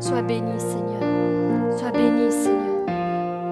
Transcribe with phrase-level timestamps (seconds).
[0.00, 1.02] Sois béni, Seigneur.
[1.76, 2.86] Sois béni, Seigneur.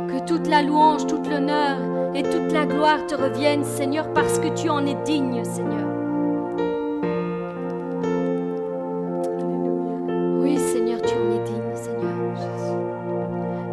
[0.09, 1.77] Que toute la louange, tout l'honneur
[2.15, 5.87] et toute la gloire te reviennent, Seigneur, parce que tu en es digne, Seigneur.
[10.41, 12.15] Oui, Seigneur, tu en es digne, Seigneur.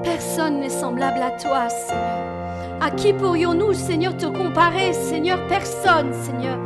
[0.02, 2.02] Personne n'est semblable à toi, Seigneur.
[2.82, 5.46] À qui pourrions-nous, Seigneur, te comparer, Seigneur?
[5.48, 6.58] Personne, Seigneur,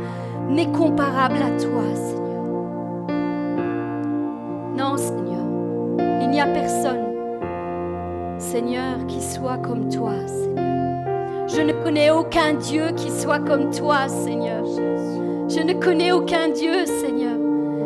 [0.48, 2.17] n'est comparable à toi, Seigneur.
[6.46, 7.14] Personne,
[8.38, 10.12] Seigneur, qui soit comme toi.
[11.48, 14.64] Je ne connais aucun Dieu qui soit comme toi, Seigneur.
[15.48, 17.36] Je ne connais aucun Dieu, Seigneur,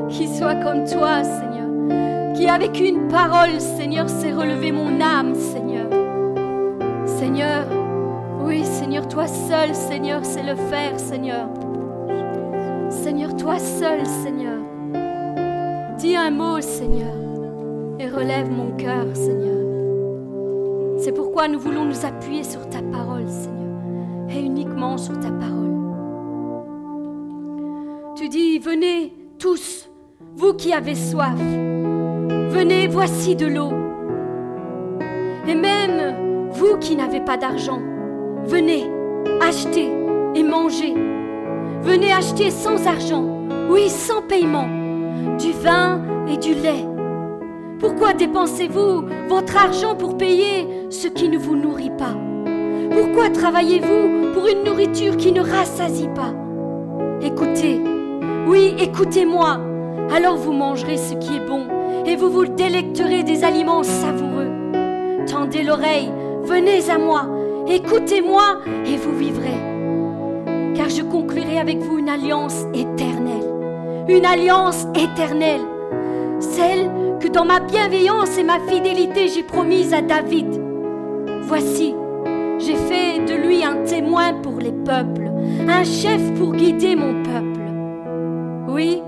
[0.08, 2.32] qui soit comme toi, Seigneur.
[2.34, 5.86] Qui avec une parole, Seigneur, s'est relevé mon âme, Seigneur.
[7.06, 7.64] Seigneur,
[8.44, 11.48] oui, Seigneur, toi seul, Seigneur, c'est le faire, Seigneur.
[12.90, 14.58] Seigneur, toi seul, Seigneur.
[15.96, 17.21] Dis un mot, Seigneur,
[18.12, 19.62] relève mon cœur, Seigneur.
[20.98, 25.72] C'est pourquoi nous voulons nous appuyer sur ta parole, Seigneur, et uniquement sur ta parole.
[28.14, 29.88] Tu dis, venez tous,
[30.36, 31.38] vous qui avez soif,
[32.50, 33.72] venez, voici de l'eau.
[35.48, 37.80] Et même vous qui n'avez pas d'argent,
[38.44, 38.88] venez,
[39.40, 39.90] achetez
[40.34, 40.94] et mangez.
[41.82, 43.24] Venez acheter sans argent,
[43.68, 44.68] oui, sans paiement,
[45.38, 46.91] du vin et du lait.
[47.82, 52.14] Pourquoi dépensez-vous votre argent pour payer ce qui ne vous nourrit pas
[52.92, 56.32] Pourquoi travaillez-vous pour une nourriture qui ne rassasie pas
[57.20, 57.80] Écoutez,
[58.46, 59.58] oui, écoutez-moi,
[60.14, 61.66] alors vous mangerez ce qui est bon
[62.06, 64.52] et vous vous délecterez des aliments savoureux.
[65.26, 66.12] Tendez l'oreille,
[66.44, 67.26] venez à moi,
[67.66, 69.58] écoutez-moi et vous vivrez.
[70.76, 75.62] Car je conclurai avec vous une alliance éternelle, une alliance éternelle,
[76.38, 80.60] celle que dans ma bienveillance et ma fidélité j'ai promise à David.
[81.42, 81.94] Voici,
[82.58, 85.30] j'ai fait de lui un témoin pour les peuples,
[85.68, 87.60] un chef pour guider mon peuple.
[88.68, 89.00] Oui,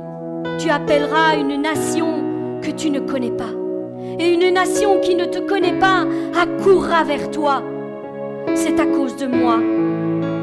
[0.58, 3.50] tu appelleras une nation que tu ne connais pas.
[4.20, 6.04] Et une nation qui ne te connaît pas
[6.41, 7.62] accourra vers toi.
[8.54, 9.58] C'est à cause de moi.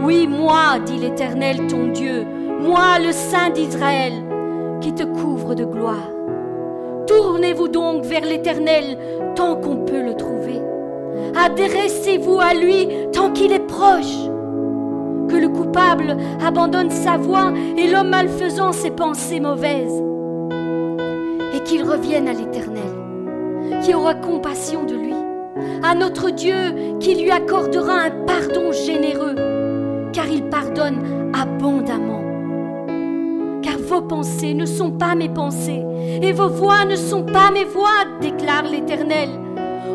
[0.03, 2.25] Oui, moi, dit l'Éternel ton Dieu,
[2.59, 4.13] moi le Saint d'Israël,
[4.81, 6.20] qui te couvre de gloire.
[7.17, 8.97] Tournez-vous donc vers l'Éternel
[9.35, 10.61] tant qu'on peut le trouver.
[11.35, 14.29] Adressez-vous à lui tant qu'il est proche.
[15.27, 20.01] Que le coupable abandonne sa voie et l'homme malfaisant ses pensées mauvaises.
[21.53, 25.15] Et qu'il revienne à l'Éternel, qui aura compassion de lui,
[25.83, 29.35] à notre Dieu qui lui accordera un pardon généreux,
[30.13, 32.30] car il pardonne abondamment
[33.91, 35.83] vos pensées ne sont pas mes pensées,
[36.21, 39.27] et vos voix ne sont pas mes voix, déclare l'Éternel.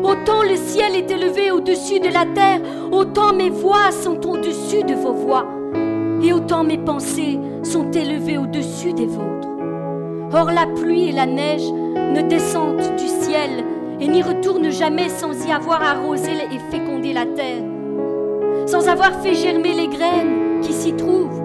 [0.03, 4.93] Autant le ciel est élevé au-dessus de la terre, autant mes voix sont au-dessus de
[4.93, 5.47] vos voix,
[6.21, 9.49] et autant mes pensées sont élevées au-dessus des vôtres.
[10.31, 13.65] Or la pluie et la neige ne descendent du ciel
[13.99, 17.63] et n'y retournent jamais sans y avoir arrosé et fécondé la terre,
[18.67, 21.41] sans avoir fait germer les graines qui s'y trouvent,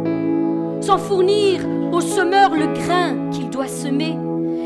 [0.82, 1.60] sans fournir
[1.92, 4.16] au semeur le grain qu'il doit semer,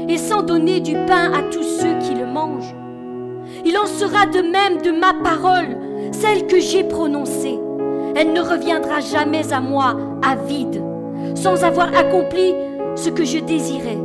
[0.08, 2.74] et sans donner du pain à tous ceux qui le mangent.
[3.64, 5.76] Il en sera de même de ma parole,
[6.12, 7.58] celle que j'ai prononcée.
[8.14, 10.82] Elle ne reviendra jamais à moi à vide,
[11.34, 12.54] sans avoir accompli
[12.94, 13.98] ce que je désirais,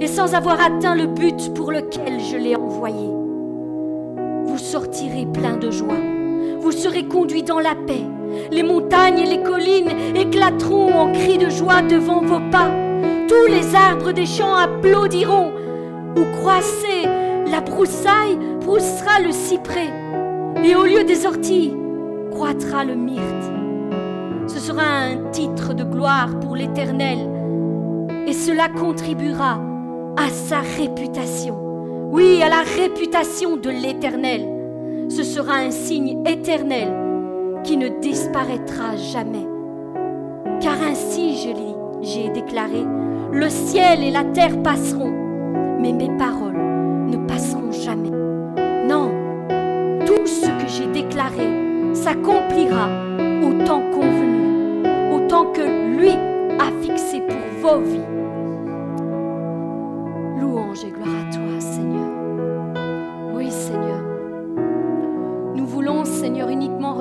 [0.00, 3.10] et sans avoir atteint le but pour lequel je l'ai envoyée.
[4.46, 6.00] Vous sortirez plein de joie,
[6.60, 8.04] vous serez conduits dans la paix,
[8.50, 12.70] les montagnes et les collines éclateront en cris de joie devant vos pas.
[13.28, 15.52] Tous les arbres des champs applaudiront.
[16.16, 17.04] Où croissez
[17.50, 19.92] la broussaille, poussera le cyprès.
[20.64, 21.74] Et au lieu des orties,
[22.30, 23.22] croîtra le myrte.
[24.46, 27.18] Ce sera un titre de gloire pour l'Éternel.
[28.26, 29.60] Et cela contribuera
[30.16, 31.56] à sa réputation.
[32.10, 34.48] Oui, à la réputation de l'Éternel.
[35.08, 36.88] Ce sera un signe éternel
[37.66, 39.46] qui ne disparaîtra jamais.
[40.60, 41.50] Car ainsi je
[42.02, 42.84] j'ai déclaré,
[43.32, 45.12] le ciel et la terre passeront,
[45.80, 46.56] mais mes paroles
[47.10, 48.10] ne passeront jamais.
[48.86, 49.10] Non,
[50.06, 52.88] tout ce que j'ai déclaré s'accomplira
[53.42, 56.12] au temps convenu, au temps que lui
[56.60, 58.15] a fixé pour vos vies.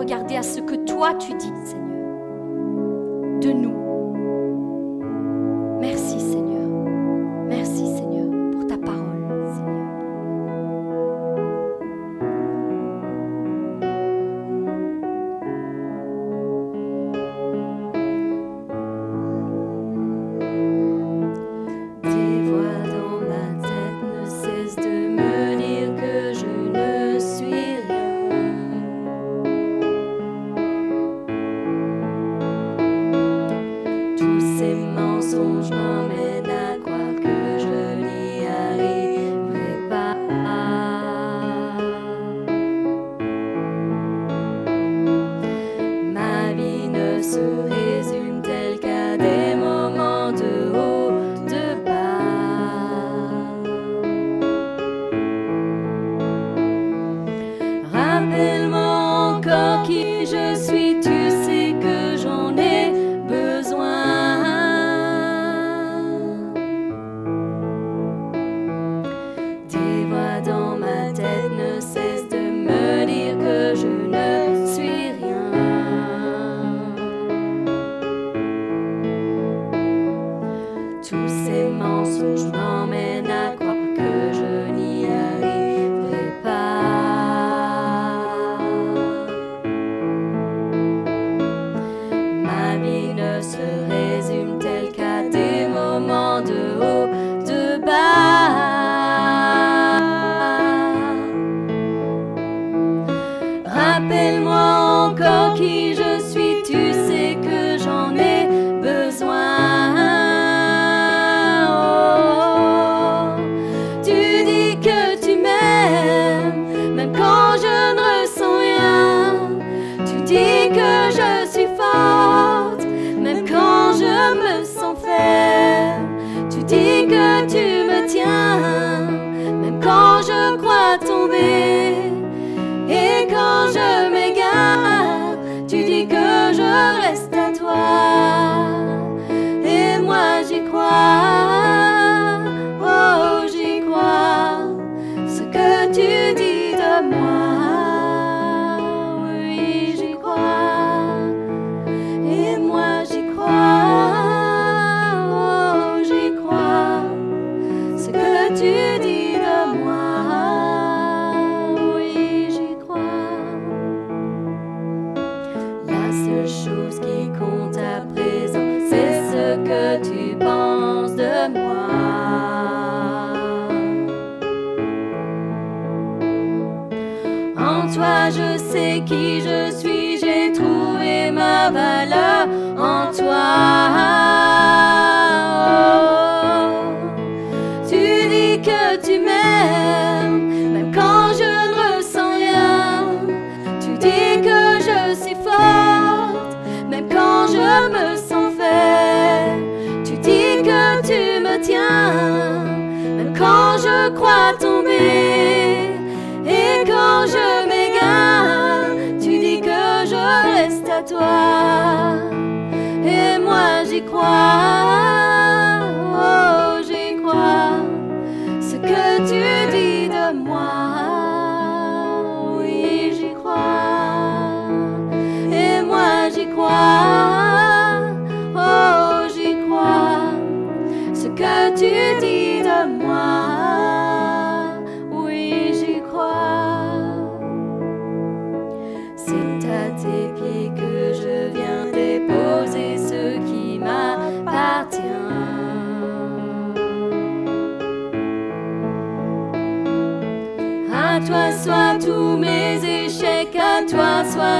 [0.05, 1.51] Regarder à ce que toi tu dis,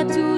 [0.03, 0.34] soient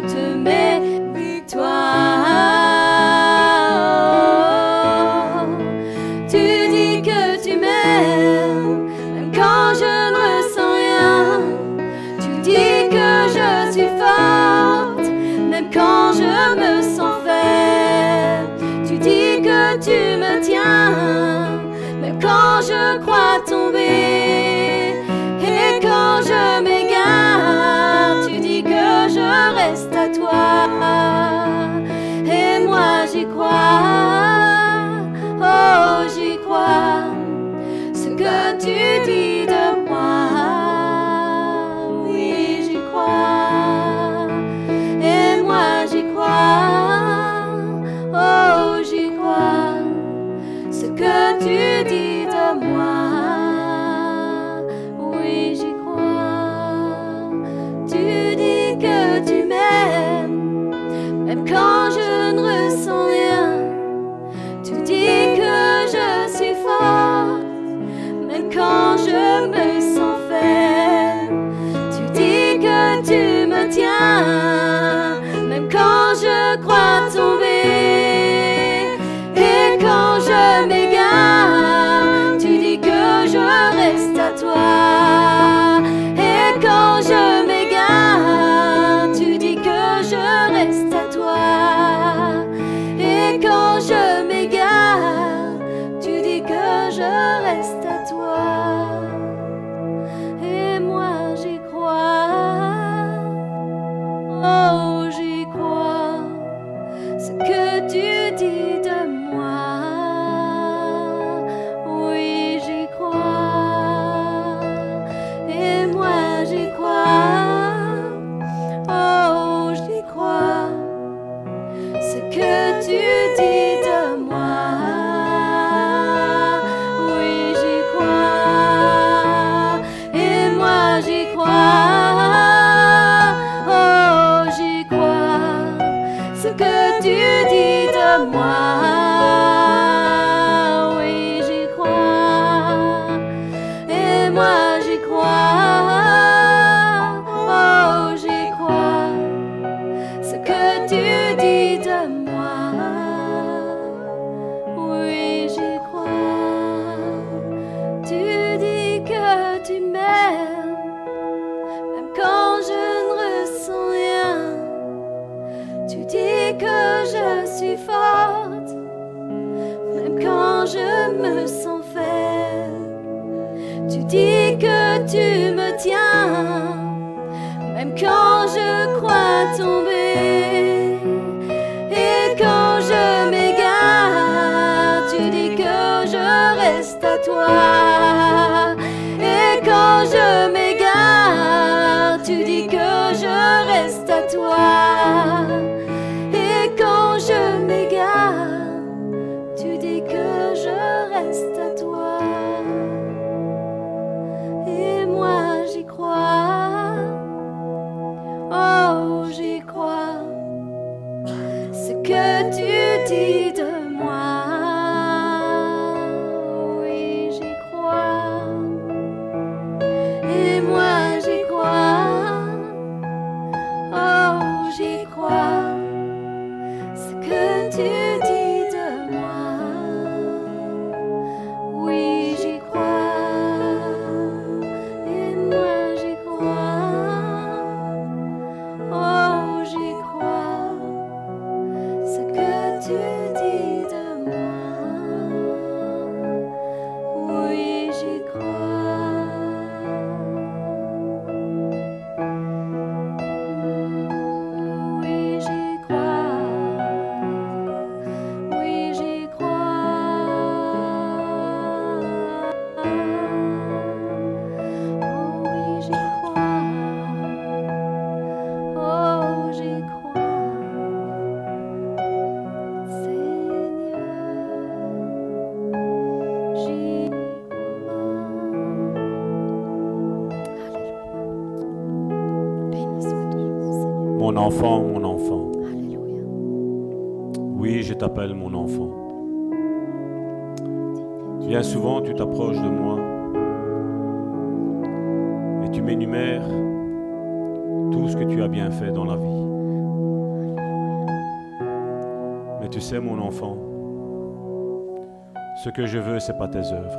[305.78, 306.98] que je veux, c'est pas tes œuvres.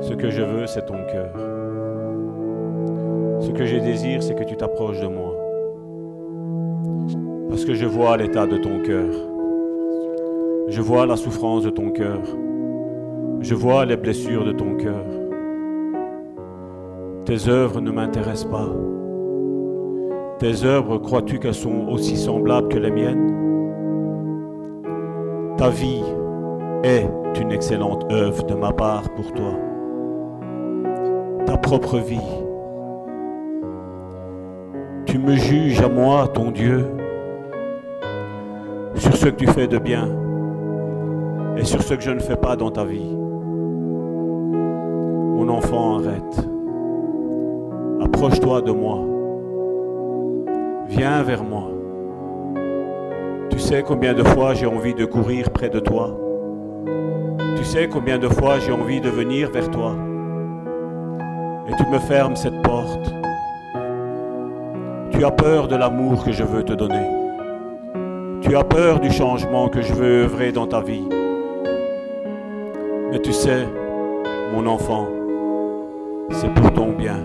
[0.00, 1.30] Ce que je veux, c'est ton cœur.
[3.38, 5.36] Ce que je désire, c'est que tu t'approches de moi.
[7.48, 9.08] Parce que je vois l'état de ton cœur.
[10.66, 12.22] Je vois la souffrance de ton cœur.
[13.40, 15.04] Je vois les blessures de ton cœur.
[17.24, 18.68] Tes œuvres ne m'intéressent pas.
[20.40, 23.36] Tes œuvres, crois-tu qu'elles sont aussi semblables que les miennes?
[25.56, 26.02] Ta vie
[26.82, 27.08] est
[27.40, 29.52] une excellente œuvre de ma part pour toi.
[31.46, 32.18] Ta propre vie.
[35.06, 36.86] Tu me juges à moi, ton Dieu,
[38.94, 40.08] sur ce que tu fais de bien
[41.56, 43.16] et sur ce que je ne fais pas dans ta vie.
[45.34, 46.48] Mon enfant, arrête.
[48.02, 49.00] Approche-toi de moi.
[50.88, 51.68] Viens vers moi.
[53.50, 56.16] Tu sais combien de fois j'ai envie de courir près de toi.
[57.70, 59.94] Tu sais combien de fois j'ai envie de venir vers toi.
[61.68, 63.14] Et tu me fermes cette porte.
[65.12, 67.06] Tu as peur de l'amour que je veux te donner.
[68.40, 71.06] Tu as peur du changement que je veux œuvrer dans ta vie.
[73.12, 73.68] Mais tu sais,
[74.52, 75.06] mon enfant,
[76.32, 77.20] c'est pour ton bien.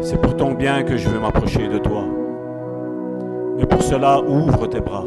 [0.00, 2.04] C'est pour ton bien que je veux m'approcher de toi.
[3.58, 5.04] Mais pour cela, ouvre tes bras.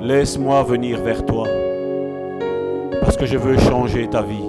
[0.00, 1.48] Laisse-moi venir vers toi.
[3.18, 4.44] Que je veux changer ta vie.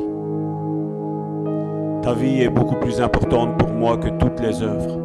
[2.02, 5.00] Ta vie est beaucoup plus importante pour moi que toutes les œuvres.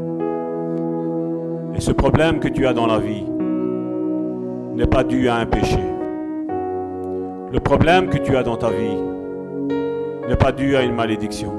[1.76, 3.24] Et ce problème que tu as dans la vie
[4.74, 5.78] n'est pas dû à un péché.
[7.52, 8.98] Le problème que tu as dans ta vie
[10.28, 11.52] n'est pas dû à une malédiction.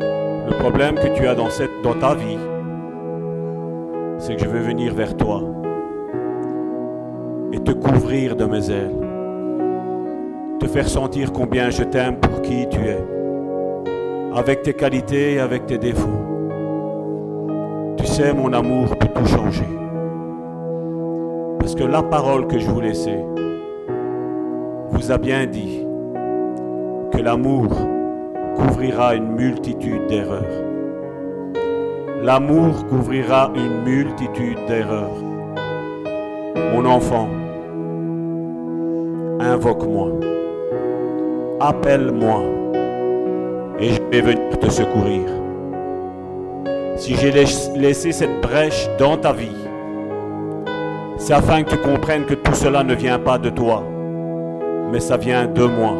[0.00, 1.48] Le problème que tu as dans
[1.94, 2.38] ta vie,
[4.18, 5.42] c'est que je veux venir vers toi
[7.52, 9.05] et te couvrir de mes ailes,
[10.58, 13.04] te faire sentir combien je t'aime pour qui tu es,
[14.34, 16.08] avec tes qualités et avec tes défauts.
[17.98, 19.66] Tu sais, mon amour peut tout changer.
[21.58, 23.24] Parce que la parole que je vous laissais
[24.90, 25.84] vous a bien dit
[27.12, 27.68] que l'amour
[28.56, 30.64] couvrira une multitude d'erreurs.
[32.22, 35.22] L'amour couvrira une multitude d'erreurs.
[36.72, 37.28] Mon enfant,
[39.40, 40.12] invoque-moi,
[41.60, 42.42] appelle-moi
[43.78, 45.22] et je vais venir te secourir.
[46.96, 49.56] Si j'ai laissé cette brèche dans ta vie,
[51.18, 53.82] c'est afin que tu comprennes que tout cela ne vient pas de toi,
[54.90, 55.94] mais ça vient de moi,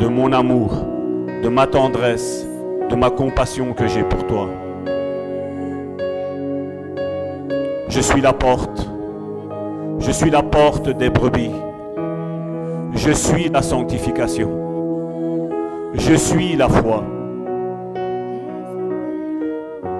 [0.00, 0.72] de mon amour,
[1.42, 2.46] de ma tendresse,
[2.90, 4.48] de ma compassion que j'ai pour toi.
[7.88, 8.88] Je suis la porte.
[9.98, 11.50] Je suis la porte des brebis.
[12.98, 14.50] Je suis la sanctification.
[15.94, 17.04] Je suis la foi.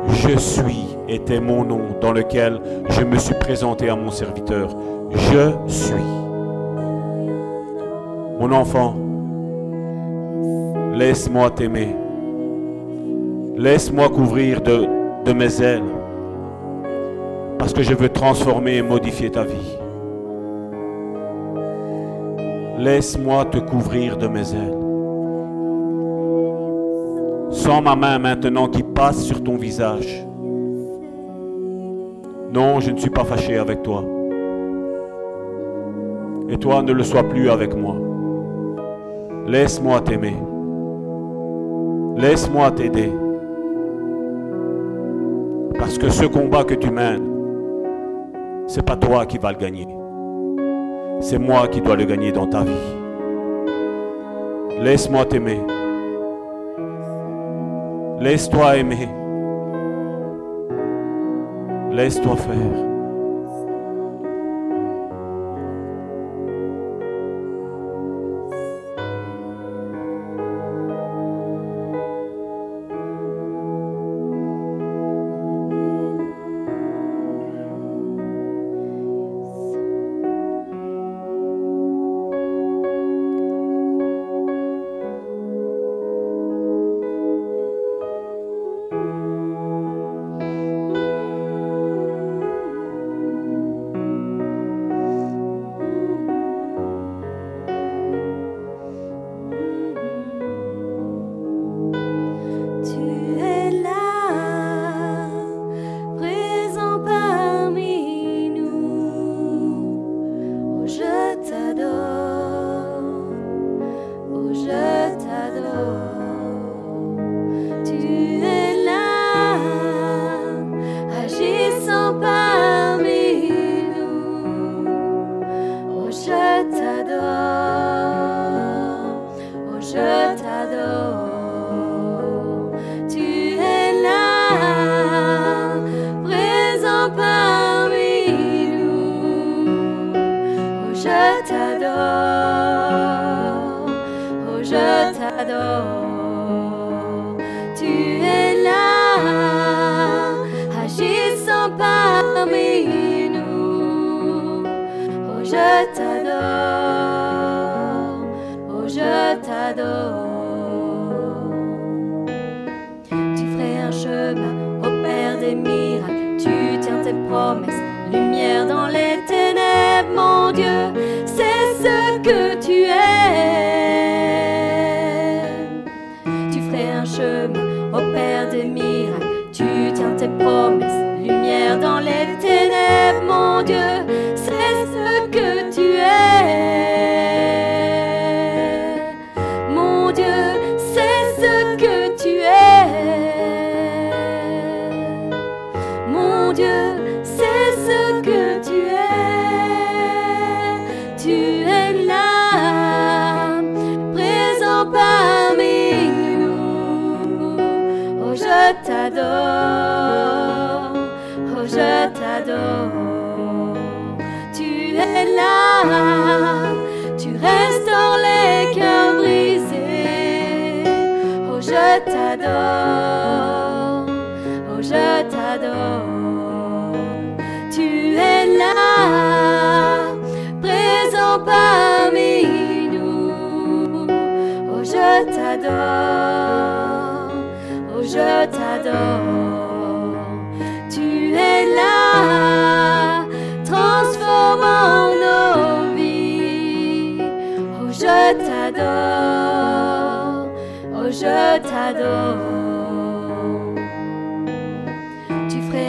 [0.09, 4.71] Je suis était mon nom dans lequel je me suis présenté à mon serviteur.
[5.13, 5.95] Je suis.
[8.41, 8.97] Mon enfant,
[10.93, 11.95] laisse-moi t'aimer.
[13.57, 14.87] Laisse-moi couvrir de,
[15.25, 15.83] de mes ailes.
[17.59, 19.79] Parce que je veux transformer et modifier ta vie.
[22.79, 24.79] Laisse-moi te couvrir de mes ailes.
[27.51, 30.25] Sans ma main maintenant qui passe sur ton visage.
[32.55, 34.05] Non, je ne suis pas fâché avec toi.
[36.49, 37.97] Et toi ne le sois plus avec moi.
[39.49, 40.37] Laisse-moi t'aimer.
[42.17, 43.13] Laisse-moi t'aider.
[45.77, 47.27] Parce que ce combat que tu mènes,
[48.69, 49.98] c'est pas toi qui vas le gagner.
[51.21, 52.71] C'est moi qui dois le gagner dans ta vie.
[54.81, 55.61] Laisse-moi t'aimer.
[58.21, 59.09] Laisse-toi aimer.
[61.91, 62.88] Laisse-toi faire.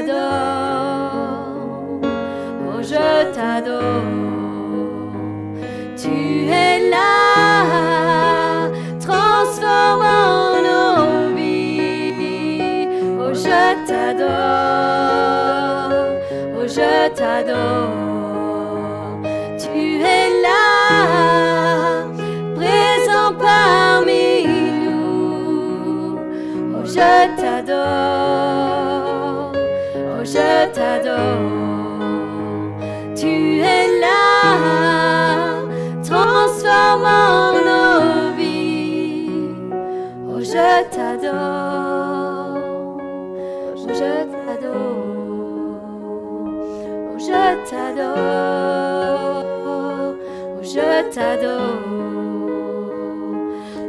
[0.00, 0.04] Oh,
[2.80, 3.82] je t'adore.
[5.96, 12.86] Tu es là, transformant nos vies.
[13.20, 14.28] Oh, je t'adore.
[16.56, 17.90] Oh, je t'adore.
[19.58, 20.62] Tu es là,
[22.54, 24.46] présent parmi
[24.84, 26.18] nous.
[26.76, 28.67] Oh, je t'adore.
[30.38, 31.56] Je t'adore.
[33.16, 33.32] Tu
[33.74, 34.22] es là,
[36.10, 38.02] transformant nos
[38.38, 39.30] vies.
[40.30, 42.58] Oh, je t'adore.
[43.66, 45.06] Oh, je t'adore.
[47.10, 49.44] Oh, je t'adore.
[50.56, 51.80] Oh, je t'adore.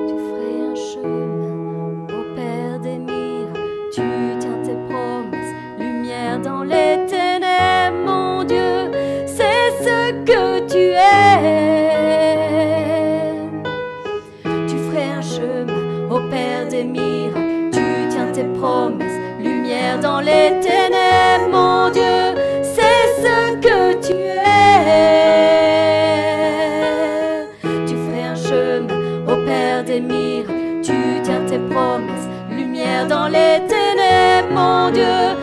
[0.08, 3.90] Tu ferais un chemin au Père des miracles.
[3.94, 4.02] Tu
[4.40, 8.92] tiens tes promesses, lumière dans les ténèbres, mon Dieu.
[9.28, 11.40] C'est ce que tu es.
[14.68, 17.70] Tu ferais un chemin au Père des miracles.
[17.72, 21.03] Tu tiens tes promesses, lumière dans les ténèbres,
[33.24, 35.43] dans les ténèbres, mon Dieu.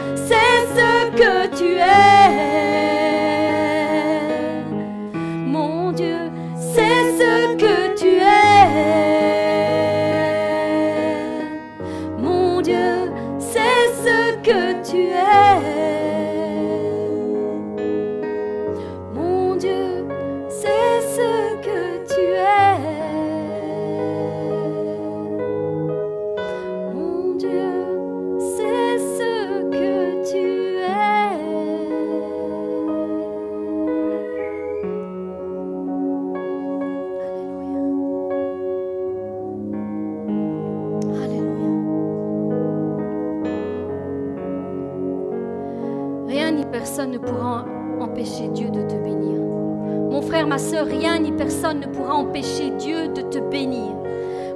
[50.82, 53.92] Rien ni personne ne pourra empêcher Dieu de te bénir.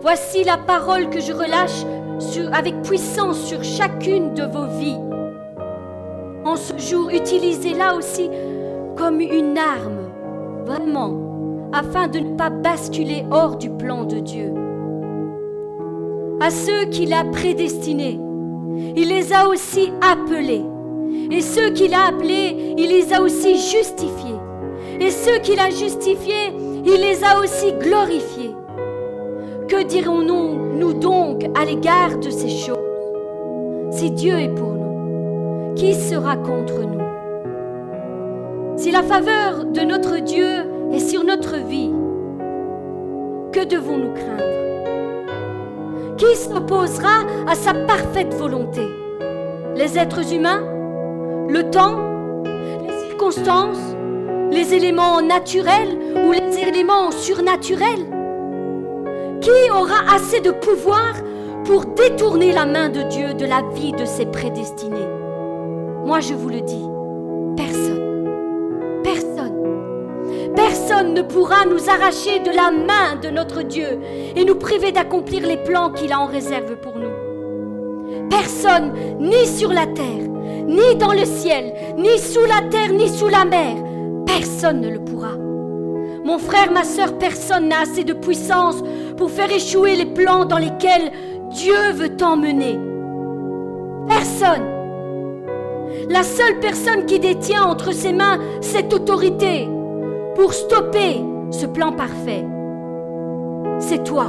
[0.00, 1.84] Voici la parole que je relâche
[2.52, 4.98] avec puissance sur chacune de vos vies.
[6.44, 8.30] En ce jour, utilisez-la aussi
[8.96, 10.10] comme une arme,
[10.64, 11.14] vraiment,
[11.72, 14.52] afin de ne pas basculer hors du plan de Dieu.
[16.40, 18.20] À ceux qu'il a prédestinés,
[18.96, 20.64] il les a aussi appelés.
[21.30, 24.36] Et ceux qu'il a appelés, il les a aussi justifiés.
[25.00, 26.52] Et ceux qu'il a justifiés,
[26.84, 28.54] il les a aussi glorifiés.
[29.68, 32.78] Que dirons-nous, nous donc, à l'égard de ces choses?
[33.90, 37.00] Si Dieu est pour nous, qui sera contre nous?
[38.76, 40.48] Si la faveur de notre Dieu
[40.92, 41.92] est sur notre vie,
[43.52, 44.42] que devons-nous craindre?
[46.16, 48.82] Qui s'opposera à sa parfaite volonté?
[49.76, 50.62] Les êtres humains?
[51.48, 51.96] Le temps?
[52.86, 53.93] Les circonstances?
[54.54, 58.06] Les éléments naturels ou les éléments surnaturels?
[59.40, 61.14] Qui aura assez de pouvoir
[61.64, 65.08] pour détourner la main de Dieu de la vie de ses prédestinés
[66.06, 66.84] Moi je vous le dis,
[67.56, 68.28] personne.
[69.02, 70.54] Personne.
[70.54, 73.98] Personne ne pourra nous arracher de la main de notre Dieu
[74.36, 78.28] et nous priver d'accomplir les plans qu'il a en réserve pour nous.
[78.30, 80.28] Personne, ni sur la terre,
[80.68, 83.83] ni dans le ciel, ni sous la terre, ni sous la mer,
[84.38, 85.36] personne ne le pourra.
[86.24, 88.82] Mon frère, ma sœur, personne n'a assez de puissance
[89.16, 91.12] pour faire échouer les plans dans lesquels
[91.50, 92.78] Dieu veut t'emmener.
[94.08, 94.64] Personne.
[96.08, 99.68] La seule personne qui détient entre ses mains cette autorité
[100.34, 101.20] pour stopper
[101.50, 102.44] ce plan parfait,
[103.78, 104.26] c'est toi.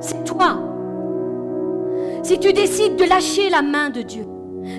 [0.00, 0.58] C'est toi.
[2.22, 4.26] Si tu décides de lâcher la main de Dieu,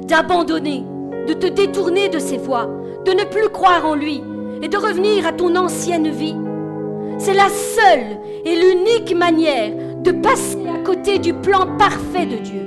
[0.08, 0.84] d'abandonner,
[1.28, 2.70] de te détourner de ses voies,
[3.06, 4.24] de ne plus croire en lui
[4.62, 6.36] et de revenir à ton ancienne vie,
[7.20, 12.62] c'est la seule et l'unique manière de passer à côté du plan parfait de Dieu.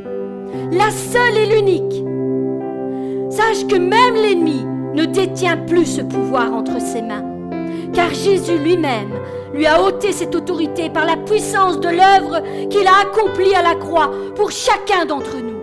[0.73, 2.05] la seule et l'unique.
[3.31, 7.25] Sache que même l'ennemi ne détient plus ce pouvoir entre ses mains,
[7.93, 9.13] car Jésus lui-même
[9.53, 13.75] lui a ôté cette autorité par la puissance de l'œuvre qu'il a accomplie à la
[13.75, 15.59] croix pour chacun d'entre nous.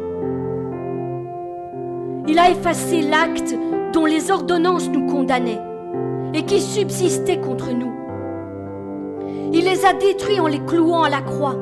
[2.27, 3.55] Il a effacé l'acte
[3.95, 5.61] dont les ordonnances nous condamnaient
[6.33, 7.93] et qui subsistait contre nous.
[9.53, 11.55] Il les a détruits en les clouant à la croix.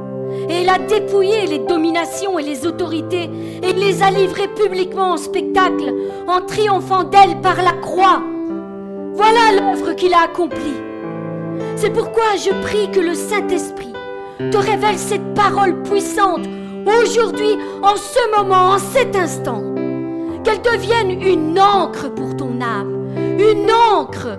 [0.50, 3.30] Et il a dépouillé les dominations et les autorités
[3.62, 5.94] et il les a livrées publiquement en spectacle
[6.28, 8.24] en triomphant d'elles par la croix.
[9.14, 10.82] Voilà l'œuvre qu'il a accomplie.
[11.76, 13.94] C'est pourquoi je prie que le Saint-Esprit
[14.40, 16.48] te révèle cette parole puissante
[17.00, 19.62] aujourd'hui, en ce moment, en cet instant.
[20.44, 23.08] Qu'elle devienne une encre pour ton âme,
[23.40, 24.38] une encre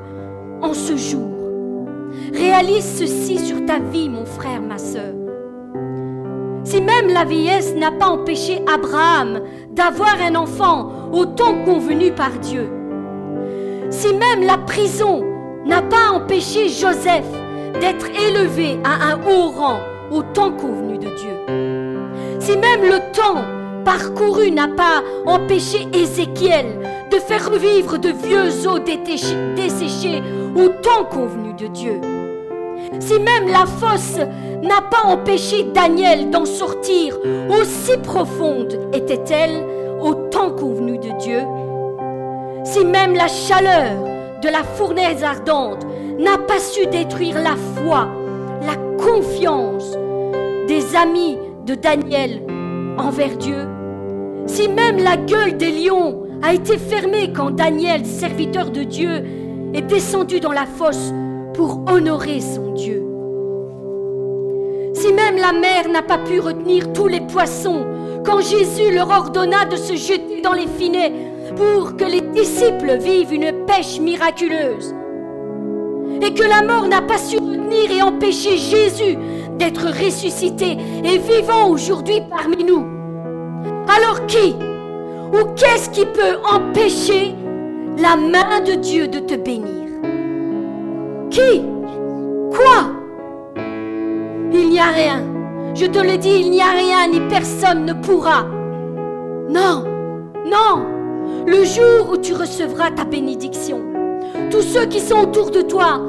[0.60, 1.30] en ce jour.
[2.32, 5.14] Réalise ceci sur ta vie, mon frère, ma sœur.
[6.64, 9.40] Si même la vieillesse n'a pas empêché Abraham
[9.70, 12.68] d'avoir un enfant au temps convenu par Dieu,
[13.90, 15.22] si même la prison
[15.64, 17.26] n'a pas empêché Joseph
[17.80, 19.78] d'être élevé à un haut rang
[20.10, 23.42] au temps convenu de Dieu, si même le temps
[23.84, 26.66] parcouru n'a pas empêché Ézéchiel
[27.10, 28.80] de faire revivre de vieux os
[29.56, 30.22] desséchés
[30.56, 32.00] au temps convenu de Dieu,
[33.00, 34.18] si même la fosse
[34.62, 37.18] n'a pas empêché Daniel d'en sortir,
[37.50, 39.64] aussi profonde était-elle
[40.00, 41.40] au temps convenu de Dieu,
[42.64, 43.92] si même la chaleur
[44.42, 45.86] de la fournaise ardente
[46.18, 48.08] n'a pas su détruire la foi,
[48.66, 49.96] la confiance
[50.68, 52.42] des amis de Daniel
[52.98, 53.66] envers Dieu,
[54.46, 59.24] si même la gueule des lions a été fermée quand Daniel, serviteur de Dieu,
[59.72, 61.12] est descendu dans la fosse
[61.54, 63.02] pour honorer son Dieu.
[64.94, 67.87] Si même la mer n'a pas pu retenir tous les poissons
[68.24, 71.12] quand Jésus leur ordonna de se jeter dans les filets
[71.57, 74.94] pour que les disciples vivent une pêche miraculeuse,
[76.22, 79.16] et que la mort n'a pas su retenir et empêcher Jésus
[79.59, 82.85] d'être ressuscité et vivant aujourd'hui parmi nous,
[83.88, 84.56] alors qui
[85.32, 87.34] ou qu'est-ce qui peut empêcher
[87.98, 89.88] la main de Dieu de te bénir?
[91.30, 91.62] Qui?
[92.50, 92.92] Quoi?
[94.52, 95.22] Il n'y a rien.
[95.74, 98.44] Je te le dis, il n'y a rien ni personne ne pourra.
[99.48, 99.84] Non,
[100.46, 100.86] non.
[101.46, 103.82] Le jour où tu recevras ta bénédiction,
[104.50, 106.00] tous ceux qui sont autour de toi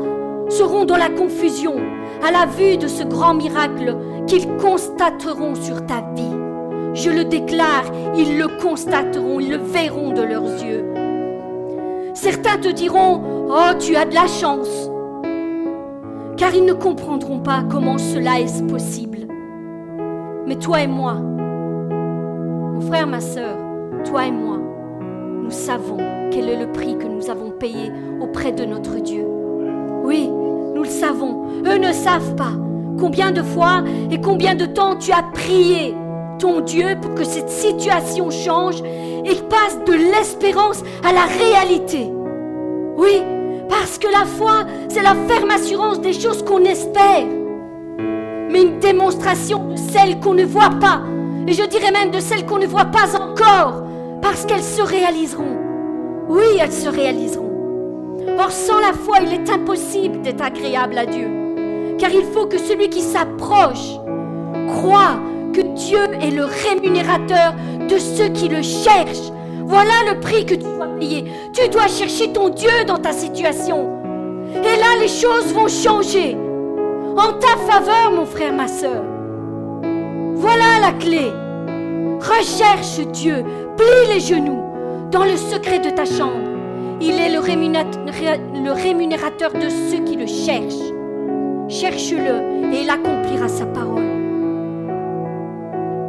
[0.49, 1.75] seront dans la confusion
[2.23, 3.95] à la vue de ce grand miracle
[4.27, 6.44] qu'ils constateront sur ta vie.
[6.95, 7.85] Je le déclare,
[8.17, 10.85] ils le constateront, ils le verront de leurs yeux.
[12.13, 14.89] Certains te diront, oh, tu as de la chance
[16.37, 19.19] car ils ne comprendront pas comment cela est possible.
[20.47, 23.57] Mais toi et moi, mon frère, ma sœur,
[24.05, 24.57] toi et moi,
[25.43, 25.97] nous savons
[26.31, 29.25] quel est le prix que nous avons payé auprès de notre Dieu.
[30.03, 31.45] Oui, nous le savons.
[31.65, 32.53] Eux ne savent pas
[32.99, 35.95] combien de fois et combien de temps tu as prié
[36.39, 42.11] ton Dieu pour que cette situation change et passe de l'espérance à la réalité.
[42.97, 43.21] Oui,
[43.69, 47.25] parce que la foi, c'est la ferme assurance des choses qu'on espère,
[48.49, 51.01] mais une démonstration de celles qu'on ne voit pas,
[51.47, 53.83] et je dirais même de celles qu'on ne voit pas encore,
[54.21, 55.57] parce qu'elles se réaliseront.
[56.29, 57.51] Oui, elles se réaliseront.
[58.39, 61.27] Or, sans la foi, il est impossible d'être agréable à Dieu,
[61.97, 63.97] car il faut que celui qui s'approche
[64.67, 65.19] croit
[65.61, 67.53] Dieu est le rémunérateur
[67.87, 69.31] de ceux qui le cherchent.
[69.65, 71.25] Voilà le prix que tu dois payer.
[71.53, 73.89] Tu dois chercher ton Dieu dans ta situation.
[74.53, 76.37] Et là, les choses vont changer.
[77.17, 79.03] En ta faveur, mon frère, ma soeur.
[80.35, 81.31] Voilà la clé.
[82.19, 83.43] Recherche Dieu.
[83.77, 84.63] Plie les genoux
[85.11, 86.49] dans le secret de ta chambre.
[87.01, 87.39] Il est le
[88.71, 90.93] rémunérateur de ceux qui le cherchent.
[91.67, 94.14] Cherche-le et il accomplira sa parole.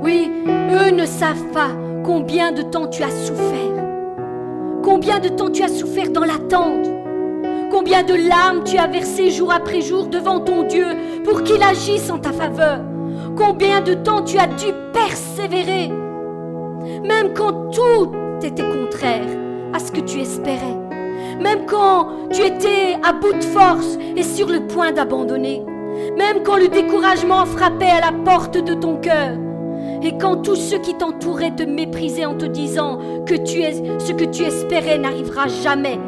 [0.07, 1.71] Oui, eux ne savent pas
[2.05, 3.73] combien de temps tu as souffert.
[4.85, 6.87] Combien de temps tu as souffert dans l'attente.
[7.73, 10.87] Combien de larmes tu as versées jour après jour devant ton Dieu
[11.25, 12.83] pour qu'il agisse en ta faveur.
[13.37, 15.89] Combien de temps tu as dû persévérer.
[17.03, 18.13] Même quand tout
[18.45, 19.27] était contraire
[19.73, 20.79] à ce que tu espérais.
[21.43, 25.65] Même quand tu étais à bout de force et sur le point d'abandonner.
[26.17, 29.33] Même quand le découragement frappait à la porte de ton cœur.
[30.03, 34.13] Et quand tous ceux qui t'entouraient te méprisaient en te disant que tu es, ce
[34.13, 35.99] que tu espérais n'arrivera jamais,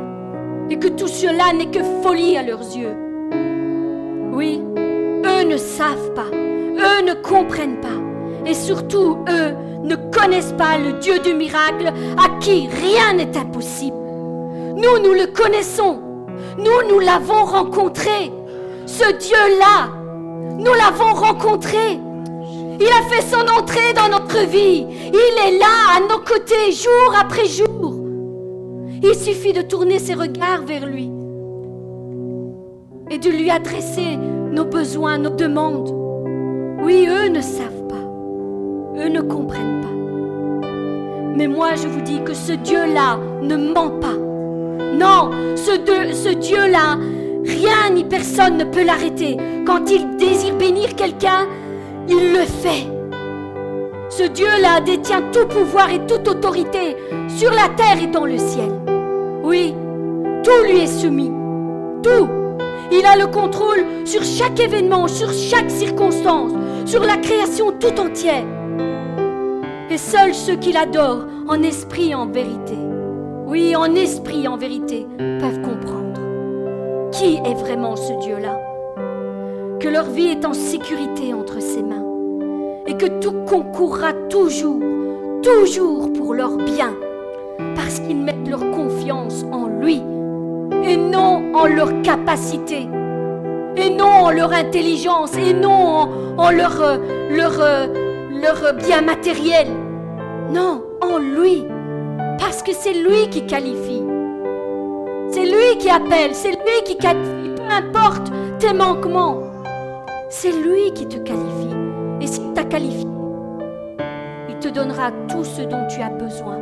[0.71, 2.97] et que tout cela n'est que folie à leurs yeux.
[4.33, 7.89] Oui, eux ne savent pas, eux ne comprennent pas,
[8.47, 13.97] et surtout eux ne connaissent pas le Dieu du miracle à qui rien n'est impossible.
[14.77, 16.01] Nous, nous le connaissons.
[16.59, 18.33] Nous, nous l'avons rencontré.
[18.87, 19.89] Ce Dieu-là,
[20.59, 21.99] nous l'avons rencontré.
[22.81, 24.87] Il a fait son entrée dans notre vie.
[25.13, 27.95] Il est là à nos côtés jour après jour.
[29.03, 31.11] Il suffit de tourner ses regards vers lui
[33.11, 34.17] et de lui adresser
[34.53, 35.91] nos besoins, nos demandes.
[36.83, 39.03] Oui, eux ne savent pas.
[39.03, 39.89] Eux ne comprennent pas.
[41.37, 44.17] Mais moi, je vous dis que ce Dieu-là ne ment pas.
[44.95, 46.99] Non, ce, Dieu-là,
[47.45, 49.37] rien ni personne ne peut l'arrêter.
[49.65, 51.47] Quand il désire bénir quelqu'un,
[52.09, 52.87] il le fait.
[54.11, 56.97] Ce Dieu-là détient tout pouvoir et toute autorité
[57.29, 58.71] sur la terre et dans le ciel.
[59.43, 59.75] Oui,
[60.43, 61.33] tout lui est soumis.
[62.03, 62.29] Tout.
[62.91, 66.53] Il a le contrôle sur chaque événement, sur chaque circonstance,
[66.87, 68.45] sur la création tout entière.
[69.91, 72.77] Et seuls ceux qui l'adorent en esprit et en vérité,
[73.47, 76.21] oui, en esprit et en vérité, peuvent comprendre
[77.13, 78.68] qui est vraiment ce Dieu-là.
[79.81, 82.05] Que leur vie est en sécurité entre ses mains
[82.87, 84.81] et que tout concourra toujours,
[85.43, 86.95] toujours pour leur bien,
[87.77, 90.03] parce qu'ils mettent leur confiance en lui
[90.85, 92.89] et non en leur capacité,
[93.77, 96.97] et non en leur intelligence, et non en, leur, euh,
[97.31, 97.87] leur, euh,
[98.31, 99.69] leur bien matériel.
[100.53, 101.65] Non, en lui,
[102.39, 104.03] parce que c'est lui qui qualifie.
[105.31, 109.48] C'est lui qui appelle, c'est lui qui qualifie, peu importe tes manquements.
[110.31, 111.75] C'est lui qui te qualifie.
[112.21, 113.09] Et s'il t'a qualifié,
[114.51, 116.59] il te donnera tout ce dont tu as besoin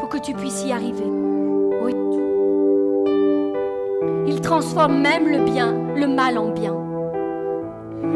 [0.00, 1.06] pour que tu puisses y arriver.
[1.84, 1.92] Oui.
[4.26, 6.74] Il transforme même le bien, le mal en bien.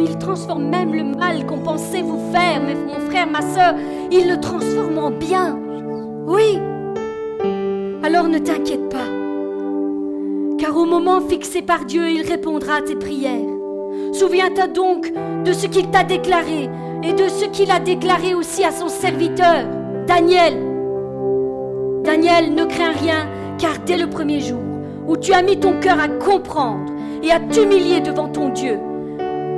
[0.00, 3.74] Il transforme même le mal qu'on pensait vous faire, mon frère, ma soeur,
[4.10, 5.56] il le transforme en bien.
[6.26, 6.58] Oui.
[8.02, 9.06] Alors ne t'inquiète pas,
[10.58, 13.59] car au moment fixé par Dieu, il répondra à tes prières.
[14.12, 15.12] Souviens-toi donc
[15.44, 16.68] de ce qu'il t'a déclaré
[17.02, 19.64] et de ce qu'il a déclaré aussi à son serviteur,
[20.06, 20.54] Daniel.
[22.02, 24.60] Daniel, ne crains rien, car dès le premier jour
[25.06, 26.92] où tu as mis ton cœur à comprendre
[27.22, 28.78] et à t'humilier devant ton Dieu,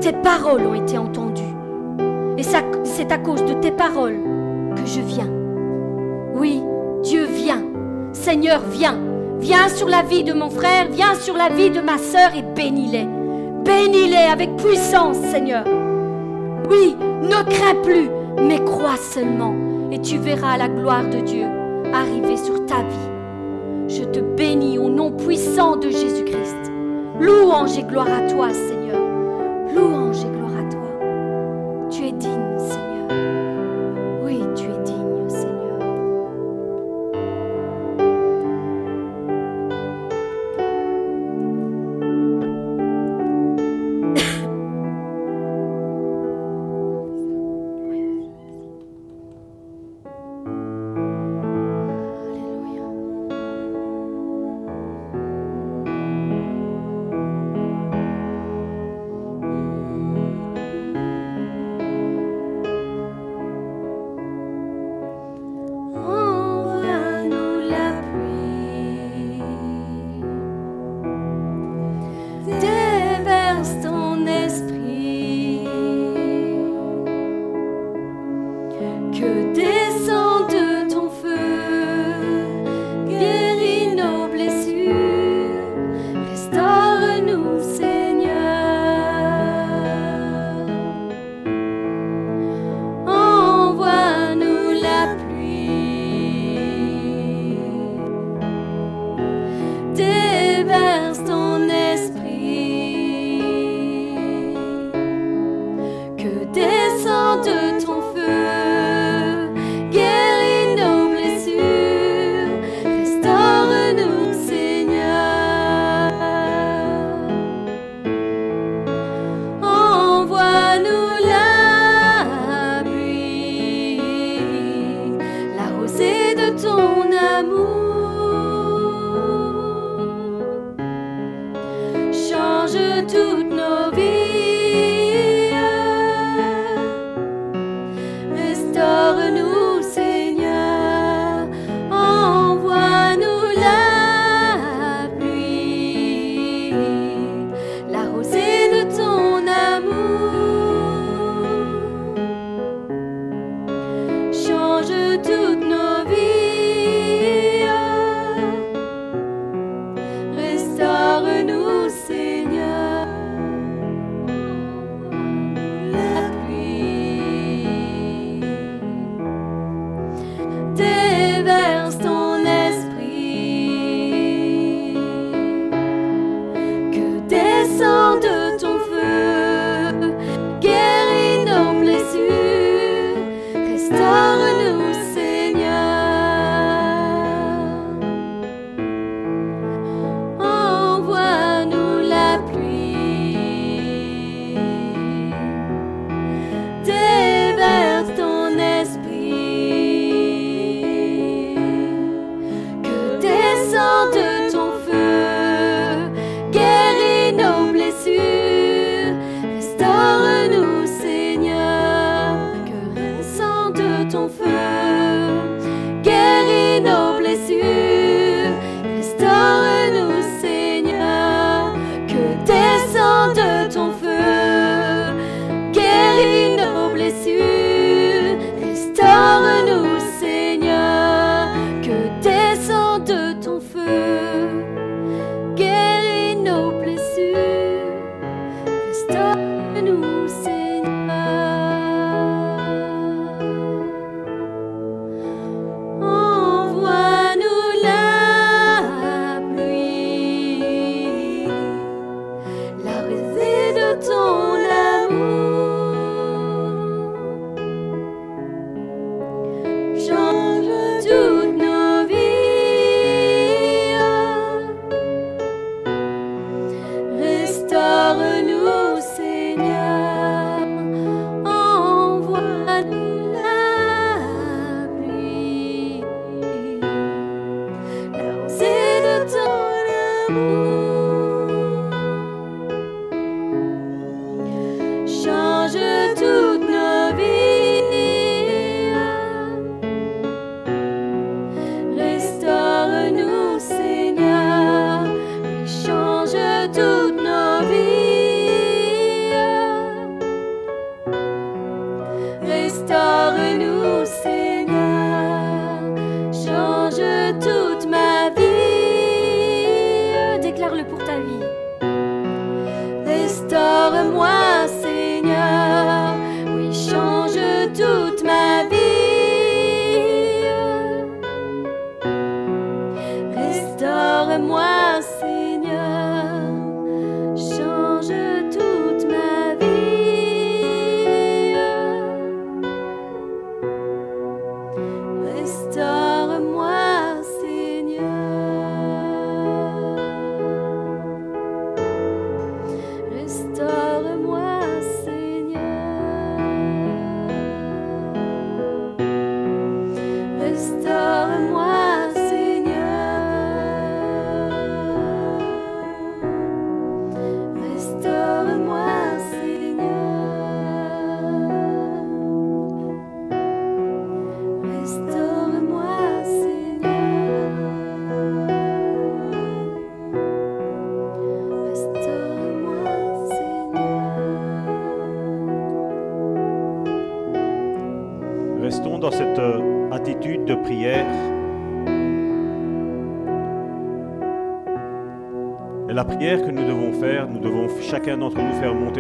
[0.01, 1.43] tes paroles ont été entendues.
[2.39, 4.19] Et c'est à cause de tes paroles
[4.75, 5.31] que je viens.
[6.35, 6.63] Oui,
[7.03, 7.63] Dieu vient.
[8.13, 8.99] Seigneur, viens.
[9.39, 12.43] Viens sur la vie de mon frère, viens sur la vie de ma sœur et
[12.43, 13.07] bénis-les.
[13.65, 15.65] Bénis-les avec puissance, Seigneur.
[16.69, 18.09] Oui, ne crains plus,
[18.39, 19.55] mais crois seulement,
[19.91, 21.47] et tu verras la gloire de Dieu
[21.93, 23.89] arriver sur ta vie.
[23.89, 26.73] Je te bénis au nom puissant de Jésus-Christ.
[27.21, 28.82] Louange et gloire à toi, Seigneur.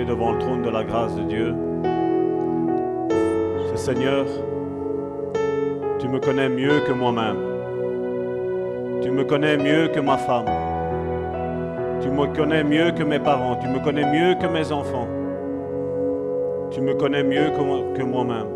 [0.05, 1.55] Devant le trône de la grâce de Dieu.
[3.74, 4.26] Seigneur,
[5.98, 7.36] tu me connais mieux que moi-même.
[9.03, 10.46] Tu me connais mieux que ma femme.
[12.00, 13.57] Tu me connais mieux que mes parents.
[13.57, 15.09] Tu me connais mieux que mes enfants.
[16.70, 18.46] Tu me connais mieux que moi-même.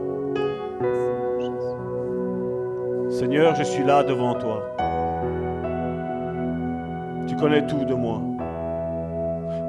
[3.10, 4.76] Seigneur, je suis là devant toi.
[7.26, 8.20] Tu connais tout de moi.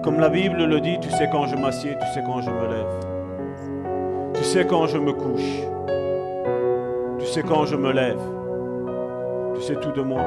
[0.08, 2.66] Comme la Bible le dit, tu sais quand je m'assieds, tu sais quand je me
[2.66, 4.32] lève.
[4.36, 5.64] Tu sais quand je me couche.
[7.20, 8.22] Tu sais quand je me lève.
[9.55, 10.22] Tu sais tout de moi.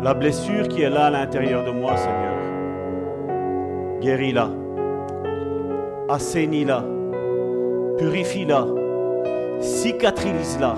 [0.00, 2.38] La blessure qui est là à l'intérieur de moi, Seigneur,
[4.00, 4.48] guéris-la.
[6.08, 6.84] Assainis-la.
[7.98, 8.66] Purifie-la.
[9.58, 10.76] Cicatrise-la.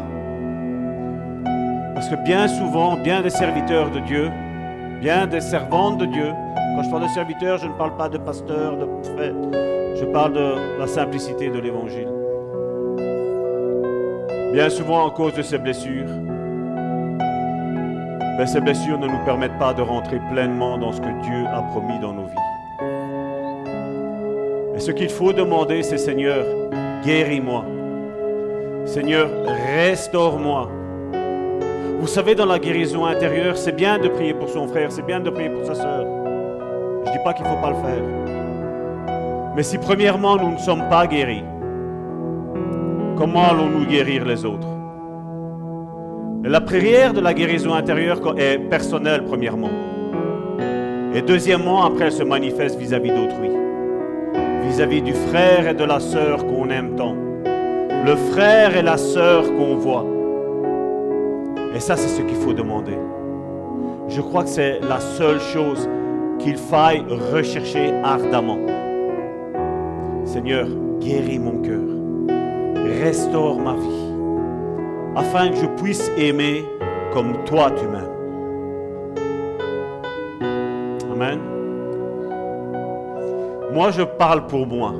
[1.93, 4.30] Parce que bien souvent, bien des serviteurs de Dieu,
[5.03, 6.32] bien des servantes de Dieu,
[6.76, 9.34] quand je parle de serviteur, je ne parle pas de pasteur, de prophète.
[9.98, 12.08] Je parle de la simplicité de l'évangile.
[14.52, 16.04] Bien souvent, à cause de ces blessures,
[18.36, 21.62] ben, ces blessures ne nous permettent pas de rentrer pleinement dans ce que Dieu a
[21.62, 22.36] promis dans nos vies.
[24.76, 26.44] Et ce qu'il faut demander, c'est Seigneur,
[27.02, 27.64] guéris-moi.
[28.84, 29.30] Seigneur,
[29.78, 30.68] restaure-moi.
[31.98, 35.20] Vous savez, dans la guérison intérieure, c'est bien de prier pour son frère, c'est bien
[35.20, 36.15] de prier pour sa soeur.
[37.34, 38.04] Qu'il ne faut pas le faire.
[39.56, 41.42] Mais si premièrement nous ne sommes pas guéris,
[43.16, 44.68] comment allons-nous guérir les autres?
[46.44, 49.70] La prière de la guérison intérieure est personnelle premièrement.
[51.14, 53.50] Et deuxièmement, après, elle se manifeste vis-à-vis d'autrui.
[54.68, 57.16] Vis-à-vis du frère et de la sœur qu'on aime tant.
[58.04, 60.06] Le frère et la sœur qu'on voit.
[61.74, 62.96] Et ça, c'est ce qu'il faut demander.
[64.08, 65.88] Je crois que c'est la seule chose
[66.39, 68.59] qu'il faille rechercher ardemment.
[70.24, 70.66] Seigneur,
[71.01, 71.87] guéris mon cœur,
[73.03, 74.12] restaure ma vie,
[75.16, 76.64] afin que je puisse aimer
[77.12, 78.12] comme toi tu m'aimes.
[81.12, 81.39] Amen.
[83.72, 84.95] Moi, je parle pour moi.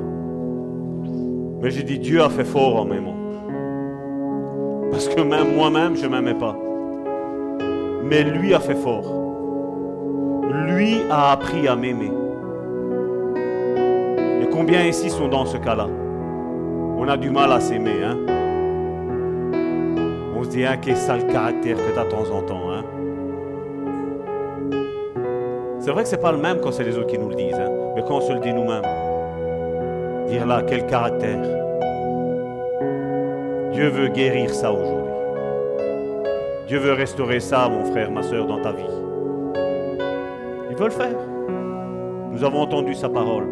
[1.61, 3.15] Mais je dis, Dieu a fait fort en m'aimant.
[4.91, 6.55] Parce que même moi-même, je ne m'aimais pas
[8.09, 9.26] mais lui a fait fort.
[10.49, 12.11] Lui a appris à m'aimer.
[14.41, 15.87] Et combien ici sont dans ce cas-là?
[16.97, 18.17] On a du mal à s'aimer, hein?
[20.35, 22.83] On se dit, hein, quel sale caractère que tu as de temps en temps, hein?
[25.79, 27.53] C'est vrai que c'est pas le même quand c'est les autres qui nous le disent,
[27.53, 27.71] hein?
[27.95, 28.83] Mais quand on se le dit nous-mêmes,
[30.27, 31.41] dire là, quel caractère?
[33.71, 35.13] Dieu veut guérir ça aujourd'hui.
[36.67, 38.83] Dieu veut restaurer ça, mon frère, ma soeur, dans ta vie.
[40.77, 41.17] Il veut le faire.
[42.31, 43.47] Nous avons entendu sa parole.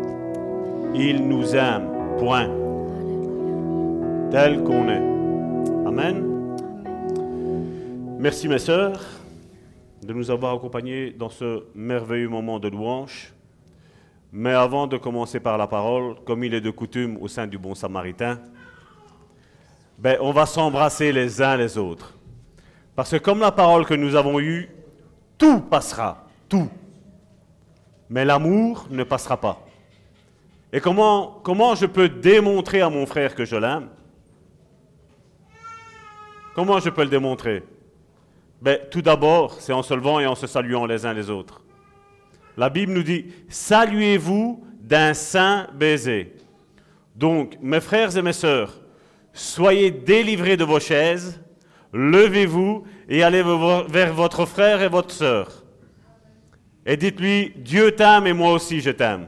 [0.93, 2.47] Il nous aime, point.
[4.30, 5.88] Tel qu'on est.
[5.88, 6.23] Amen.
[8.19, 9.01] Merci, mes sœurs,
[10.03, 13.34] de nous avoir accompagnés dans ce merveilleux moment de louange.
[14.32, 17.57] Mais avant de commencer par la parole, comme il est de coutume au sein du
[17.57, 18.39] Bon Samaritain,
[19.97, 22.13] ben, on va s'embrasser les uns les autres.
[22.95, 24.69] Parce que comme la parole que nous avons eue,
[25.39, 26.69] tout passera, tout.
[28.10, 29.66] Mais l'amour ne passera pas.
[30.72, 33.89] Et comment, comment je peux démontrer à mon frère que je l'aime?
[36.53, 37.64] Comment je peux le démontrer?
[38.62, 41.62] Ben, Tout d'abord, c'est en se levant et en se saluant les uns les autres.
[42.58, 46.34] La Bible nous dit, saluez-vous d'un saint baiser.
[47.16, 48.82] Donc, mes frères et mes sœurs,
[49.34, 51.41] soyez délivrés de vos chaises
[51.95, 55.64] levez-vous et allez vers votre frère et votre sœur.
[56.86, 59.28] Et dites-lui, Dieu t'aime et moi aussi je t'aime.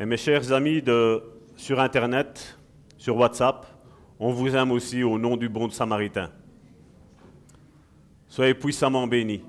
[0.00, 1.22] Et mes chers amis de,
[1.56, 2.58] sur Internet,
[2.98, 3.66] sur WhatsApp.
[4.18, 6.30] On vous aime aussi au nom du bon Samaritain.
[8.34, 9.44] Soyez puissamment bénis.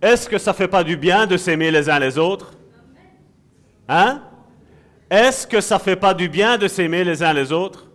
[0.00, 2.52] Est-ce que ça ne fait pas du bien de s'aimer les uns les autres?
[3.88, 4.22] Hein?
[5.10, 7.86] Est-ce que ça ne fait pas du bien de s'aimer les uns les autres?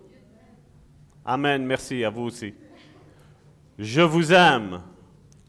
[1.26, 2.54] Amen, merci à vous aussi.
[3.80, 4.82] Je vous aime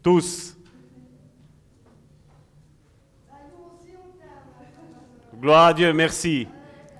[0.01, 0.57] tous.
[5.39, 6.47] Gloire à Dieu, merci.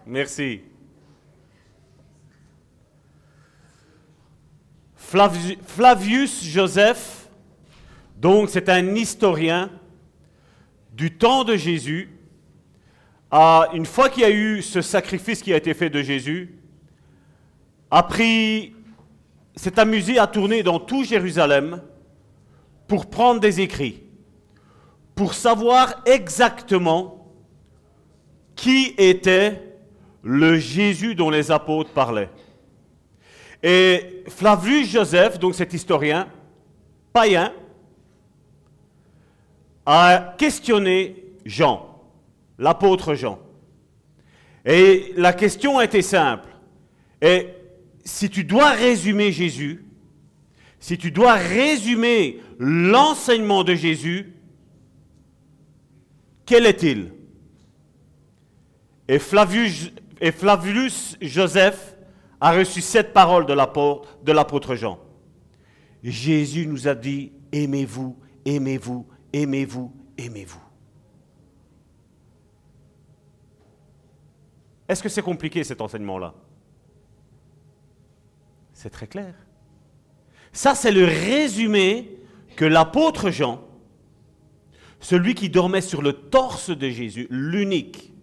[0.05, 0.61] Merci.
[4.97, 7.16] Flavius Joseph
[8.17, 9.69] donc c'est un historien
[10.93, 12.09] du temps de Jésus.
[13.31, 16.55] une fois qu'il y a eu ce sacrifice qui a été fait de Jésus,
[17.91, 18.73] a pris,
[19.55, 21.81] s'est amusé à tourner dans tout Jérusalem
[22.87, 24.03] pour prendre des écrits,
[25.13, 27.31] pour savoir exactement
[28.55, 29.61] qui était
[30.23, 32.29] le Jésus dont les apôtres parlaient.
[33.61, 36.27] Et Flavius Joseph, donc cet historien
[37.13, 37.53] païen,
[39.87, 41.15] a questionné
[41.45, 42.03] Jean,
[42.59, 43.39] l'apôtre Jean.
[44.65, 46.49] Et la question était simple.
[47.21, 47.47] Et
[48.03, 49.85] si tu dois résumer Jésus,
[50.79, 54.33] si tu dois résumer l'enseignement de Jésus,
[56.45, 57.13] quel est-il?
[59.07, 61.95] Et Flavius, et Flavius Joseph
[62.41, 64.99] a reçu cette parole de l'apôtre Jean.
[66.03, 70.61] Jésus nous a dit, aimez-vous, aimez-vous, aimez-vous, aimez-vous.
[74.87, 76.33] Est-ce que c'est compliqué cet enseignement-là?
[78.73, 79.33] C'est très clair.
[80.53, 82.19] Ça, c'est le résumé
[82.55, 83.63] que l'apôtre Jean,
[84.99, 88.13] celui qui dormait sur le torse de Jésus, l'unique,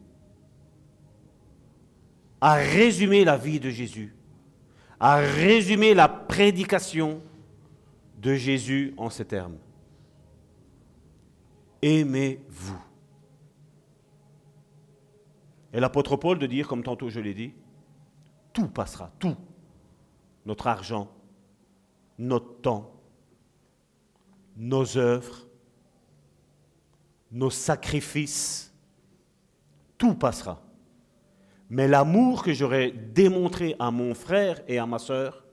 [2.41, 4.15] a résumé la vie de Jésus,
[5.01, 7.23] a résumé la prédication
[8.19, 9.57] de Jésus en ces termes.
[11.85, 12.83] Aimez-vous.
[15.71, 17.53] Et l'apôtre Paul de dire, comme tantôt je l'ai dit,
[18.55, 19.37] tout passera, tout.
[20.47, 21.11] Notre argent,
[22.19, 22.91] notre temps,
[24.57, 25.47] nos œuvres,
[27.31, 28.73] nos sacrifices,
[29.99, 30.63] tout passera.
[31.69, 35.45] Mais l'amour que j'aurais démontré à mon frère et à ma sœur,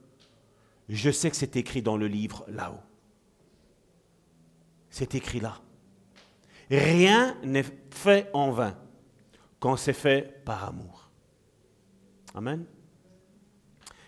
[0.88, 2.80] je sais que c'est écrit dans le livre là-haut.
[4.90, 5.60] C'est écrit là.
[6.72, 8.78] Rien n'est fait en vain
[9.59, 11.09] quand c'est fait par amour.
[12.34, 12.65] Amen.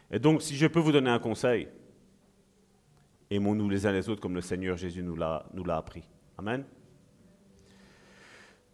[0.10, 1.68] Et donc, si je peux vous donner un conseil,
[3.30, 6.04] aimons-nous les uns les autres comme le Seigneur Jésus nous l'a, nous l'a appris.
[6.38, 6.64] Amen.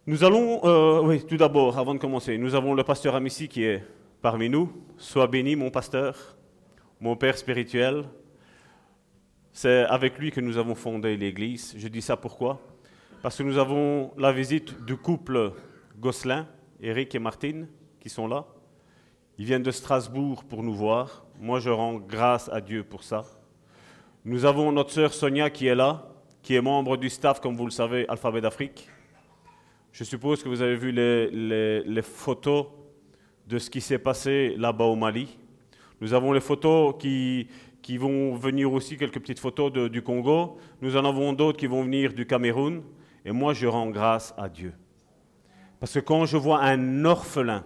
[0.06, 3.64] Nous allons, euh, oui, tout d'abord, avant de commencer, nous avons le pasteur Amici qui
[3.64, 3.84] est
[4.22, 4.72] parmi nous.
[4.98, 6.36] Sois béni, mon pasteur,
[7.00, 8.04] mon père spirituel.
[9.52, 11.74] C'est avec lui que nous avons fondé l'Église.
[11.76, 12.60] Je dis ça pourquoi?
[13.22, 15.52] Parce que nous avons la visite du couple
[15.98, 16.46] Gosselin,
[16.80, 17.68] Eric et Martine,
[18.00, 18.46] qui sont là.
[19.36, 21.26] Ils viennent de Strasbourg pour nous voir.
[21.38, 23.26] Moi, je rends grâce à Dieu pour ça.
[24.24, 26.08] Nous avons notre sœur Sonia qui est là,
[26.42, 28.88] qui est membre du staff, comme vous le savez, Alphabet d'Afrique.
[29.92, 32.68] Je suppose que vous avez vu les, photos
[33.46, 35.36] de ce qui s'est passé là-bas au Mali.
[36.00, 37.48] Nous avons les photos qui,
[37.98, 40.56] vont venir aussi, quelques petites photos du Congo.
[40.80, 42.82] Nous en avons d'autres qui vont venir du Cameroun.
[43.24, 44.74] Et moi, je rends grâce à Dieu.
[45.78, 47.64] Parce que quand je vois un orphelin,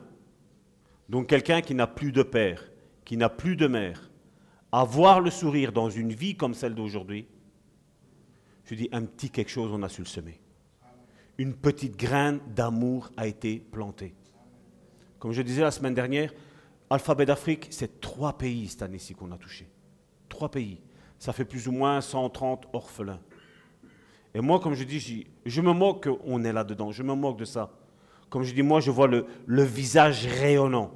[1.09, 2.71] donc quelqu'un qui n'a plus de père,
[3.05, 4.11] qui n'a plus de mère,
[4.73, 7.27] avoir le sourire dans une vie comme celle d'aujourd'hui,
[8.65, 10.41] je dis un petit quelque chose, on a su le semer
[11.39, 14.15] une petite graine d'amour a été plantée.
[15.19, 16.33] Comme je disais la semaine dernière,
[16.91, 19.69] Alphabet d'Afrique, c'est trois pays cette année-ci qu'on a touché.
[20.29, 20.81] Trois pays.
[21.19, 23.21] Ça fait plus ou moins 130 orphelins.
[24.35, 26.91] Et moi, comme je dis, je me moque qu'on est là-dedans.
[26.91, 27.71] Je me moque de ça.
[28.29, 30.91] Comme je dis, moi, je vois le, visage rayonnant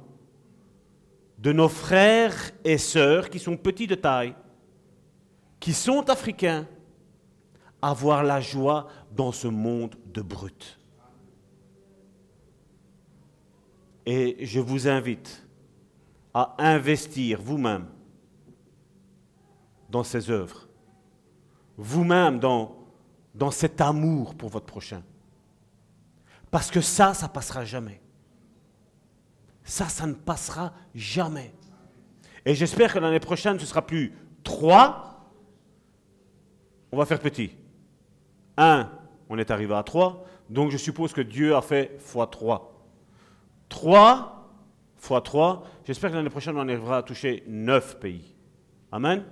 [1.37, 4.35] de nos frères et sœurs qui sont petits de taille,
[5.57, 6.67] qui sont africains,
[7.81, 10.77] avoir la joie dans ce monde de brut.
[14.05, 15.47] Et je vous invite
[16.33, 17.85] à investir vous-même
[19.89, 20.67] dans ces œuvres,
[21.77, 22.78] vous-même dans,
[23.39, 25.01] dans cet amour pour votre prochain.
[26.51, 28.01] Parce que ça, ça passera jamais.
[29.63, 31.53] Ça, ça ne passera jamais.
[32.45, 34.13] Et j'espère que l'année prochaine, ce sera plus
[34.43, 35.25] trois.
[36.91, 37.51] On va faire petit.
[38.57, 38.89] 1,
[39.29, 40.25] on est arrivé à 3.
[40.49, 42.73] Donc je suppose que Dieu a fait x 3.
[43.69, 44.51] 3
[44.97, 45.67] x 3.
[45.85, 48.35] J'espère que l'année prochaine, on arrivera à toucher 9 pays.
[48.91, 49.23] Amen.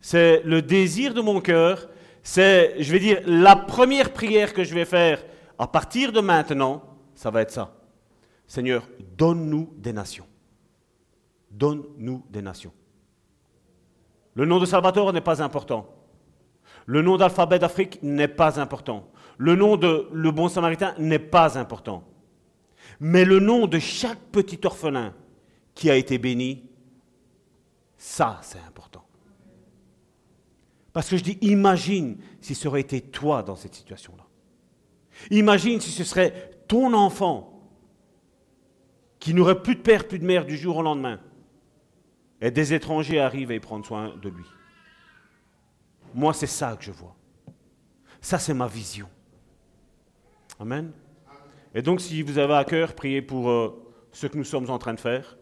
[0.00, 1.88] C'est le désir de mon cœur.
[2.24, 5.22] C'est, je vais dire, la première prière que je vais faire
[5.58, 6.82] à partir de maintenant,
[7.14, 7.76] ça va être ça.
[8.46, 10.26] Seigneur, donne-nous des nations.
[11.50, 12.72] Donne-nous des nations.
[14.34, 15.86] Le nom de Salvatore n'est pas important.
[16.86, 19.10] Le nom d'alphabet d'Afrique n'est pas important.
[19.36, 22.04] Le nom de le bon samaritain n'est pas important.
[23.00, 25.14] Mais le nom de chaque petit orphelin
[25.74, 26.70] qui a été béni,
[27.98, 29.03] ça c'est important.
[30.94, 34.24] Parce que je dis, imagine si ce aurait été toi dans cette situation-là.
[35.30, 37.60] Imagine si ce serait ton enfant
[39.18, 41.18] qui n'aurait plus de père, plus de mère du jour au lendemain.
[42.40, 44.44] Et des étrangers arrivent et prennent soin de lui.
[46.14, 47.16] Moi, c'est ça que je vois.
[48.20, 49.08] Ça, c'est ma vision.
[50.60, 50.92] Amen.
[51.74, 54.78] Et donc, si vous avez à cœur, priez pour euh, ce que nous sommes en
[54.78, 55.36] train de faire.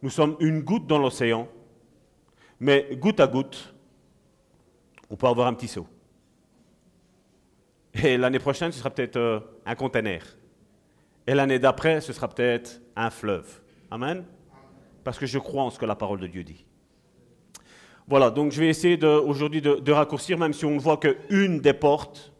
[0.00, 1.46] Nous sommes une goutte dans l'océan,
[2.58, 3.73] mais goutte à goutte,
[5.10, 5.86] on peut avoir un petit saut.
[8.02, 10.22] Et l'année prochaine, ce sera peut-être euh, un conteneur.
[11.26, 13.60] Et l'année d'après, ce sera peut-être un fleuve.
[13.90, 14.24] Amen?
[15.04, 16.64] Parce que je crois en ce que la parole de Dieu dit.
[18.06, 21.60] Voilà, donc je vais essayer aujourd'hui de, de, raccourcir, même si on ne voit qu'une
[21.60, 22.32] des portes.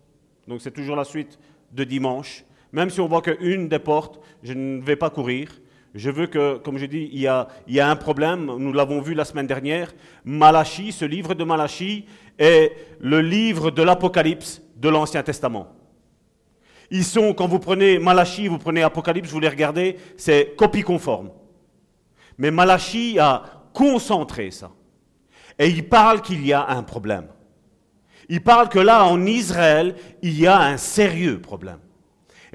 [0.46, 1.38] Donc c'est toujours la suite
[1.72, 2.44] de dimanche.
[2.72, 5.50] Même si on voit qu'une des portes, je ne vais pas courir.
[5.94, 7.48] Je veux que, comme je dis, il y a,
[7.88, 8.46] un problème.
[8.46, 9.94] Nous l'avons vu la semaine dernière.
[10.24, 15.68] Malachie, ce livre de Malachie, est le livre de l'Apocalypse de l'Ancien Testament.
[16.90, 21.30] Ils sont, quand vous prenez Malachie, vous prenez Apocalypse, vous les regardez, c'est copie conforme.
[22.38, 23.42] Mais Malachie a
[23.72, 24.72] concentré ça.
[25.60, 27.28] Et il parle qu'il y a un problème.
[28.28, 31.78] Il parle que là, en Israël, il y a un sérieux problème.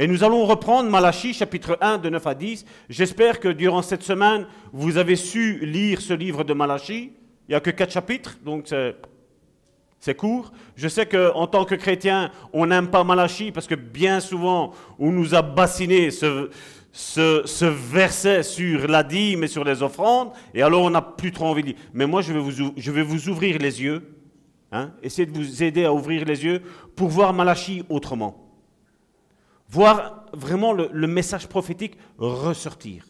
[0.01, 2.65] Et nous allons reprendre Malachie chapitre 1 de 9 à 10.
[2.87, 7.11] J'espère que durant cette semaine, vous avez su lire ce livre de Malachie.
[7.47, 8.73] Il n'y a que quatre chapitres, donc
[9.99, 10.53] c'est court.
[10.77, 15.11] Je sais qu'en tant que chrétien, on n'aime pas Malachie parce que bien souvent, on
[15.11, 16.49] nous a bassiné ce,
[16.93, 21.47] ce, verset sur la dîme et sur les offrandes, et alors on n'a plus trop
[21.47, 21.77] envie de lire.
[21.93, 24.01] Mais moi, je vais vous, je vais vous ouvrir les yeux,
[24.71, 26.61] hein, essayer de vous aider à ouvrir les yeux
[26.95, 28.48] pour voir Malachie autrement.
[29.69, 33.05] Voir vraiment le, message prophétique ressortir.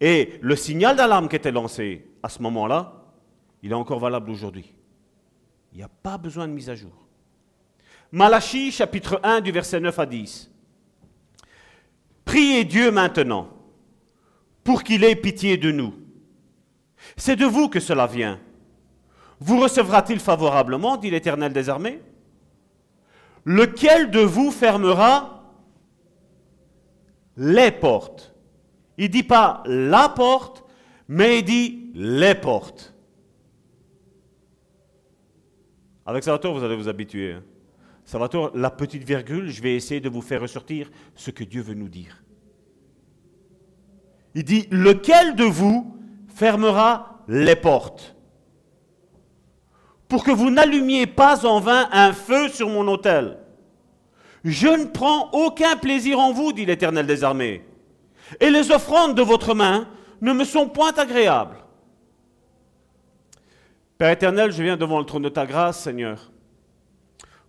[0.00, 3.04] Et le signal d'alarme qui était lancé à ce moment-là,
[3.62, 4.72] il est encore valable aujourd'hui.
[5.72, 6.92] Il n'y a pas besoin de mise à jour.
[8.12, 10.50] Malachie, chapitre 1, du verset 9 à 10.
[12.24, 13.48] Priez Dieu maintenant
[14.62, 15.94] pour qu'il ait pitié de nous.
[17.16, 18.38] C'est de vous que cela vient.
[19.40, 22.00] Vous recevra-t-il favorablement, dit l'Éternel des armées?
[23.44, 25.41] Lequel de vous fermera
[27.36, 28.34] les portes
[28.98, 30.64] Il ne dit pas la porte,
[31.08, 32.94] mais il dit les portes.
[36.04, 37.32] Avec Salvatore, vous allez vous habituer.
[37.32, 37.42] Hein.
[38.04, 41.74] Salvatore, la petite virgule, je vais essayer de vous faire ressortir ce que Dieu veut
[41.74, 42.22] nous dire.
[44.34, 45.96] Il dit, lequel de vous
[46.28, 48.16] fermera les portes?
[50.08, 53.38] Pour que vous n'allumiez pas en vain un feu sur mon autel
[54.44, 57.64] Je ne prends aucun plaisir en vous, dit l'Éternel des armées,
[58.40, 59.88] et les offrandes de votre main
[60.20, 61.56] ne me sont point agréables.
[63.98, 66.32] Père éternel, je viens devant le trône de ta grâce, Seigneur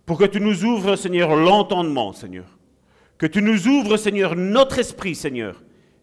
[0.06, 2.44] pour que tu nous ouvres, Seigneur, l'entendement, Seigneur.
[3.16, 5.62] Que tu nous ouvres, Seigneur, notre esprit, Seigneur,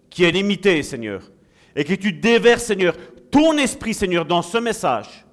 [0.10, 1.32] qui est limité, Seigneur.
[1.76, 2.96] Et que tu déverses, Seigneur,
[3.30, 5.26] ton esprit, Seigneur, dans ce message.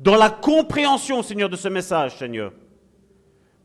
[0.00, 2.52] Dans la compréhension, Seigneur, de ce message, Seigneur.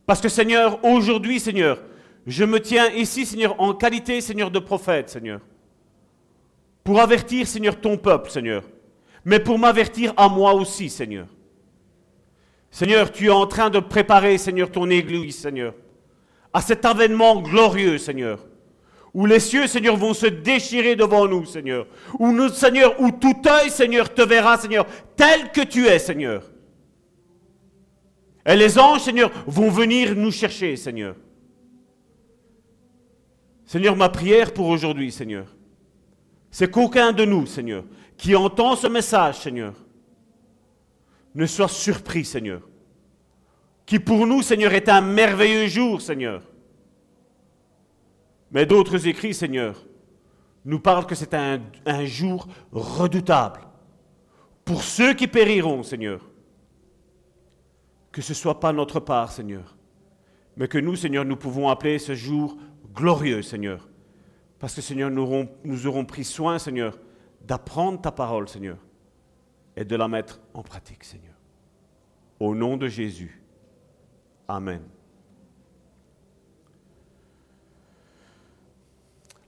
[0.05, 1.79] Parce que, Seigneur, aujourd'hui, Seigneur,
[2.25, 5.39] je me tiens ici, Seigneur, en qualité, Seigneur, de prophète, Seigneur.
[6.83, 8.63] Pour avertir, Seigneur, ton peuple, Seigneur.
[9.25, 11.27] Mais pour m'avertir à moi aussi, Seigneur.
[12.71, 15.73] Seigneur, tu es en train de préparer, Seigneur, ton Église, Seigneur,
[16.51, 18.39] à cet avènement glorieux, Seigneur,
[19.13, 21.87] où les cieux, Seigneur, vont se déchirer devant nous, Seigneur,
[22.19, 24.85] où nous, Seigneur, où tout œil, Seigneur, te verra, Seigneur,
[25.15, 26.43] tel que tu es, Seigneur.
[28.45, 31.15] Et les anges, Seigneur, vont venir nous chercher, Seigneur.
[33.65, 35.47] Seigneur, ma prière pour aujourd'hui, Seigneur,
[36.51, 37.85] c'est qu'aucun de nous, Seigneur,
[38.17, 39.73] qui entend ce message, Seigneur,
[41.33, 42.61] ne sois surpris, Seigneur.
[43.85, 46.43] Qui pour nous, Seigneur, est un merveilleux jour, Seigneur.
[48.51, 49.83] Mais d'autres écrits, Seigneur,
[50.63, 53.61] nous parlent que c'est un, un, jour redoutable.
[54.63, 56.21] Pour ceux qui périront, Seigneur.
[58.13, 59.75] Que ce ne soit pas notre part, Seigneur.
[60.55, 62.57] Mais que nous, Seigneur, nous pouvons appeler ce jour
[62.93, 63.89] glorieux, Seigneur.
[64.59, 66.97] Parce que, Seigneur, nous aurons, nous aurons pris soin, Seigneur,
[67.41, 68.77] d'apprendre ta parole, Seigneur
[69.75, 71.33] et de la mettre en pratique, Seigneur.
[72.39, 73.41] Au nom de Jésus.
[74.47, 74.83] Amen.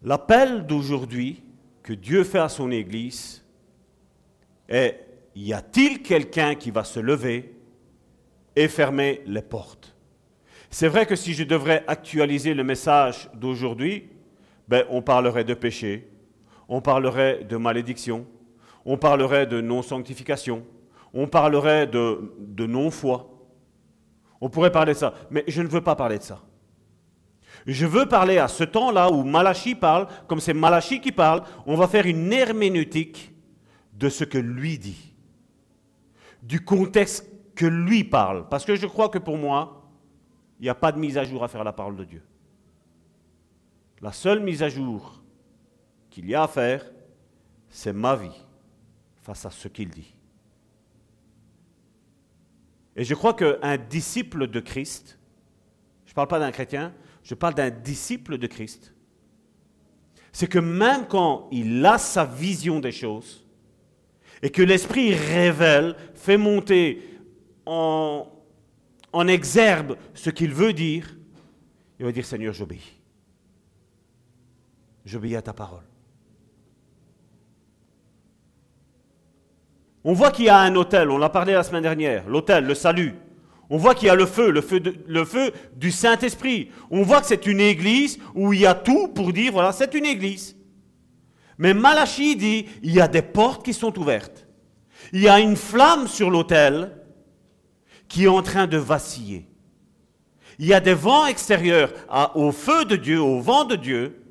[0.02, 1.44] L'appel d'aujourd'hui
[1.84, 3.44] que Dieu fait à son Église
[4.68, 5.06] est,
[5.36, 7.55] y a-t-il quelqu'un qui va se lever
[8.56, 9.96] et fermer les portes
[10.70, 14.10] C'est vrai que si je devrais actualiser le message d'aujourd'hui,
[14.68, 16.10] ben, on parlerait de péché,
[16.68, 18.26] on parlerait de malédiction,
[18.86, 20.66] on parlerait de non-sanctification,
[21.14, 23.32] on parlerait de, non-foi.
[24.42, 26.42] On pourrait parler de ça, mais je ne veux pas parler de ça.
[27.66, 31.76] Je veux parler à ce temps-là où Malachi parle, comme c'est Malachi qui parle, on
[31.76, 33.34] va faire une herméneutique
[33.94, 35.16] de ce que lui dit,
[36.44, 37.26] du contexte
[37.56, 38.48] que lui parle.
[38.50, 39.90] Parce que je crois que pour moi,
[40.60, 42.24] il n'y a pas de mise à jour à faire la parole de Dieu.
[44.02, 45.22] La seule mise à jour
[46.10, 46.86] qu'il y a à faire,
[47.70, 48.46] c'est ma vie
[49.22, 50.14] face à ce qu'il dit.
[52.96, 55.18] Et je crois qu'un disciple de Christ,
[56.06, 56.94] je ne parle pas d'un chrétien,
[57.24, 58.94] je parle d'un disciple de Christ,
[60.32, 63.46] c'est que même quand il a sa vision des choses,
[64.42, 67.15] et que l'Esprit révèle, fait monter
[67.66, 68.28] en,
[69.28, 71.16] exergue ce qu'il veut dire,
[72.00, 73.00] il va dire Seigneur, j'obéis.
[75.06, 75.84] J'obéis à ta parole.
[80.04, 82.76] On voit qu'il y a un hôtel, on l'a parlé la semaine dernière, l'hôtel, le
[82.76, 83.16] salut.
[83.70, 86.70] On voit qu'il y a le feu, le feu, le feu du Saint-Esprit.
[86.92, 89.96] On voit que c'est une église où il y a tout pour dire, voilà, c'est
[89.96, 90.56] une église.
[91.58, 94.48] Mais Malachie dit, il y a des portes qui sont ouvertes.
[95.14, 96.92] Il y a une flamme sur l'autel
[98.16, 99.46] qui est en train de vaciller.
[100.58, 101.92] Il y a des vents extérieurs
[102.34, 104.24] au feu de Dieu, au vent de Dieu,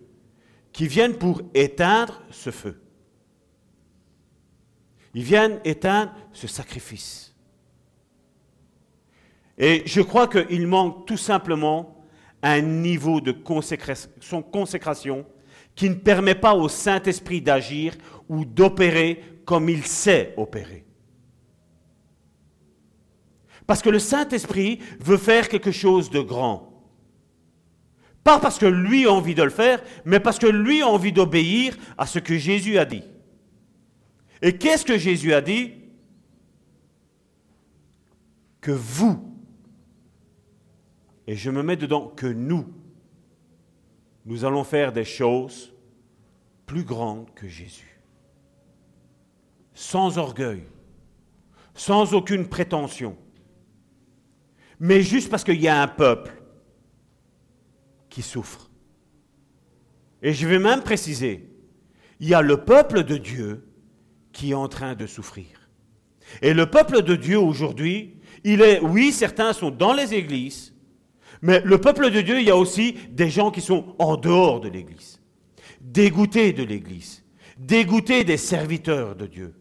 [0.72, 2.80] qui viennent pour éteindre ce feu.
[5.12, 7.34] Ils viennent éteindre ce sacrifice.
[9.58, 12.06] Et je crois qu'il manque tout simplement
[12.42, 15.26] un niveau de consécration
[15.74, 17.92] qui ne permet pas au Saint-Esprit d'agir
[18.30, 20.86] ou d'opérer comme il sait opérer.
[23.66, 26.74] Parce que le Saint-Esprit veut faire quelque chose de grand.
[28.22, 31.12] Pas parce que lui a envie de le faire, mais parce que lui a envie
[31.12, 33.02] d'obéir à ce que Jésus a dit.
[34.40, 35.72] Et qu'est-ce que Jésus a dit?
[38.60, 39.22] Que vous,
[41.26, 42.66] et je me mets dedans, que nous,
[44.24, 45.72] nous allons faire des choses
[46.64, 48.00] plus grandes que Jésus.
[49.74, 50.64] Sans orgueil,
[51.74, 53.16] sans aucune prétention,
[54.80, 56.32] mais juste parce qu'il y a un peuple
[58.08, 58.70] qui souffre.
[60.22, 61.50] Et je vais même préciser,
[62.20, 63.66] il y a le peuple de Dieu
[64.32, 65.46] qui est en train de souffrir.
[66.42, 70.74] Et le peuple de Dieu aujourd'hui, il est, oui, certains sont dans les églises,
[71.42, 74.60] mais le peuple de Dieu, il y a aussi des gens qui sont en dehors
[74.60, 75.20] de l'église,
[75.80, 77.22] dégoûtés de l'église,
[77.58, 79.54] dégoûtés des serviteurs de Dieu.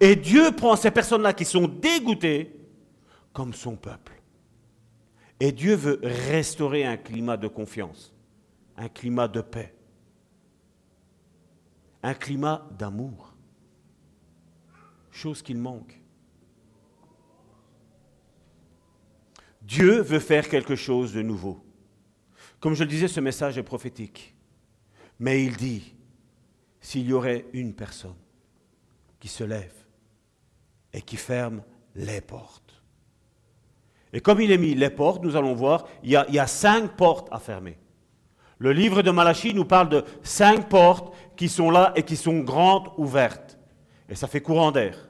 [0.00, 2.54] Et Dieu prend ces personnes-là qui sont dégoûtées
[3.32, 4.20] comme son peuple.
[5.40, 8.14] Et Dieu veut restaurer un climat de confiance,
[8.76, 9.74] un climat de paix
[12.02, 13.34] un climat d'amour,
[15.10, 16.00] chose qu'il manque.
[19.62, 21.62] Dieu veut faire quelque chose de nouveau.
[22.60, 24.34] Comme je le disais, ce message est prophétique.
[25.18, 25.94] Mais il dit,
[26.80, 28.16] s'il y aurait une personne
[29.20, 29.77] qui se lève
[30.92, 31.62] et qui ferme
[31.94, 32.82] les portes.
[34.12, 37.28] Et comme il est mis les portes, nous allons voir, il y a, cinq portes
[37.30, 37.76] à fermer.
[38.58, 42.40] Le livre de Malachie nous parle de cinq portes qui sont là et qui sont
[42.40, 43.58] grandes, ouvertes.
[44.08, 45.08] Et ça fait courant d'air.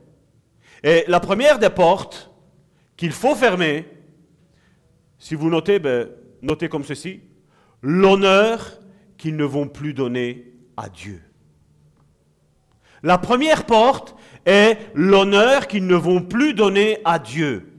[0.83, 2.31] Et la première des portes
[2.97, 3.87] qu'il faut fermer,
[5.19, 6.09] si vous notez, ben,
[6.43, 7.21] notez comme ceci,
[7.83, 8.81] l'honneur
[9.17, 11.23] qu'ils ne vont plus donner à Dieu.
[13.03, 14.17] La première porte
[14.49, 17.71] est l'honneur qu'ils ne vont plus donner à Dieu.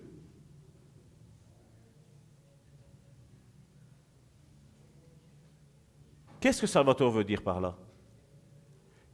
[6.39, 7.75] Qu'est-ce que Salvatore veut dire par là?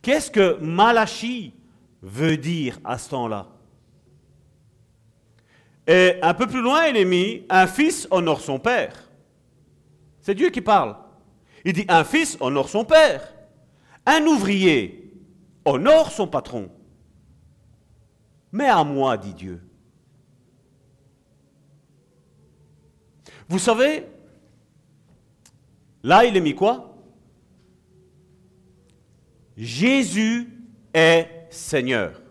[0.02, 1.54] Qu'est-ce que Malachi
[2.02, 3.48] veut dire à ce temps-là?
[5.88, 9.10] Et un peu plus loin, il est mis un fils honore son père.
[10.20, 10.98] C'est Dieu qui parle.
[11.64, 13.34] Il dit un fils honore son père.
[14.06, 15.14] Un ouvrier
[15.64, 16.70] honore son patron.
[18.56, 19.62] Mais à moi, dit Dieu.
[23.50, 24.06] Vous savez,
[26.02, 26.96] là, il est mis quoi?
[29.58, 30.48] Jésus
[30.94, 32.22] est Seigneur.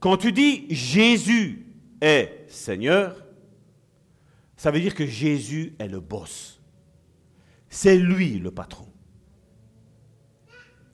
[0.00, 1.66] Quand tu dis Jésus
[2.00, 3.26] est Seigneur,
[4.56, 6.58] ça veut dire que Jésus est le boss.
[7.68, 8.88] C'est lui le patron.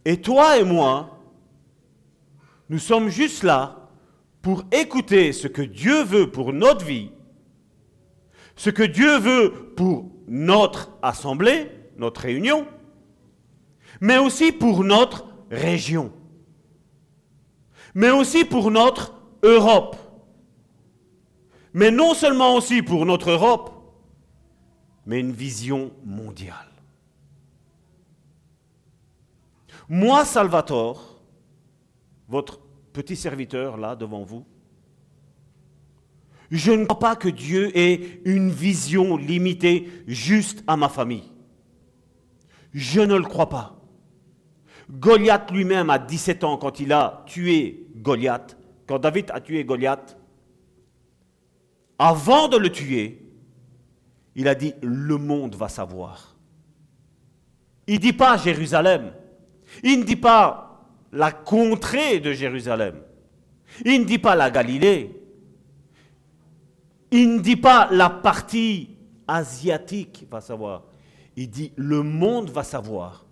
[0.05, 1.18] Et toi et moi,
[2.69, 3.89] nous sommes juste là
[4.43, 7.11] pour écouter ce que Dieu veut pour notre vie,
[8.57, 12.67] ce que Dieu veut pour notre assemblée, notre réunion,
[14.01, 16.13] mais aussi pour notre région,
[17.95, 19.97] mais aussi pour notre Europe,
[21.73, 23.71] mais non seulement aussi pour notre Europe,
[25.07, 26.69] mais une vision mondiale.
[29.89, 31.18] Moi, Salvatore,
[32.29, 32.61] votre
[32.93, 34.45] petit serviteur là devant vous,
[36.51, 41.31] Je ne crois pas que Dieu ait une vision limitée juste à ma famille.
[42.73, 43.79] Je ne le crois pas.
[44.91, 48.57] Goliath lui-même, à 17 ans, quand il a tué Goliath,
[48.87, 50.17] quand David a tué Goliath,
[51.99, 53.29] avant de le tuer,
[54.35, 56.37] il a dit, le monde va savoir.
[57.87, 59.13] Il ne dit pas Jérusalem.
[59.83, 60.68] Il ne dit pas
[61.13, 63.03] la contrée de Jérusalem.
[63.85, 65.15] Il ne dit pas la Galilée.
[67.11, 68.97] Il ne dit pas la partie
[69.27, 70.85] asiatique va savoir.
[71.37, 73.27] Il dit le monde va savoir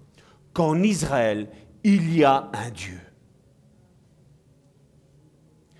[0.52, 1.48] qu'en Israël,
[1.84, 3.00] il y a un Dieu.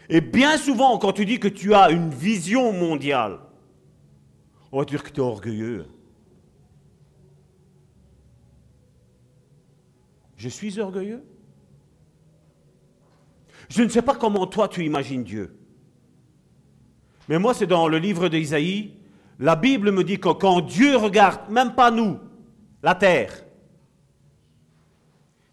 [0.09, 3.41] Et bien souvent, quand tu dis que tu as une vision mondiale,
[4.71, 5.87] on va dire que tu es orgueilleux.
[10.37, 11.25] Je suis orgueilleux?
[13.69, 15.57] Je ne sais pas comment toi tu imagines Dieu.
[17.29, 18.95] Mais moi, c'est dans le livre d'Isaïe,
[19.39, 22.19] la Bible me dit que quand Dieu regarde, même pas nous,
[22.83, 23.45] la terre,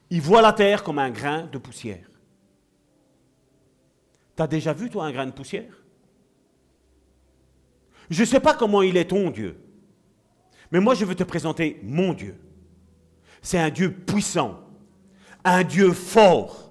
[0.09, 2.07] il voit la terre comme un grain de poussière.
[4.35, 5.83] Tu as déjà vu, toi, un grain de poussière?
[8.09, 9.57] Je ne sais pas comment il est ton Dieu.
[10.71, 12.39] Mais moi, je veux te présenter mon Dieu.
[13.41, 14.59] C'est un Dieu puissant,
[15.43, 16.62] un Dieu fort,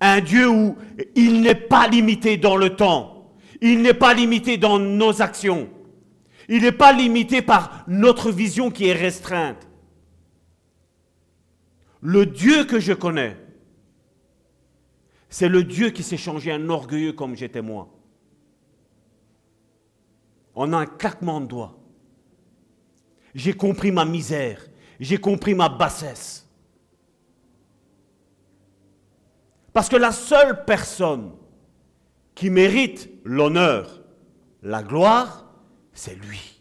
[0.00, 0.76] un Dieu où
[1.14, 5.68] il n'est pas limité dans le temps, il n'est pas limité dans nos actions,
[6.48, 9.68] il n'est pas limité par notre vision qui est restreinte.
[12.00, 13.36] Le Dieu que je connais,
[15.28, 17.88] c'est le Dieu qui s'est changé un orgueilleux comme j'étais moi.
[20.54, 21.78] En un claquement de doigts.
[23.34, 24.66] J'ai compris ma misère,
[24.98, 26.49] j'ai compris ma bassesse.
[29.72, 31.32] Parce que la seule personne
[32.34, 34.02] qui mérite l'honneur,
[34.62, 35.46] la gloire,
[35.92, 36.60] c'est lui.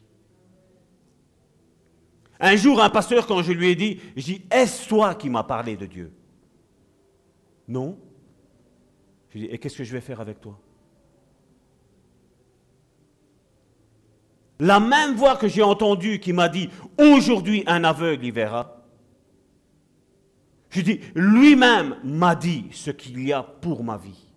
[2.39, 5.43] Un jour, un pasteur, quand je lui ai dit, je dis, est-ce toi qui m'as
[5.43, 6.14] parlé de Dieu?
[7.68, 7.97] Non.
[9.30, 10.57] Je dis, et qu'est-ce que je vais faire avec toi?
[14.60, 18.78] La même voix que j'ai entendue qui m'a dit, aujourd'hui un aveugle y verra,
[20.70, 24.28] je dis, lui-même m'a dit ce qu'il y a pour ma vie.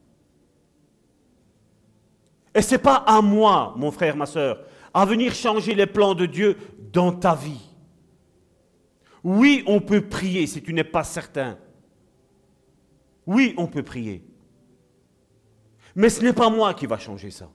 [2.54, 4.64] Et ce n'est pas à moi, mon frère, ma soeur,
[4.94, 6.56] à venir changer les plans de Dieu
[6.92, 7.60] dans ta vie.
[9.24, 11.58] Oui, on peut prier si tu n'es pas certain.
[13.26, 14.24] Oui, on peut prier.
[15.94, 17.50] Mais ce n'est pas moi qui va changer ça.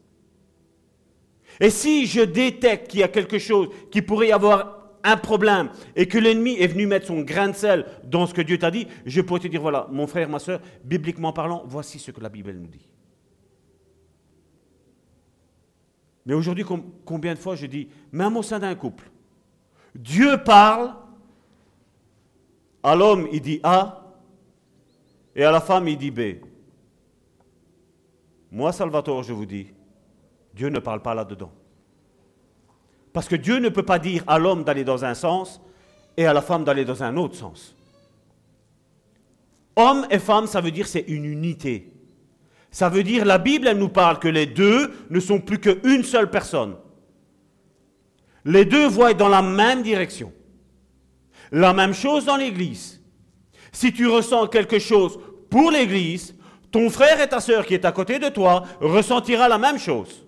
[1.60, 4.77] Et si je détecte qu'il y a quelque chose qui pourrait avoir
[5.08, 8.42] un problème et que l'ennemi est venu mettre son grain de sel dans ce que
[8.42, 11.98] Dieu t'a dit, je pourrais te dire, voilà, mon frère, ma soeur, bibliquement parlant, voici
[11.98, 12.86] ce que la Bible nous dit.
[16.26, 16.66] Mais aujourd'hui,
[17.06, 19.10] combien de fois je dis, même au sein d'un couple,
[19.96, 20.94] Dieu parle,
[22.84, 24.04] à l'homme il dit A,
[25.34, 26.44] et à la femme il dit B.
[28.52, 29.68] Moi, Salvatore, je vous dis,
[30.54, 31.52] Dieu ne parle pas là-dedans.
[33.18, 35.60] Parce que Dieu ne peut pas dire à l'homme d'aller dans un sens
[36.18, 37.76] et à la femme d'aller dans un autre sens.
[39.76, 41.92] Homme et femme, ça veut dire c'est une unité.
[42.70, 46.04] Ça veut dire, la Bible, elle nous parle que les deux ne sont plus qu'une
[46.04, 46.76] seule personne.
[48.46, 50.32] Les deux voient dans la même direction.
[51.52, 53.02] La même chose dans l'Église.
[53.72, 55.18] Si tu ressens quelque chose
[55.50, 56.36] pour l'Église,
[56.72, 60.27] ton frère et ta sœur qui est à côté de toi ressentira la même chose.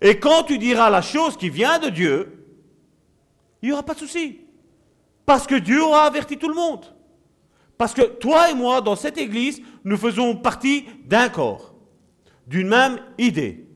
[0.00, 2.46] Et quand tu diras la chose qui vient de Dieu,
[3.62, 4.40] il n'y aura pas de souci.
[5.26, 6.84] Parce que Dieu aura averti tout le monde.
[7.76, 11.74] Parce que toi et moi, dans cette église, nous faisons partie d'un corps,
[12.46, 13.66] d'une même idée.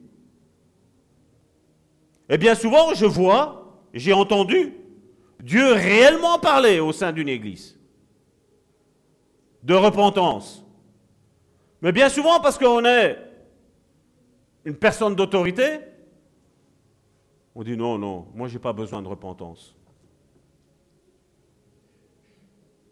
[2.28, 4.74] Et bien souvent, je vois, j'ai entendu
[5.42, 7.78] Dieu réellement parler au sein d'une église
[9.62, 10.64] de repentance.
[11.80, 13.18] Mais bien souvent, parce qu'on est
[14.64, 15.80] une personne d'autorité,
[17.54, 19.74] on dit non, non, moi je n'ai pas besoin de repentance.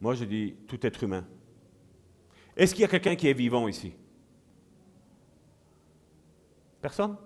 [0.00, 1.24] Moi je dis tout être humain.
[2.56, 3.94] Est-ce qu'il y a quelqu'un qui est vivant ici?
[6.80, 7.16] Personne?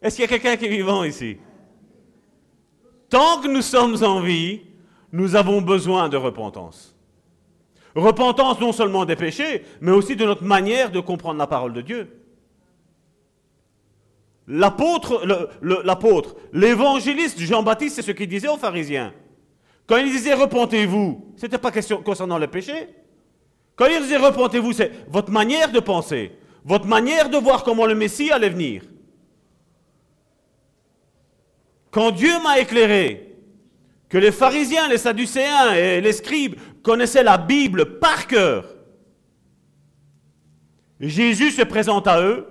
[0.00, 1.38] Est-ce qu'il y a quelqu'un qui est vivant ici?
[3.08, 4.62] Tant que nous sommes en vie,
[5.12, 6.96] nous avons besoin de repentance.
[7.94, 11.80] Repentance non seulement des péchés, mais aussi de notre manière de comprendre la parole de
[11.80, 12.19] Dieu.
[14.52, 15.24] L'apôtre,
[15.62, 19.14] l'apôtre, l'évangéliste Jean-Baptiste, c'est ce qu'il disait aux pharisiens.
[19.86, 22.88] Quand il disait repentez-vous, ce n'était pas question concernant le péché.
[23.76, 26.32] Quand il disait repentez-vous, c'est votre manière de penser,
[26.64, 28.82] votre manière de voir comment le Messie allait venir.
[31.92, 33.36] Quand Dieu m'a éclairé
[34.08, 38.64] que les pharisiens, les sadducéens et les scribes connaissaient la Bible par cœur,
[40.98, 42.48] Jésus se présente à eux.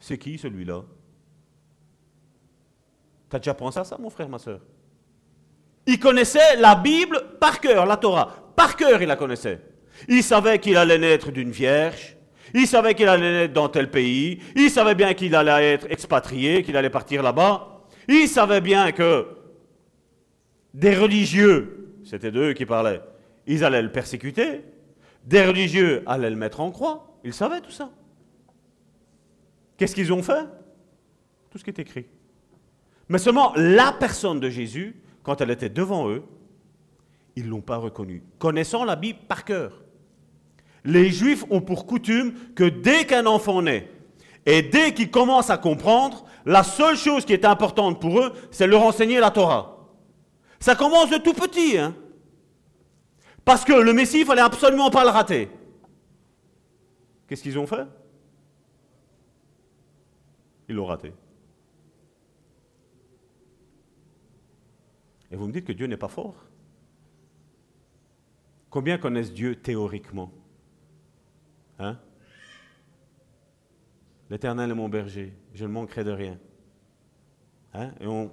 [0.00, 0.82] C'est qui celui-là?
[3.28, 4.60] T'as déjà pensé à ça, mon frère, ma soeur?
[5.86, 8.52] Il connaissait la Bible par cœur, la Torah.
[8.56, 9.60] Par cœur, il la connaissait.
[10.08, 12.16] Il savait qu'il allait naître d'une vierge.
[12.54, 14.42] Il savait qu'il allait naître dans tel pays.
[14.56, 17.84] Il savait bien qu'il allait être expatrié, qu'il allait partir là-bas.
[18.08, 19.28] Il savait bien que
[20.74, 23.02] des religieux, c'était d'eux qui parlaient,
[23.46, 24.62] ils allaient le persécuter.
[25.24, 27.18] Des religieux allaient le mettre en croix.
[27.24, 27.90] Ils savaient tout ça.
[29.80, 30.46] Qu'est-ce qu'ils ont fait?
[31.48, 32.04] Tout ce qui est écrit.
[33.08, 36.22] Mais seulement la personne de Jésus, quand elle était devant eux,
[37.34, 39.82] ils ne l'ont pas reconnue, connaissant la Bible par cœur.
[40.84, 43.90] Les Juifs ont pour coutume que dès qu'un enfant naît,
[44.44, 48.66] et dès qu'il commence à comprendre, la seule chose qui est importante pour eux, c'est
[48.66, 49.88] leur enseigner la Torah.
[50.58, 51.94] Ça commence de tout petit, hein.
[53.46, 55.48] Parce que le Messie, il fallait absolument pas le rater.
[57.26, 57.86] Qu'est-ce qu'ils ont fait?
[60.70, 61.12] Ils l'ont raté.
[65.32, 66.36] Et vous me dites que Dieu n'est pas fort
[68.70, 70.30] Combien connaissent Dieu théoriquement?
[71.80, 71.98] Hein?
[74.30, 76.38] L'Éternel est mon berger, je ne manquerai de rien.
[77.74, 77.90] Hein?
[78.00, 78.30] Et on,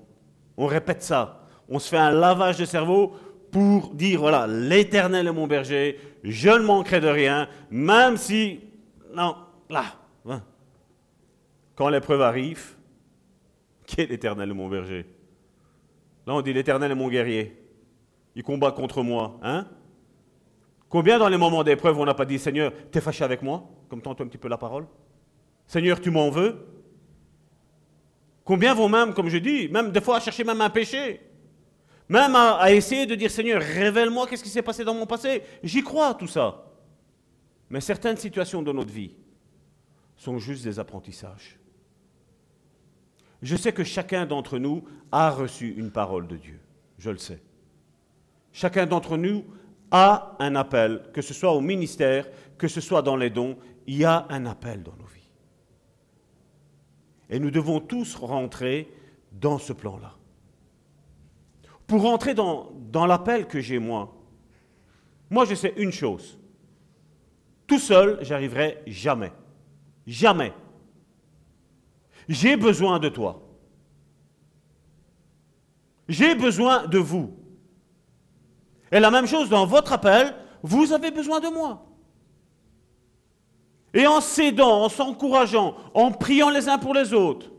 [0.60, 1.48] répète ça.
[1.68, 3.16] On se fait un lavage de cerveau
[3.50, 8.60] pour dire, voilà, l'Éternel est mon berger, je ne manquerai de rien, même si...
[9.16, 9.36] Non,
[9.72, 9.96] là.
[11.78, 12.76] Quand l'épreuve arrive,
[13.86, 15.06] qui est l'Éternel mon berger
[16.26, 17.56] Là, on dit, l'Éternel est mon guerrier.
[18.36, 19.40] Il combat contre moi.
[19.42, 19.68] Hein?
[20.90, 23.64] Combien dans les moments d'épreuve on n'a pas dit, Seigneur, t'es fâché avec moi?
[23.90, 24.88] Comme tantôt un petit peu la parole.
[25.68, 26.66] Seigneur, tu m'en veux?
[28.44, 31.22] Combien vont même, comme je dis, même des fois à chercher même un péché?
[32.10, 35.44] Même à, essayer de dire Seigneur, révèle-moi qu'est-ce qui s'est passé dans mon passé.
[35.62, 36.66] J'y crois tout ça.
[37.70, 39.12] Mais certaines situations de notre vie
[40.16, 41.60] sont juste des apprentissages.
[43.42, 46.60] Je sais que chacun d'entre nous a reçu une parole de Dieu.
[46.98, 47.42] Je le sais.
[48.52, 49.46] Chacun d'entre nous
[49.92, 52.28] a un appel, que ce soit au ministère,
[52.58, 55.32] que ce soit dans les dons, il y a un appel dans nos vies.
[57.30, 58.92] Et nous devons tous rentrer
[59.32, 60.18] dans ce plan-là
[61.88, 64.14] pour rentrer dans, dans l'appel que j'ai moi,
[65.30, 66.38] moi je sais une chose.
[67.66, 69.32] Tout seul, j'arriverai jamais.
[70.06, 70.54] Jamais.
[72.28, 73.42] J'ai besoin de toi.
[76.08, 77.34] J'ai besoin de vous.
[78.92, 80.34] Et la même chose dans votre appel,
[80.64, 81.86] vous avez besoin de moi.
[83.94, 87.52] Et en s'aidant, en s'encourageant, en priant les uns pour les autres,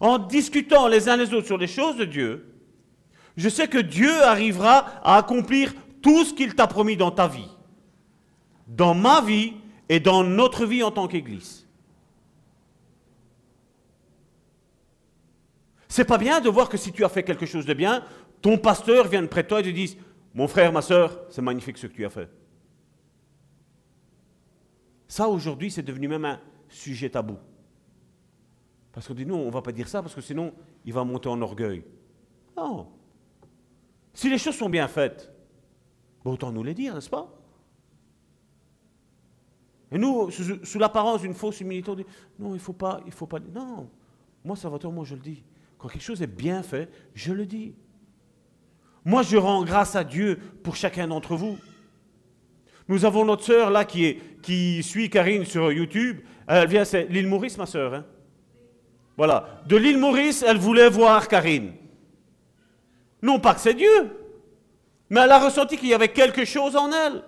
[0.00, 2.52] en discutant les uns les autres sur les choses de Dieu,
[3.36, 7.48] je sais que Dieu arrivera à accomplir tout ce qu'il t'a promis dans ta vie,
[8.66, 9.54] dans ma vie
[9.88, 11.65] et dans notre vie en tant qu'Église.
[15.88, 18.04] C'est pas bien de voir que si tu as fait quelque chose de bien,
[18.42, 19.98] ton pasteur vient près de toi et te dit
[20.34, 22.28] Mon frère, ma soeur, c'est magnifique ce que tu as fait.
[25.08, 27.36] Ça, aujourd'hui, c'est devenu même un sujet tabou.
[28.92, 30.52] Parce qu'on dit Non, on ne va pas dire ça parce que sinon,
[30.84, 31.84] il va monter en orgueil.
[32.56, 32.88] Non.
[34.12, 35.30] Si les choses sont bien faites,
[36.24, 37.32] autant nous les dire, n'est-ce pas?
[39.92, 42.06] Et nous, sous, l'apparence d'une fausse humilité, on dit
[42.38, 43.38] non, il ne faut pas, il faut pas.
[43.38, 43.88] Non,
[44.44, 45.42] moi, Salvatore, moi, je le dis.
[45.78, 47.74] Quand quelque chose est bien fait, je le dis.
[49.04, 51.58] Moi, je rends grâce à Dieu pour chacun d'entre vous.
[52.88, 56.20] Nous avons notre sœur là qui, suit Karine sur YouTube.
[56.46, 57.94] Elle vient, c'est l'île Maurice, ma sœur.
[57.94, 58.04] Hein?
[59.16, 59.62] Voilà.
[59.66, 61.72] De l'île Maurice, elle voulait voir Karine.
[63.22, 64.10] Non pas que c'est Dieu,
[65.10, 67.24] mais elle a ressenti qu'il y avait quelque chose en elle.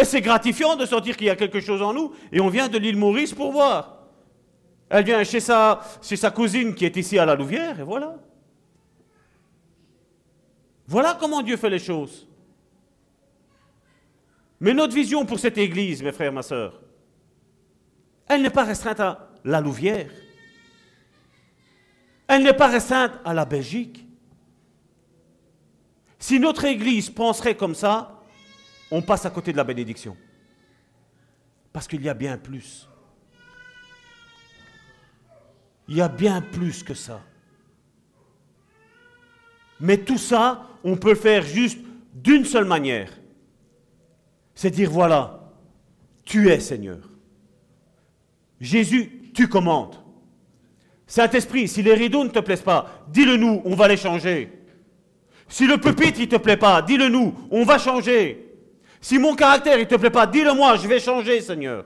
[0.00, 2.12] Et c'est gratifiant de sentir qu'il y a quelque chose en nous.
[2.32, 4.01] Et on vient de l'île Maurice pour voir.
[4.94, 5.80] Elle vient chez sa,
[6.34, 8.14] cousine qui est ici à la Louvière, et voilà.
[10.86, 12.28] Voilà comment Dieu fait les choses.
[14.60, 16.78] Mais notre vision pour cette Église, mes frères, ma soeur,
[18.28, 20.10] elle n'est pas restreinte à la Louvière.
[22.28, 24.06] Elle n'est pas restreinte à la Belgique.
[26.18, 28.20] Si notre Église penserait comme ça,
[28.90, 30.18] on passe à côté de la bénédiction.
[31.72, 32.86] Parce qu'il y a bien plus.
[35.92, 37.20] Il y a bien plus que ça.
[39.78, 41.80] Mais tout ça, on peut le faire juste
[42.14, 43.10] d'une seule manière.
[44.54, 45.52] C'est dire, voilà,
[46.24, 46.96] tu es Seigneur.
[48.58, 49.96] Jésus, tu commandes.
[51.06, 54.50] Saint-Esprit, si les rideaux ne te plaisent pas, dis-le nous, on va les changer.
[55.46, 58.50] Si le pupitre ne te plaît pas, dis-le nous, on va changer.
[58.98, 61.84] Si mon caractère ne te plaît pas, dis-le moi, je vais changer, Seigneur.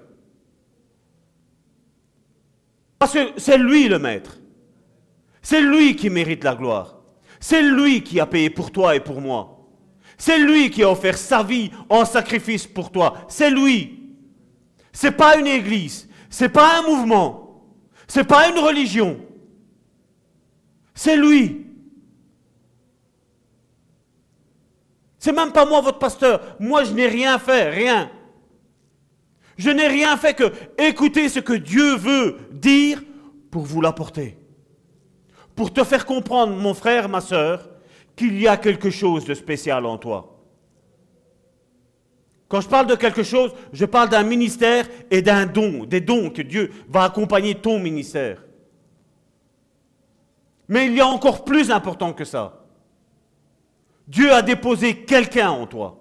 [2.99, 4.39] Parce que c'est lui le maître.
[5.43, 6.97] C'est lui qui mérite la gloire.
[7.41, 9.57] C'est lui qui a payé pour toi et pour moi.
[10.19, 13.15] C'est lui qui a offert sa vie en sacrifice pour toi.
[13.29, 13.97] C'est lui.
[14.93, 17.67] C'est pas une église, c'est pas un mouvement,
[18.09, 19.21] c'est pas une religion.
[20.95, 21.67] C'est lui.
[25.19, 26.57] C'est même pas moi votre pasteur.
[26.59, 28.11] Moi je n'ai rien fait, rien.
[29.57, 33.03] Je n'ai rien fait que écouter ce que Dieu veut dire
[33.51, 34.37] pour vous l'apporter.
[35.55, 37.71] Pour te faire comprendre, mon frère, ma soeur,
[38.15, 40.37] qu'il y a quelque chose de spécial en toi.
[42.49, 46.31] Quand je parle de quelque chose, je parle d'un ministère et d'un don, des dons
[46.31, 48.45] que Dieu va accompagner ton ministère.
[50.69, 52.65] Mais il y a encore plus important que ça.
[54.07, 55.99] Dieu a déposé quelqu'un en toi.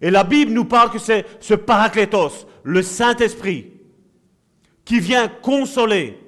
[0.00, 3.70] Et la Bible nous parle que c'est ce paraclétos, le Saint-Esprit,
[4.84, 6.18] qui vient consoler.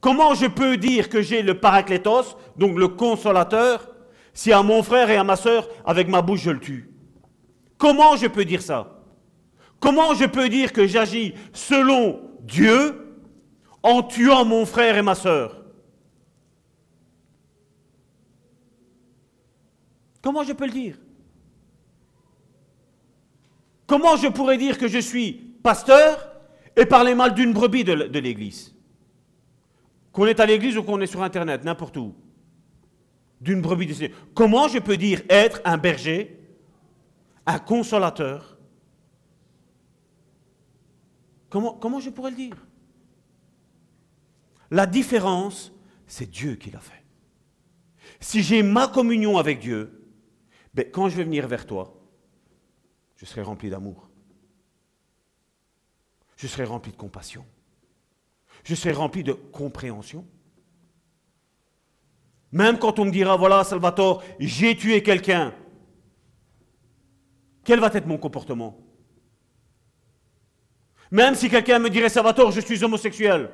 [0.00, 3.90] Comment je peux dire que j'ai le paraclétos, donc le consolateur,
[4.32, 6.90] si à mon frère et à ma soeur, avec ma bouche, je le tue?
[7.76, 9.02] Comment je peux dire ça?
[9.80, 13.18] Comment je peux dire que j'agis selon Dieu
[13.82, 15.62] en tuant mon frère et ma soeur
[20.22, 20.96] Comment je peux le dire?
[23.86, 25.32] Comment je pourrais dire que je suis
[25.62, 26.32] pasteur
[26.74, 28.74] et parler mal d'une brebis de, l'église?
[30.12, 32.14] Qu'on est à l'église ou qu'on est sur Internet, n'importe où.
[33.40, 36.40] D'une brebis de Comment je peux dire être un berger,
[37.44, 38.58] un consolateur?
[41.48, 42.56] Comment, comment je pourrais le dire?
[44.70, 45.72] La différence,
[46.06, 47.04] c'est Dieu qui l'a fait.
[48.18, 50.10] Si j'ai ma communion avec Dieu,
[50.74, 51.95] ben, quand je vais venir vers toi,
[53.16, 54.08] je serai rempli d'amour.
[56.36, 57.44] Je serai rempli de compassion.
[58.62, 60.26] Je serai rempli de compréhension.
[62.52, 65.54] Même quand on me dira, voilà, Salvatore, j'ai tué quelqu'un,
[67.64, 68.78] quel va être mon comportement?
[71.10, 73.50] Même si quelqu'un me dirait, Salvatore, je suis homosexuel.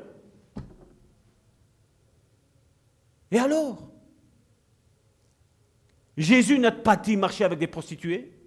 [3.30, 3.90] Et alors?
[6.16, 8.41] Jésus n'a pas dit marcher avec des prostituées?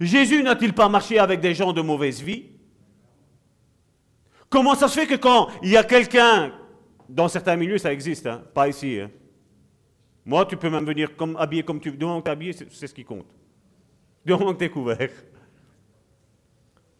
[0.00, 2.46] Jésus n'a-t-il pas marché avec des gens de mauvaise vie?
[4.48, 6.52] Comment ça se fait que quand il y a quelqu'un,
[7.08, 9.10] dans certains milieux ça existe, hein, pas ici, hein.
[10.24, 12.52] moi tu peux même venir comme, habillé comme tu veux, du moment que tu es
[12.52, 13.26] c'est ce qui compte.
[14.24, 15.10] Du moment que tu couvert.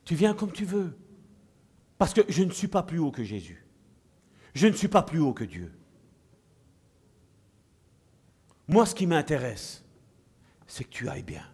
[0.05, 0.97] Tu viens comme tu veux.
[1.99, 3.67] Parce que je ne suis pas plus haut que Jésus.
[4.55, 5.73] Je ne suis pas plus haut que Dieu.
[8.69, 9.85] Moi, ce qui m'intéresse,
[10.67, 11.45] c'est que tu ailles bien.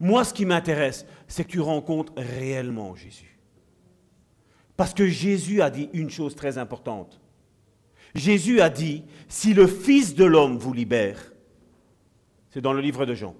[0.00, 3.38] Moi, ce qui m'intéresse, c'est que tu rencontres réellement Jésus.
[4.76, 7.20] Parce que Jésus a dit une chose très importante.
[8.14, 11.32] Jésus a dit, si le Fils de l'homme vous libère,
[12.50, 13.34] c'est dans le livre de Jean,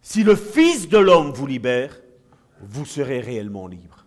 [0.00, 2.00] si le Fils de l'homme vous libère,
[2.60, 4.06] vous serez réellement libre.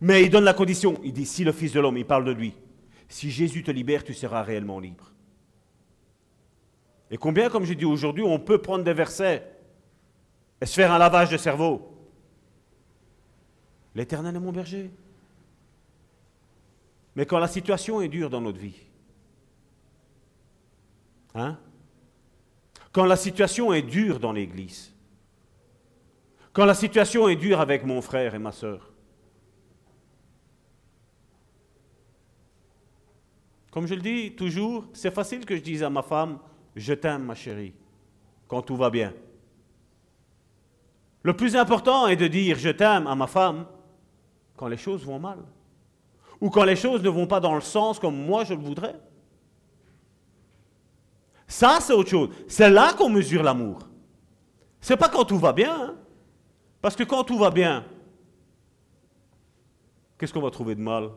[0.00, 2.32] Mais il donne la condition, il dit, si le Fils de l'homme, il parle de
[2.32, 2.54] lui,
[3.08, 5.12] si Jésus te libère, tu seras réellement libre.
[7.10, 9.50] Et combien, comme je dis aujourd'hui, on peut prendre des versets
[10.60, 11.94] et se faire un lavage de cerveau?
[13.94, 14.90] L'éternel est mon berger.
[17.16, 18.76] Mais quand la situation est dure dans notre vie,
[21.34, 21.58] hein
[22.92, 24.94] Quand la situation est dure dans l'église,
[26.52, 28.92] quand la situation est dure avec mon frère et ma soeur,
[33.70, 36.38] comme je le dis toujours, c'est facile que je dise à ma femme,
[36.78, 37.74] je t'aime, ma chérie,
[38.46, 39.12] quand tout va bien.
[41.22, 43.66] Le plus important est de dire je t'aime à ma femme
[44.56, 45.38] quand les choses vont mal.
[46.40, 48.98] Ou quand les choses ne vont pas dans le sens comme moi je le voudrais.
[51.46, 52.28] Ça, c'est autre chose.
[52.46, 53.80] C'est là qu'on mesure l'amour.
[54.80, 55.74] C'est pas quand tout va bien.
[55.74, 55.96] Hein.
[56.80, 57.84] Parce que quand tout va bien,
[60.18, 61.10] qu'est-ce qu'on va trouver de mal?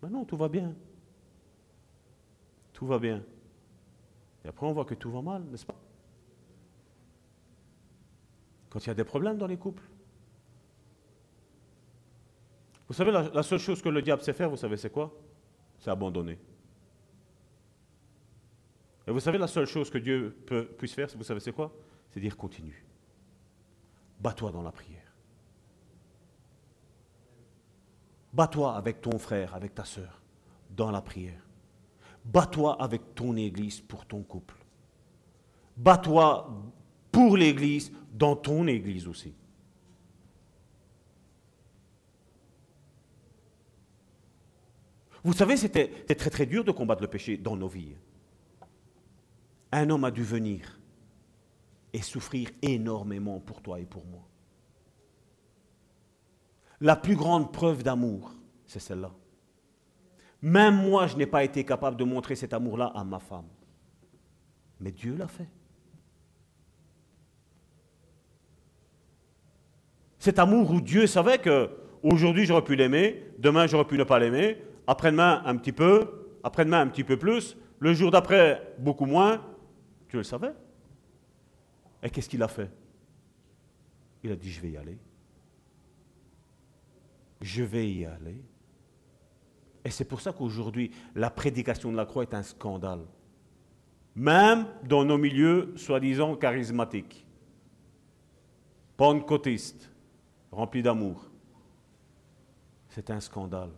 [0.00, 0.74] Ben non, tout va bien.
[2.72, 3.22] Tout va bien.
[4.44, 5.80] Et après, on voit que tout va mal, n'est-ce pas?
[8.70, 9.82] Quand il y a des problèmes dans les couples.
[12.88, 15.14] Vous savez, la, seule chose que le diable sait faire, vous savez, c'est quoi?
[15.78, 16.38] C'est abandonner.
[19.06, 20.36] Et vous savez, la seule chose que Dieu
[20.78, 21.72] puisse faire, vous savez, c'est quoi?
[22.10, 22.84] C'est dire continue.
[24.20, 25.12] bats-toi dans la prière.
[28.32, 30.20] Bats-toi avec ton frère, avec ta sœur,
[30.70, 31.42] dans la prière.
[32.24, 34.54] Bats-toi avec ton Église pour ton couple.
[35.76, 36.50] Bats-toi
[37.10, 39.34] pour l'Église dans ton Église aussi.
[45.24, 47.94] Vous savez, c'était très très dur de combattre le péché dans nos vies.
[49.70, 50.80] Un homme a dû venir
[51.92, 54.26] et souffrir énormément pour toi et pour moi.
[56.80, 58.34] La plus grande preuve d'amour,
[58.66, 59.12] c'est celle-là.
[60.42, 63.46] Même moi, je n'ai pas été capable de montrer cet amour-là à ma femme.
[64.80, 65.48] Mais Dieu l'a fait.
[70.18, 71.70] Cet amour où Dieu savait que
[72.02, 76.80] aujourd'hui j'aurais pu l'aimer, demain j'aurais pu ne pas l'aimer, après-demain un petit peu, après-demain
[76.80, 79.44] un petit peu plus, le jour d'après beaucoup moins,
[80.08, 80.52] tu le savais.
[82.02, 82.70] Et qu'est-ce qu'il a fait?
[84.24, 84.98] Il a dit, je vais y aller.
[87.40, 88.40] Je vais y aller.
[89.84, 93.04] Et c'est pour ça qu'aujourd'hui, la prédication de la croix est un scandale.
[94.14, 97.26] Même dans nos milieux soi-disant charismatiques,
[98.96, 99.90] pentecôtistes,
[100.50, 101.30] remplis d'amour.
[102.90, 103.70] C'est un scandale.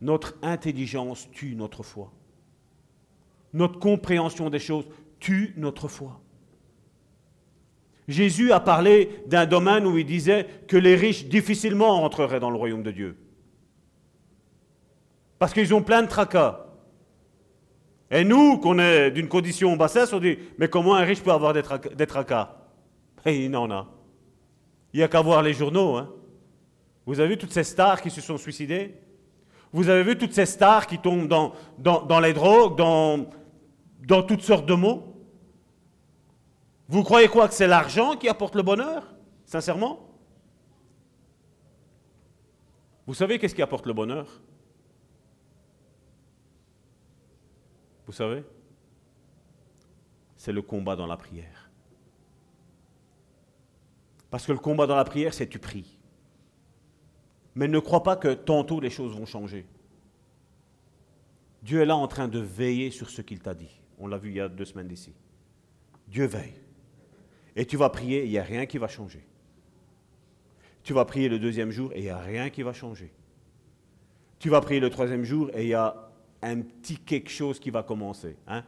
[0.00, 2.10] Notre intelligence tue notre foi.
[3.52, 4.88] Notre compréhension des choses
[5.20, 6.21] tue notre foi.
[8.08, 12.56] Jésus a parlé d'un domaine où il disait que les riches difficilement rentreraient dans le
[12.56, 13.16] royaume de Dieu.
[15.38, 16.66] Parce qu'ils ont plein de tracas.
[18.10, 21.52] Et nous, qu'on est d'une condition bassesse, on dit, mais comment un riche peut avoir
[21.52, 21.62] des,
[22.06, 22.56] tracas?
[23.24, 23.88] Et il en a.
[24.92, 25.96] Il n'y a qu'à voir les journaux.
[25.96, 26.10] Hein.
[27.06, 28.94] Vous avez vu toutes ces stars qui se sont suicidées?
[29.72, 33.26] Vous avez vu toutes ces stars qui tombent dans, les drogues, dans,
[34.06, 35.11] dans toutes sortes de mots?
[36.92, 39.14] Vous croyez quoi Que c'est l'argent qui apporte le bonheur
[39.46, 40.14] Sincèrement?
[43.06, 44.42] Vous savez qu'est-ce qui apporte le bonheur?
[48.04, 48.44] Vous savez?
[50.36, 51.70] C'est le combat dans la prière.
[54.30, 55.98] Parce que le combat dans la prière, c'est tu pries.
[57.54, 59.64] Mais ne crois pas que tantôt les choses vont changer.
[61.62, 63.80] Dieu est là en train de veiller sur ce qu'il t'a dit.
[63.98, 65.14] On l'a vu il y a deux semaines d'ici.
[66.06, 66.61] Dieu veille.
[67.56, 69.24] Et tu vas prier, il n'y a rien qui va changer.
[70.82, 73.12] Tu vas prier le deuxième jour et il n'y a rien qui va changer.
[74.38, 76.10] Tu vas prier le troisième jour et il y a
[76.42, 78.36] un petit quelque chose qui va commencer.
[78.48, 78.64] Hein?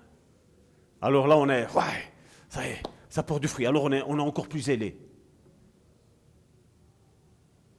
[1.02, 3.66] Alors là, on est, ouais, ça porte du fruit.
[3.66, 4.97] Alors on est, encore plus zélé.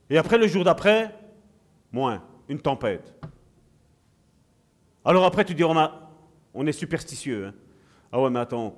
[0.09, 1.15] Et après, le jour d'après,
[1.91, 3.15] moins, une tempête.
[5.03, 5.75] Alors après, tu dis, on,
[6.53, 7.47] on est superstitieux.
[7.47, 7.53] Hein.
[8.11, 8.77] Ah ouais, mais attends,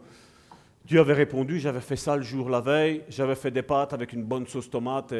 [0.87, 4.13] Dieu avait répondu, j'avais fait ça le jour la veille, j'avais fait des pâtes avec
[4.13, 5.13] une bonne sauce tomate.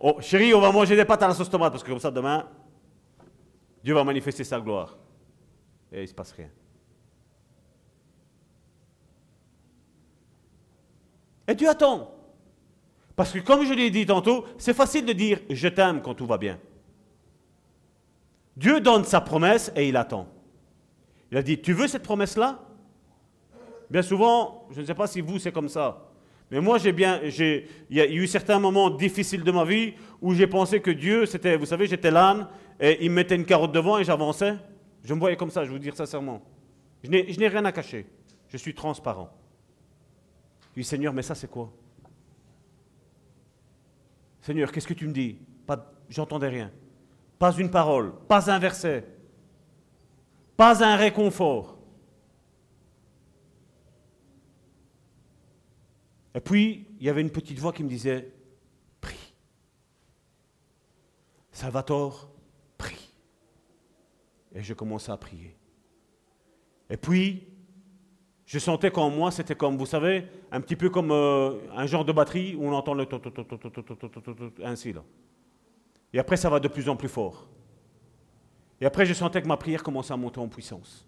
[0.00, 2.10] Oh, chérie, on va manger des pâtes à la sauce tomate, parce que comme ça,
[2.10, 2.44] demain,
[3.84, 4.98] Dieu va manifester sa gloire.
[5.92, 6.50] Et il ne se passe rien.
[11.46, 12.12] Et Dieu attend.
[13.14, 16.26] Parce que comme je l'ai dit tantôt, c'est facile de dire je t'aime quand tout
[16.26, 16.58] va bien.
[18.56, 20.26] Dieu donne sa promesse et il attend.
[21.30, 22.67] Il a dit, tu veux cette promesse-là?
[23.90, 26.10] Bien souvent, je ne sais pas si vous c'est comme ça,
[26.50, 30.34] mais moi j'ai bien, il y a eu certains moments difficiles de ma vie où
[30.34, 32.48] j'ai pensé que Dieu, c'était, vous savez, j'étais l'âne
[32.80, 34.56] et il me mettait une carotte devant et j'avançais.
[35.04, 36.42] Je me voyais comme ça, je vous dire sincèrement.
[37.02, 38.06] Je n'ai rien à cacher.
[38.48, 39.30] Je suis transparent.
[40.74, 41.72] Je dis, Seigneur, mais ça c'est quoi?
[44.42, 45.38] Seigneur, qu'est-ce que tu me dis?
[46.10, 46.70] J'entendais rien.
[47.38, 49.06] Pas une parole, pas un verset,
[50.56, 51.77] pas un réconfort.
[56.34, 58.32] Et puis, il y avait une petite voix qui me disait,
[59.00, 59.34] prie.
[61.50, 62.30] Salvatore,
[62.76, 63.12] prie.
[64.54, 65.56] Et je commençais à prier.
[66.90, 67.46] Et puis,
[68.46, 72.04] je sentais qu'en moi, c'était comme, vous savez, un petit peu comme euh, un genre
[72.04, 73.06] de batterie où on entend le
[74.64, 75.02] ainsi là.
[76.12, 77.46] Et après, ça va de plus en plus fort.
[78.80, 81.07] Et après, je sentais que ma prière commençait à monter en puissance.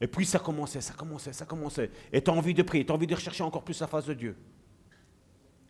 [0.00, 1.90] Et puis, ça commençait, ça commençait, ça commençait.
[2.12, 4.06] Et tu as envie de prier, tu as envie de rechercher encore plus la face
[4.06, 4.36] de Dieu.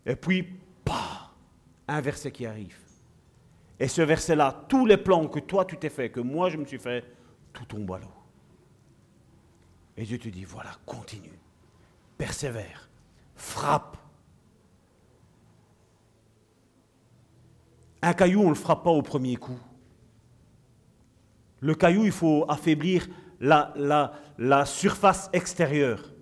[0.07, 0.45] Et puis,
[0.85, 1.33] pas
[1.89, 2.77] un verset qui arrive.
[3.81, 6.67] Et ce verset-là, tous les plans que toi tu t'es fait, que moi je me
[6.67, 7.05] suis fait,
[7.53, 8.13] tout tombe à l'eau.
[9.97, 11.39] Et Dieu te dit, voilà, continue,
[12.17, 12.89] persévère,
[13.35, 13.97] frappe.
[18.03, 19.59] Un caillou, on ne le frappe pas au premier coup.
[21.61, 23.09] Le caillou, il faut affaiblir
[23.41, 26.13] la, surface extérieure.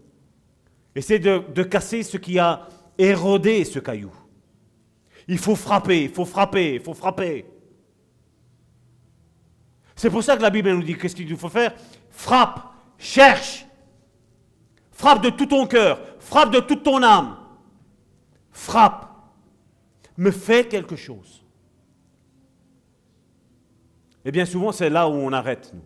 [0.95, 2.67] Essaie de, de casser ce qui a
[2.97, 4.13] érodé ce caillou.
[5.27, 7.45] Il faut frapper, il faut frapper, il faut frapper.
[9.95, 11.75] C'est pour ça que la Bible nous dit qu'est-ce qu'il faut faire?
[12.11, 12.61] Frappe,
[12.99, 13.67] cherche,
[14.93, 17.37] frappe de tout ton cœur, frappe de toute ton âme,
[18.51, 19.09] frappe,
[20.17, 21.45] me fais quelque chose.
[24.25, 25.73] Et bien souvent, c'est là où on arrête.
[25.75, 25.83] Nous.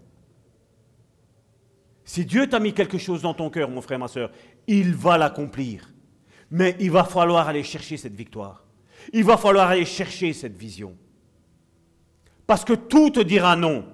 [2.12, 4.30] Si Dieu t'a mis quelque chose dans ton cœur, mon frère, ma soeur,
[4.66, 5.90] il va l'accomplir.
[6.50, 8.66] Mais il va falloir aller chercher cette victoire.
[9.14, 10.94] Il va falloir aller chercher cette vision.
[12.46, 13.86] Parce que tout te dira non.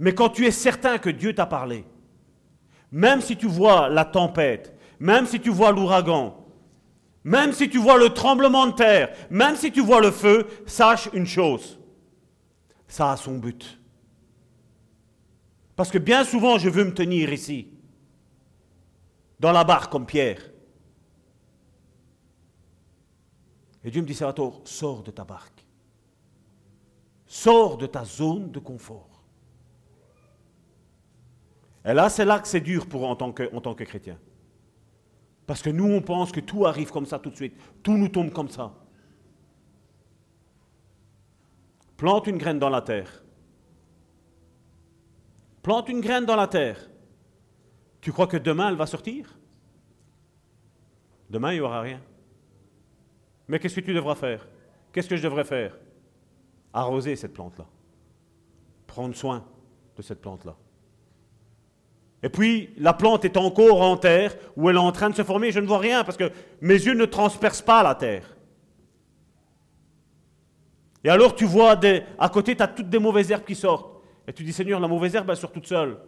[0.00, 1.84] Mais quand tu es certain que Dieu t'a parlé,
[2.90, 6.48] même si tu vois la tempête, même si tu vois l'ouragan,
[7.22, 11.08] même si tu vois le tremblement de terre, même si tu vois le feu, sache
[11.12, 11.78] une chose,
[12.88, 13.78] ça a son but.
[15.76, 17.68] Parce que bien souvent, je veux me tenir ici,
[19.38, 20.50] dans la barque comme Pierre.
[23.84, 25.64] Et Dieu me dit, Salvatore, sors de ta barque.
[27.26, 29.22] Sors de ta zone de confort.
[31.84, 34.18] Et là, c'est là que c'est dur pour en tant que, en tant que chrétien.
[35.46, 37.54] Parce que nous, on pense que tout arrive comme ça tout de suite.
[37.82, 38.74] Tout nous tombe comme ça.
[41.96, 43.22] Plante une graine dans la terre.
[45.66, 46.78] Plante une graine dans la terre.
[48.00, 49.36] Tu crois que demain, elle va sortir?
[51.28, 52.00] Demain, il n'y aura rien.
[53.48, 54.46] Mais qu'est-ce que tu devras faire?
[54.92, 55.76] Qu'est-ce que je devrais faire?
[56.72, 57.66] Arroser cette plante-là.
[58.86, 59.44] Prendre soin
[59.96, 60.54] de cette plante-là.
[62.22, 65.24] Et puis, la plante est encore en terre, où elle est en train de se
[65.24, 66.30] former, je ne vois rien, parce que
[66.60, 68.36] mes yeux ne transpercent pas la terre.
[71.02, 71.76] Et alors tu vois,
[72.20, 73.95] à côté, tu as toutes des mauvaises herbes qui sortent.
[74.26, 75.98] Et tu dis, Seigneur, la mauvaise herbe, elle sort toute seule.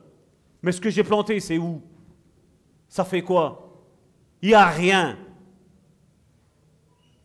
[0.63, 1.83] Mais ce que j'ai planté, c'est où?
[2.89, 3.85] Ça fait quoi?
[4.43, 5.17] Il n'y a rien.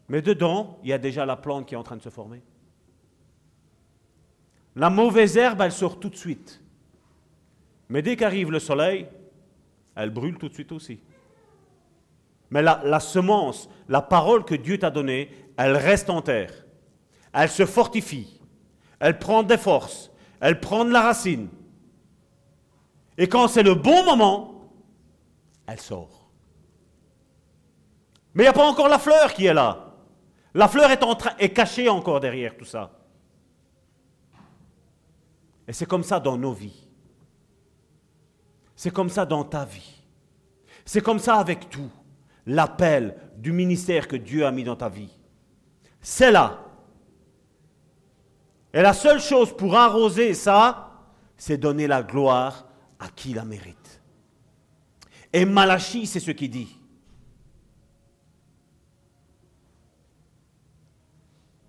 [0.07, 2.43] Mais dedans, il y a déjà la plante qui est en train de se former.
[4.75, 6.61] La mauvaise herbe, elle sort tout de suite.
[7.89, 9.07] Mais dès qu'arrive le soleil,
[9.95, 10.99] elle brûle tout de suite aussi.
[12.49, 16.53] Mais la, semence, la parole que Dieu t'a donnée, elle reste en terre.
[17.33, 18.39] Elle se fortifie.
[18.99, 20.11] Elle prend des forces.
[20.43, 21.47] Elle prend de la racine.
[23.17, 24.69] Et quand c'est le bon moment,
[25.65, 26.27] elle sort.
[28.33, 29.93] Mais il n'y a pas encore la fleur qui est là.
[30.53, 32.91] La fleur est cachée encore derrière tout ça.
[35.65, 36.89] Et c'est comme ça dans nos vies.
[38.75, 40.03] C'est comme ça dans ta vie.
[40.83, 41.89] C'est comme ça avec tout.
[42.47, 45.17] L'appel du ministère que Dieu a mis dans ta vie.
[46.01, 46.62] C'est là.
[48.73, 50.91] Et la seule chose pour arroser ça,
[51.37, 52.67] c'est donner la gloire
[52.99, 54.01] à qui la mérite.
[55.31, 56.79] Et Malachi, c'est ce qu'il dit.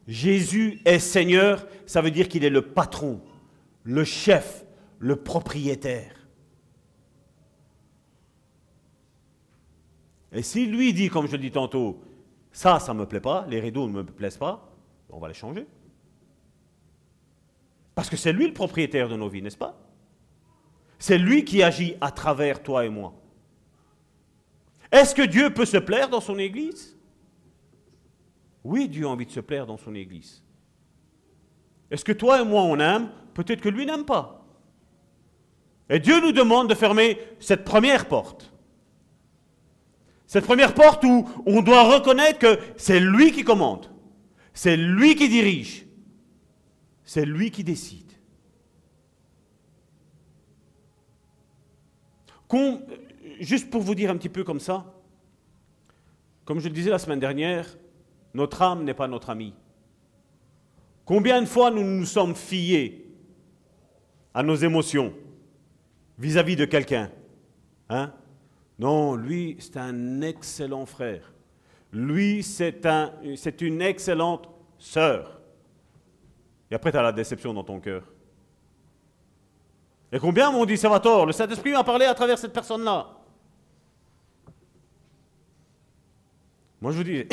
[0.07, 3.23] Jésus est Seigneur, ça veut dire qu'il est le patron,
[3.85, 4.65] le chef,
[4.99, 6.15] le propriétaire.
[10.33, 12.03] Et si lui dit, comme je le dis tantôt,
[12.53, 14.71] ça, ça ne me plaît pas, les rideaux ne me plaisent pas,
[15.09, 15.67] on va les changer.
[17.95, 19.81] Parce que c'est lui le propriétaire de nos vies, n'est-ce pas?
[20.99, 23.15] C'est lui qui agit à travers toi et moi.
[24.91, 26.97] Est-ce que Dieu peut se plaire dans son Église?
[28.63, 30.43] Oui, Dieu a envie de se plaire dans son Église.
[31.91, 33.11] Est-ce que toi et moi on aime?
[33.35, 34.47] Peut-être que lui n'aime pas.
[35.91, 38.53] Et Dieu nous demande de fermer cette première porte.
[40.27, 43.91] Cette première porte où on doit reconnaître que c'est lui qui commande,
[44.55, 45.84] c'est lui qui dirige,
[47.05, 48.13] c'est lui qui décide.
[53.41, 54.85] juste pour vous dire un petit peu comme ça,
[56.45, 57.67] comme je le disais la semaine dernière,
[58.33, 59.55] notre âme n'est pas notre ami.
[61.05, 63.13] Combien de fois nous nous sommes fiés
[64.33, 65.13] à nos émotions
[66.17, 67.11] vis-à-vis -vis de quelqu'un
[67.89, 68.13] hein?
[68.79, 71.33] Non, lui, c'est un excellent frère.
[71.93, 73.13] Lui, c'est un,
[73.61, 74.49] une excellente
[74.79, 75.41] sœur.
[76.75, 78.03] Et après, tu as la déception dans ton cœur.
[80.11, 83.17] Et combien m'ont dit, Salvatore, le Saint-Esprit m'a parlé à travers cette personne-là?
[86.81, 87.27] Moi, je vous dis,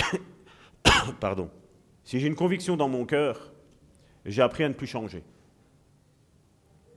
[1.19, 1.49] pardon,
[2.03, 3.51] si j'ai une conviction dans mon cœur,
[4.25, 5.23] j'ai appris à ne plus changer.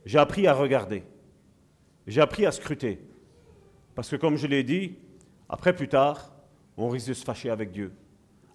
[0.05, 1.03] J'ai appris à regarder.
[2.05, 2.99] J'ai appris à scruter.
[3.95, 4.99] Parce que comme je l'ai dit,
[5.49, 6.31] après plus tard,
[6.77, 7.91] on risque de se fâcher avec Dieu.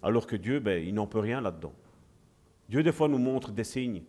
[0.01, 1.73] Alors que Dieu, ben, il n'en peut rien là-dedans.
[2.71, 4.01] Dieu, des fois, nous montre des signes.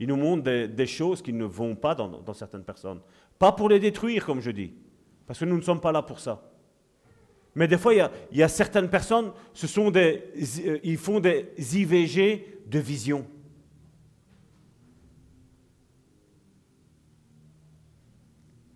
[0.00, 3.00] Il nous montre des, choses qui ne vont pas dans, certaines personnes.
[3.38, 4.72] Pas pour les détruire, comme je dis,
[5.26, 6.50] Parce que nous ne sommes pas là pour ça.
[7.54, 10.32] Mais des fois, il y a, certaines personnes, ce sont des,
[10.64, 13.26] euh, ils font des IVG de vision.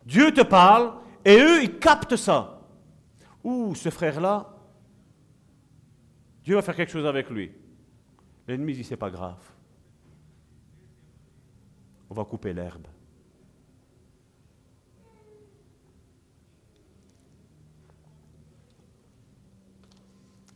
[0.05, 0.93] Dieu te parle
[1.24, 2.60] et eux, ils captent ça.
[3.43, 4.55] Ouh, ce frère-là,
[6.44, 7.52] Dieu va faire quelque chose avec lui.
[8.48, 9.43] L'ennemi dit, c'est pas grave.
[12.10, 12.86] On va couper l'herbe.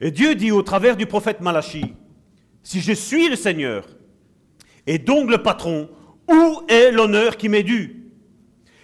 [0.01, 1.95] Et Dieu dit au travers du prophète Malachi,
[2.63, 3.87] si je suis le Seigneur
[4.87, 5.89] et donc le patron,
[6.29, 8.13] où est l'honneur qui m'est dû?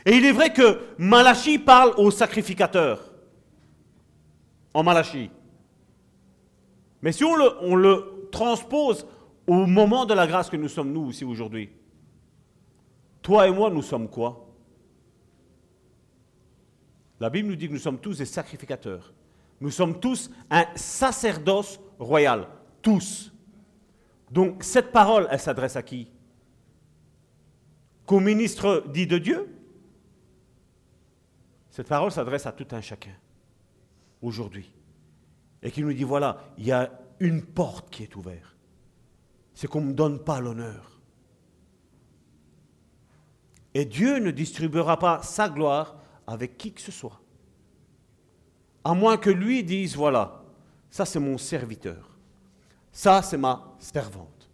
[0.07, 3.13] Et il est vrai que Malachi parle au sacrificateur,
[4.73, 5.31] en Malachi.
[7.03, 9.07] Mais si on le, on le transpose
[9.47, 11.71] au moment de la grâce que nous sommes nous aussi aujourd'hui,
[13.23, 14.49] toi et moi, nous sommes quoi?
[17.21, 19.15] La Bible nous dit que nous sommes tous des sacrificateurs.
[19.61, 22.49] Nous sommes tous un sacerdoce royal.
[22.83, 23.33] Tous.
[24.33, 26.11] Donc cette parole, elle s'adresse à qui?
[28.07, 29.57] Qu'au ministre dit de Dieu?
[31.71, 33.15] Cette parole s'adresse à tout un chacun,
[34.21, 34.73] aujourd'hui.
[35.63, 36.91] Et qui nous dit, voilà, il y a
[37.23, 38.57] une porte qui est ouverte.
[39.55, 41.01] C'est qu'on ne me donne pas l'honneur.
[43.75, 45.97] Et Dieu ne distribuera pas sa gloire
[46.27, 47.21] avec qui que ce soit.
[48.83, 50.43] À moins que lui dise, voilà,
[50.91, 52.19] ça c'est mon serviteur,
[52.91, 54.51] ça c'est ma servante,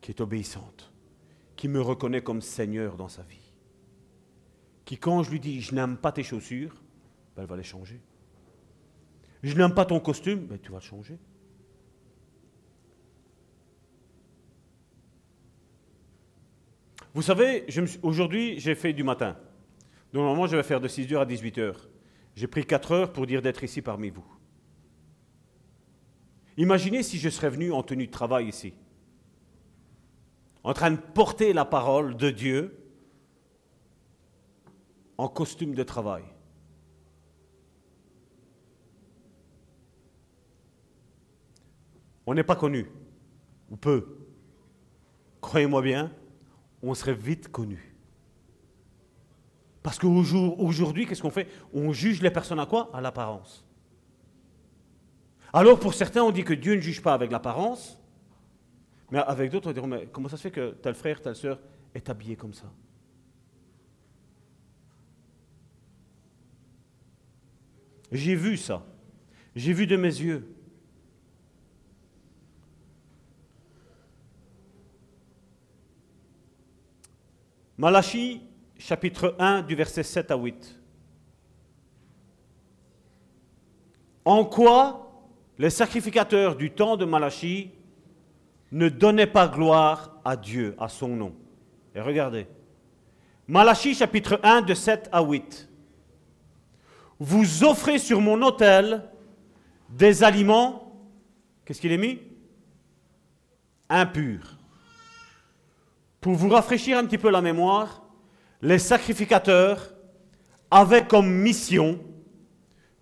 [0.00, 0.92] qui est obéissante,
[1.56, 3.52] qui me reconnaît comme Seigneur dans sa vie,
[4.84, 6.80] qui quand je lui dis, je n'aime pas tes chaussures,
[7.34, 8.00] ben, elle va les changer.
[9.42, 11.18] Je n'aime pas ton costume, ben, tu vas le changer.
[17.14, 17.66] Vous savez,
[18.02, 19.36] aujourd'hui, j'ai fait du matin.
[20.12, 21.74] Normalement, je vais faire de 6h à 18h.
[22.36, 24.24] J'ai pris 4 heures pour dire d'être ici parmi vous.
[26.56, 28.74] Imaginez si je serais venu en tenue de travail ici,
[30.62, 32.76] en train de porter la parole de Dieu
[35.16, 36.24] en costume de travail.
[42.26, 42.86] On n'est pas connu,
[43.70, 44.18] ou peu.
[45.40, 46.12] Croyez-moi bien,
[46.82, 47.94] on serait vite connu.
[49.82, 51.48] Parce qu'aujourd'hui, qu'est-ce qu'on fait?
[51.72, 52.90] On juge les personnes à quoi?
[52.92, 53.64] À l'apparence.
[55.52, 57.98] Alors pour certains, on dit que Dieu ne juge pas avec l'apparence,
[59.10, 61.58] mais avec d'autres, on dit, mais comment ça se fait que tel frère, telle sœur
[61.94, 62.70] est habillé comme ça?
[68.12, 68.84] J'ai vu ça.
[69.56, 70.54] J'ai vu de mes yeux.
[77.80, 78.42] Malachie
[78.78, 80.78] chapitre 1 du verset 7 à 8.
[84.26, 85.24] En quoi
[85.56, 87.70] les sacrificateurs du temps de Malachie
[88.70, 91.34] ne donnaient pas gloire à Dieu, à son nom?
[91.94, 92.46] Et regardez.
[93.48, 95.66] Malachie chapitre 1 de 7 à 8.
[97.18, 99.08] Vous offrez sur mon autel
[99.88, 101.00] des aliments,
[101.64, 102.18] qu'est-ce qu'il est mis?
[103.88, 104.59] Impurs.
[106.20, 108.02] Pour vous rafraîchir un petit peu la mémoire,
[108.60, 109.94] les sacrificateurs
[110.70, 111.98] avaient comme mission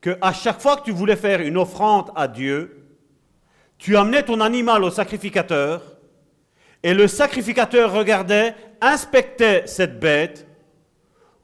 [0.01, 2.87] que à chaque fois que tu voulais faire une offrande à Dieu,
[3.77, 5.83] tu amenais ton animal au sacrificateur
[6.85, 10.47] et le sacrificateur regardait, inspectait cette bête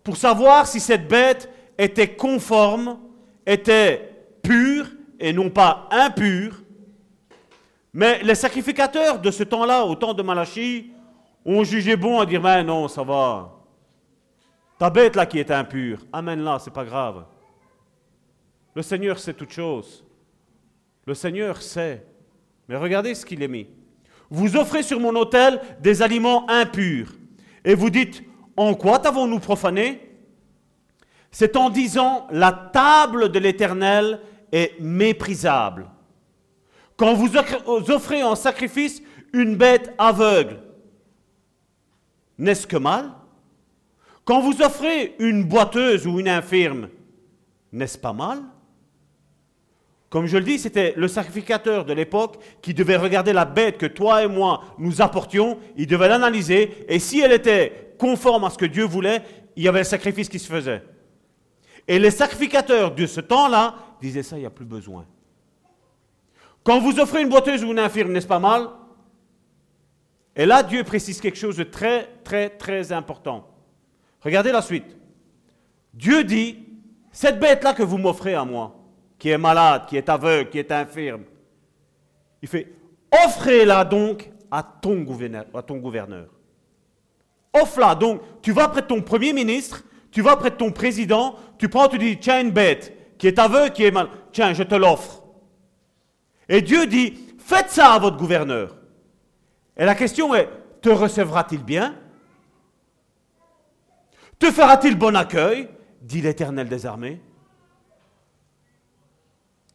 [0.04, 2.98] pour savoir si cette bête était conforme,
[3.46, 4.86] était pure
[5.18, 6.62] et non pas impure.
[7.92, 10.92] Mais les sacrificateurs de ce temps-là, au temps de Malachie,
[11.44, 13.54] ont jugé bon à dire, mais non, ça va,
[14.78, 17.24] ta bête là qui est impure, amène-la, c'est pas grave.
[18.74, 20.04] Le Seigneur sait toutes choses.
[21.06, 22.04] Le Seigneur sait.
[22.68, 23.68] Mais regardez ce qu'il est mis.
[24.30, 27.12] Vous offrez sur mon autel des aliments impurs.
[27.64, 28.24] Et vous dites,
[28.56, 30.00] en quoi t'avons-nous profané?
[31.30, 35.88] C'est en disant, la table de l'Éternel est méprisable.
[36.96, 37.36] Quand vous
[37.90, 39.02] offrez en sacrifice
[39.32, 40.60] une bête aveugle,
[42.38, 43.12] n'est-ce que mal?
[44.24, 46.88] Quand vous offrez une boiteuse ou une infirme,
[47.72, 48.42] n'est-ce pas mal?
[50.08, 53.86] Comme je le dis, c'était le sacrificateur de l'époque qui devait regarder la bête que
[53.86, 58.58] toi et moi nous apportions, il devait l'analyser, et si elle était conforme à ce
[58.58, 59.22] que Dieu voulait,
[59.56, 60.84] il y avait un sacrifice qui se faisait.
[61.86, 65.04] Et les sacrificateurs de ce temps-là disaient ça, il n'y a plus besoin.
[66.62, 68.68] Quand vous offrez une boiteuse ou une infirme, n'est-ce pas mal?
[70.36, 73.46] Et là, Dieu précise quelque chose de très, très, très important.
[74.20, 74.96] Regardez la suite.
[75.92, 76.58] Dieu dit,
[77.12, 78.74] cette bête-là que vous m'offrez à moi,
[79.18, 81.22] qui est malade, qui est aveugle, qui est infirme,
[82.42, 82.72] il fait,
[83.26, 85.46] offrez-la donc à ton gouverneur.
[85.54, 85.62] À.
[87.62, 88.20] Offre-la donc.
[88.42, 91.88] Tu vas près de ton premier ministre, tu vas près de ton président, tu prends,
[91.88, 95.22] tu dis, tiens une bête qui est aveugle, qui est mal, tiens, je te l'offre.
[96.48, 98.76] Et Dieu dit, faites ça à votre gouverneur.
[99.76, 100.48] Et la question est,
[100.80, 101.96] te recevra-t-il bien?
[104.38, 105.68] Te fera-t-il bon accueil?
[106.04, 107.20] dit l'Éternel des armées.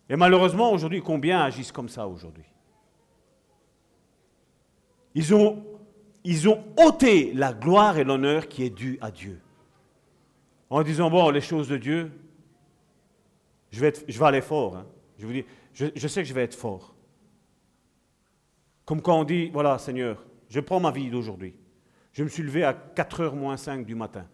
[0.10, 2.44] Et malheureusement, aujourd'hui, combien agissent comme ça aujourd'hui?
[5.16, 5.64] Ils ont,
[6.78, 9.42] ôté la gloire et l'honneur qui est dû à Dieu.
[10.70, 12.12] En disant, bon, les choses de Dieu,
[13.72, 14.78] je vais, aller fort.
[14.78, 14.86] Hein.
[15.18, 16.94] Je, vous dis, je sais que je vais être fort.
[18.90, 21.54] Comme quand on dit, voilà Seigneur, je prends ma vie d'aujourd'hui.
[22.12, 24.26] Je me suis levé à 4h moins 5 du matin.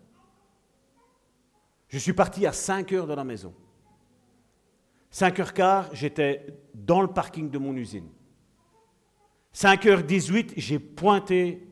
[1.89, 3.53] Je suis parti à 5 heures de la maison.
[5.11, 8.07] 5h15, j'étais dans le parking de mon usine.
[9.53, 11.67] 5h18, j'ai pointé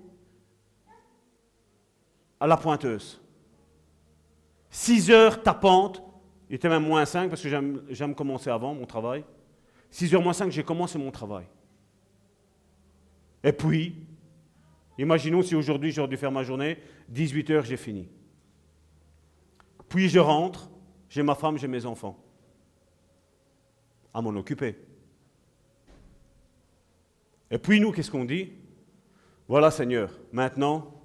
[2.38, 3.22] à la pointeuse.
[4.72, 6.04] 6 heures tapante,
[6.50, 9.24] il était même moins 5 parce que j'aime commencer avant mon travail.
[9.90, 11.46] 6 heures moins 5, j'ai commencé mon travail.
[13.44, 13.96] Et puis,
[14.98, 16.78] imaginons si aujourd'hui j'aurais dû faire ma journée,
[17.10, 18.08] 18 heures, j'ai fini.
[19.90, 20.70] Puis je rentre,
[21.10, 22.18] j'ai ma femme, j'ai mes enfants.
[24.14, 24.76] À m'en occuper.
[27.52, 28.54] Et puis nous, qu'est-ce qu'on dit?
[29.48, 31.04] Voilà Seigneur, maintenant,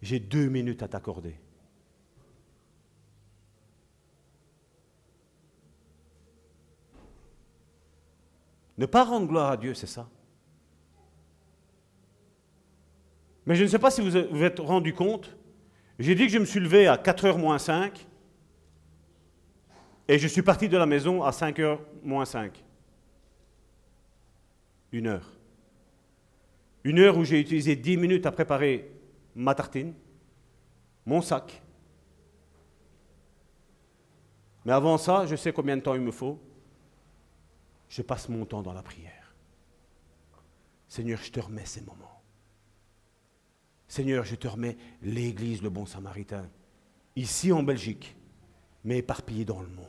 [0.00, 1.34] j'ai deux minutes à t'accorder.
[8.78, 10.08] Ne pas rendre gloire à Dieu, c'est ça.
[13.46, 15.36] Mais je ne sais pas si vous vous êtes rendu compte,
[15.98, 18.06] j'ai dit que je me suis levé à 4h moins 5
[20.08, 22.64] et je suis parti de la maison à 5h moins 5.
[24.92, 25.30] Une heure.
[26.84, 28.90] Une heure où j'ai utilisé 10 minutes à préparer
[29.34, 29.94] ma tartine,
[31.06, 31.62] mon sac.
[34.64, 36.40] Mais avant ça, je sais combien de temps il me faut.
[37.88, 39.34] Je passe mon temps dans la prière.
[40.88, 42.11] Seigneur, je te remets ces moments.
[43.92, 46.48] Seigneur, je te remets l'Église, le bon samaritain,
[47.14, 48.16] ici en Belgique,
[48.84, 49.86] mais éparpillé dans le monde.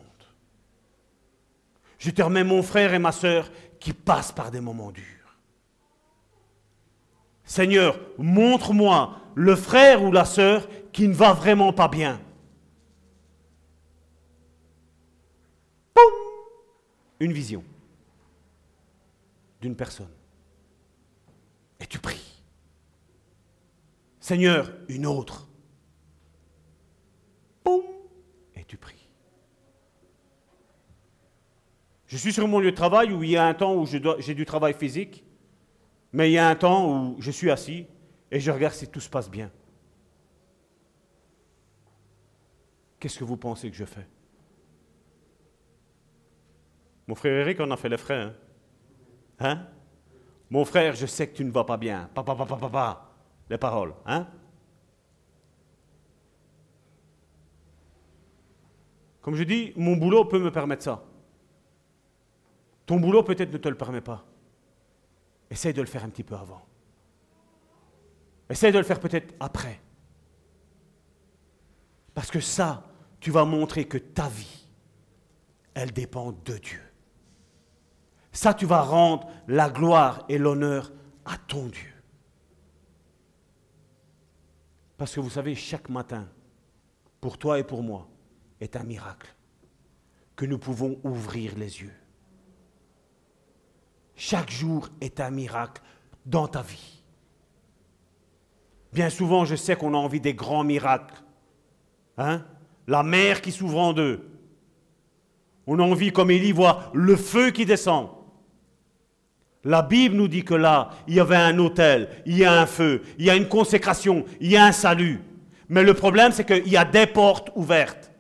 [2.00, 3.50] Je te remets mon frère et ma sœur
[3.80, 5.38] qui passent par des moments durs.
[7.46, 12.20] Seigneur, montre-moi le frère ou la sœur qui ne va vraiment pas bien.
[15.94, 16.04] Poum
[17.22, 17.64] Une vision
[19.62, 20.12] d'une personne.
[21.80, 22.23] Et tu pries.
[24.24, 25.50] Seigneur, une autre.
[27.66, 27.84] Boum,
[28.56, 29.10] et tu pries.
[32.08, 34.34] Je suis sur mon lieu de travail où il y a un temps où j'ai
[34.34, 35.26] du travail physique,
[36.14, 37.86] mais il y a un temps où je suis assis
[38.32, 39.52] et je regarde si tout se passe bien.
[43.02, 44.08] Qu'est-ce que vous pensez que je fais?
[47.08, 48.22] Mon frère Eric en a fait les frais.
[48.22, 48.34] Hein?
[49.42, 49.68] hein?
[50.50, 52.10] Mon frère, je sais que tu ne vas pas bien.
[52.14, 53.13] Papa, papa, papa
[53.50, 53.94] les paroles.
[54.06, 54.28] Hein?
[59.22, 61.04] Comme je dis, mon boulot peut me permettre ça.
[62.86, 64.26] Ton boulot peut-être ne te le permet pas.
[65.50, 66.62] Essaye de le faire un petit peu avant.
[68.50, 69.80] Essaye de le faire peut-être après.
[72.14, 72.84] Parce que ça,
[73.20, 74.68] tu vas montrer que ta vie,
[75.74, 76.82] elle dépend de Dieu.
[78.34, 80.92] Ça, tu vas rendre la gloire et l'honneur
[81.24, 81.93] à ton Dieu.
[84.98, 86.28] Parce que vous savez, chaque matin,
[87.20, 88.08] pour toi et pour moi,
[88.62, 89.34] est un miracle
[90.36, 91.94] que nous pouvons ouvrir les yeux.
[94.16, 95.82] Chaque jour est un miracle
[96.26, 97.04] dans ta vie.
[98.94, 101.24] Bien souvent, je sais qu'on a envie des grands miracles.
[102.18, 102.46] Hein?
[102.88, 104.30] La mer qui s'ouvre en deux.
[105.66, 108.10] On a envie, comme Élie, voir le feu qui descend.
[109.64, 112.66] La Bible nous dit que là, il y avait un autel, il y a un
[112.66, 115.22] feu, il y a une consécration, il y a un salut.
[115.70, 118.12] Mais le problème, c'est qu'il y a des portes ouvertes.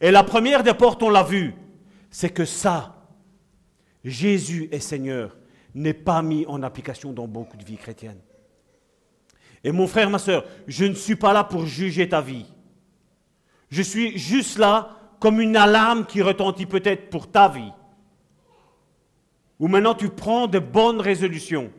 [0.00, 1.54] Et la première des portes, on l'a vu,
[2.10, 2.96] c'est que ça,
[4.02, 5.36] Jésus est Seigneur,
[5.74, 8.20] n'est pas mis en application dans beaucoup de vies chrétiennes.
[9.62, 12.46] Et mon frère, ma soeur, je ne suis pas là pour juger ta vie.
[13.70, 17.70] Je suis juste là comme une alarme qui retentit peut-être pour ta vie
[19.60, 21.70] où maintenant tu prends de bonnes résolutions,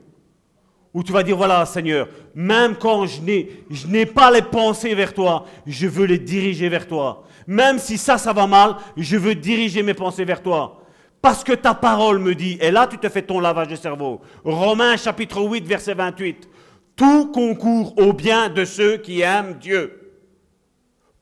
[0.94, 5.46] Où tu vas dire, voilà Seigneur, même quand je n'ai, pas les pensées vers toi,
[5.66, 7.24] je veux les diriger vers toi.
[7.48, 10.84] Même si ça, ça va mal, je veux diriger mes pensées vers toi.
[11.22, 14.22] Parce que ta parole me dit, et là tu te fais ton lavage de cerveau.
[14.44, 16.50] Romains chapitre 8, verset 28.
[16.96, 19.98] Tout concourt au bien de ceux qui aiment Dieu.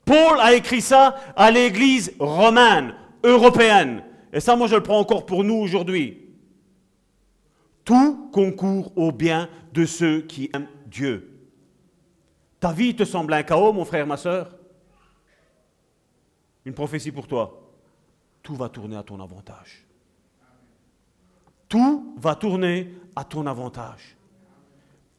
[0.03, 4.03] Paul a écrit ça à l'église romaine, européenne.
[4.33, 6.18] Et ça, moi, je le prends encore pour nous aujourd'hui.
[7.89, 11.27] Tout concourt au bien de ceux qui aiment Dieu.
[12.59, 14.55] Ta vie te semble un chaos, mon frère, ma soeur
[16.65, 17.67] Une prophétie pour toi.
[18.43, 19.87] Tout va tourner à ton avantage.
[21.67, 24.15] Tout va tourner à ton avantage.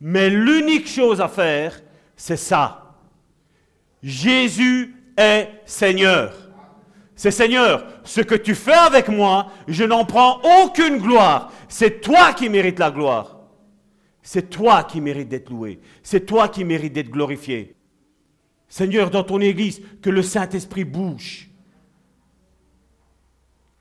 [0.00, 1.82] Mais l'unique chose à faire,
[2.14, 2.94] c'est ça.
[4.00, 6.39] Jésus est Seigneur.
[7.20, 11.52] C'est Seigneur, ce que tu fais avec moi, je n'en prends aucune gloire.
[11.68, 13.40] C'est toi qui mérites la gloire.
[14.22, 15.80] C'est toi qui mérites d'être loué.
[16.02, 17.76] C'est toi qui mérites d'être glorifié.
[18.68, 21.50] Seigneur, dans ton Église, que le Saint-Esprit bouge.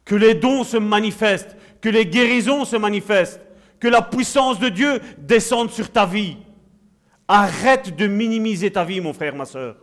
[0.03, 3.39] Que les dons se manifestent que les guérisons se manifestent,
[3.79, 6.35] que la puissance de Dieu descende sur ta vie.
[7.25, 9.77] Arrête de minimiser ta vie, mon frère, ma soeur.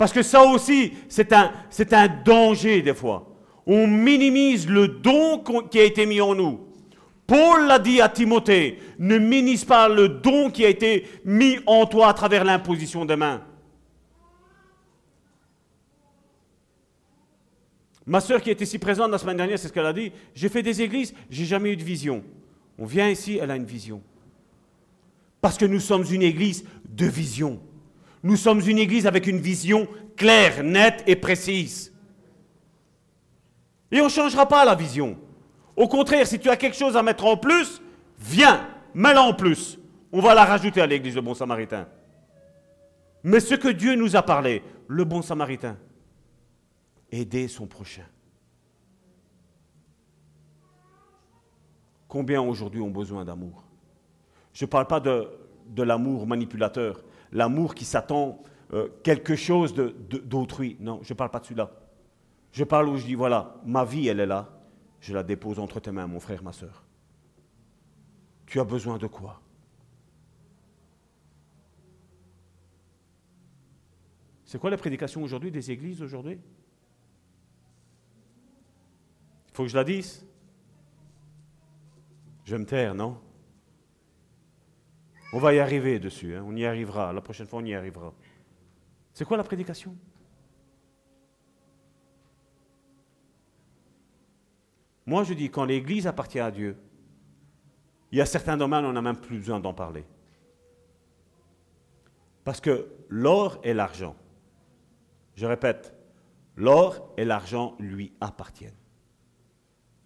[0.00, 3.36] Parce que ça aussi, c'est un, c'est un danger des fois.
[3.66, 6.58] On minimise le don qui a été mis en nous.
[7.26, 11.84] Paul l'a dit à Timothée, ne minimise pas le don qui a été mis en
[11.84, 13.42] toi à travers l'imposition des mains.
[18.06, 20.12] Ma soeur qui était ici présente la semaine dernière, c'est ce qu'elle a dit.
[20.34, 22.24] J'ai fait des églises, j'ai jamais eu de vision.
[22.78, 24.00] On vient ici, elle a une vision.
[25.42, 27.60] Parce que nous sommes une église de vision.
[28.22, 31.92] Nous sommes une église avec une vision claire, nette et précise.
[33.90, 35.18] Et on ne changera pas la vision.
[35.76, 37.80] Au contraire, si tu as quelque chose à mettre en plus,
[38.18, 39.78] viens, mets-la en plus.
[40.12, 41.88] On va la rajouter à l'église, le bon samaritain.
[43.22, 45.76] Mais ce que Dieu nous a parlé, le bon samaritain,
[47.10, 48.06] aider son prochain.
[52.08, 53.62] Combien aujourd'hui ont besoin d'amour?
[54.52, 55.28] Je ne parle pas de,
[55.76, 58.42] l'amour manipulateur, l'amour qui s'attend
[58.72, 60.76] euh, quelque chose d'autrui.
[60.80, 61.70] non, je ne parle pas de celui-là.
[62.52, 64.48] Je parle où je dis, voilà, ma vie, elle est là.
[65.00, 66.84] Je la dépose entre tes mains, mon frère, ma soeur.
[68.46, 69.40] Tu as besoin de quoi?
[74.44, 76.40] C'est quoi la prédication aujourd'hui des églises aujourd'hui?
[79.52, 80.26] Faut que je la dise
[82.44, 83.20] Je me taire, non?
[85.32, 86.44] On va y arriver dessus, hein.
[86.46, 87.12] on y arrivera.
[87.12, 88.12] La prochaine fois, on y arrivera.
[89.12, 89.96] C'est quoi la prédication?
[95.06, 96.76] Moi, je dis, quand l'Église appartient à Dieu,
[98.12, 100.04] il y a certains domaines, on n'a même plus besoin d'en parler.
[102.44, 104.16] Parce que l'or et l'argent,
[105.36, 105.94] je répète,
[106.56, 108.79] l'or et l'argent lui appartiennent.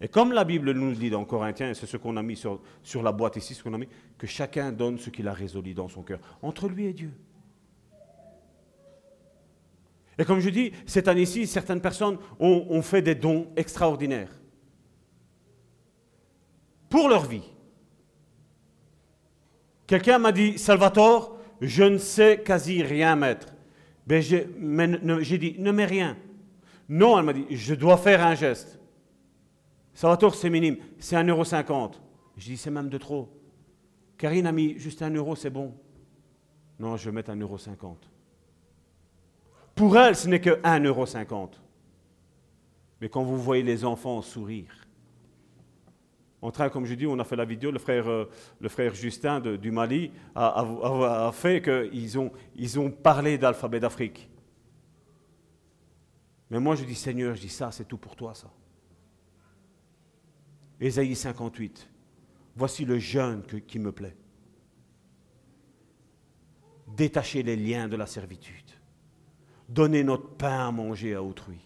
[0.05, 2.61] Et comme la Bible nous dit dans Corinthiens, et c'est ce qu'on a mis sur,
[2.83, 3.87] sur la boîte ici, ce qu'on a mis,
[4.19, 7.11] que chacun donne ce qu'il a résolu dans son cœur, entre lui et Dieu.
[10.19, 14.29] Et comme je dis, cette année-ci, certaines personnes ont, ont, fait des dons extraordinaires
[16.87, 17.51] pour leur vie.
[19.87, 23.47] Quelqu'un m'a dit, Salvatore, je ne sais quasi rien mettre.
[24.05, 26.15] Ben j'ai dit, ne mets rien.
[26.89, 28.79] Non, elle m'a dit, je dois faire un geste.
[29.95, 31.93] Salvatore, c'est minime, c'est 1,50€.
[32.37, 33.29] Je dis, c'est même de trop.
[34.17, 35.73] Karine a mis juste 1 euro, c'est bon.
[36.77, 37.95] Non, je vais mettre 1,50€.
[39.73, 41.49] Pour elle, ce n'est que 1,50€.
[42.99, 44.85] Mais quand vous voyez les enfants sourire,
[46.41, 48.29] en train, comme je dis, on a fait la vidéo, le frère, euh,
[48.93, 52.19] Justin du Mali a, fait qu'ils
[52.55, 54.29] ils ont parlé d'alphabet d'Afrique.
[56.51, 58.51] Mais moi, je dis, Seigneur, je dis ça, c'est tout pour toi, ça.
[60.79, 61.89] Ésaïe 58.
[62.55, 64.15] Voici le jeûne qui me plaît.
[66.95, 68.71] Détacher les liens de la servitude.
[69.67, 71.59] Donner notre pain à manger à autrui.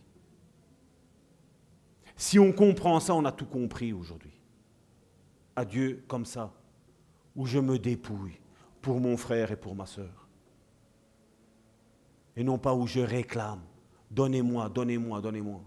[2.15, 4.41] Si on comprend ça, on a tout compris aujourd'hui.
[5.55, 6.53] À Dieu comme ça,
[7.35, 8.39] où je me dépouille
[8.81, 10.27] pour mon frère et pour ma sœur.
[12.35, 13.61] Et non pas où je réclame.
[14.09, 15.61] Donnez-moi, donnez-moi, donnez-moi.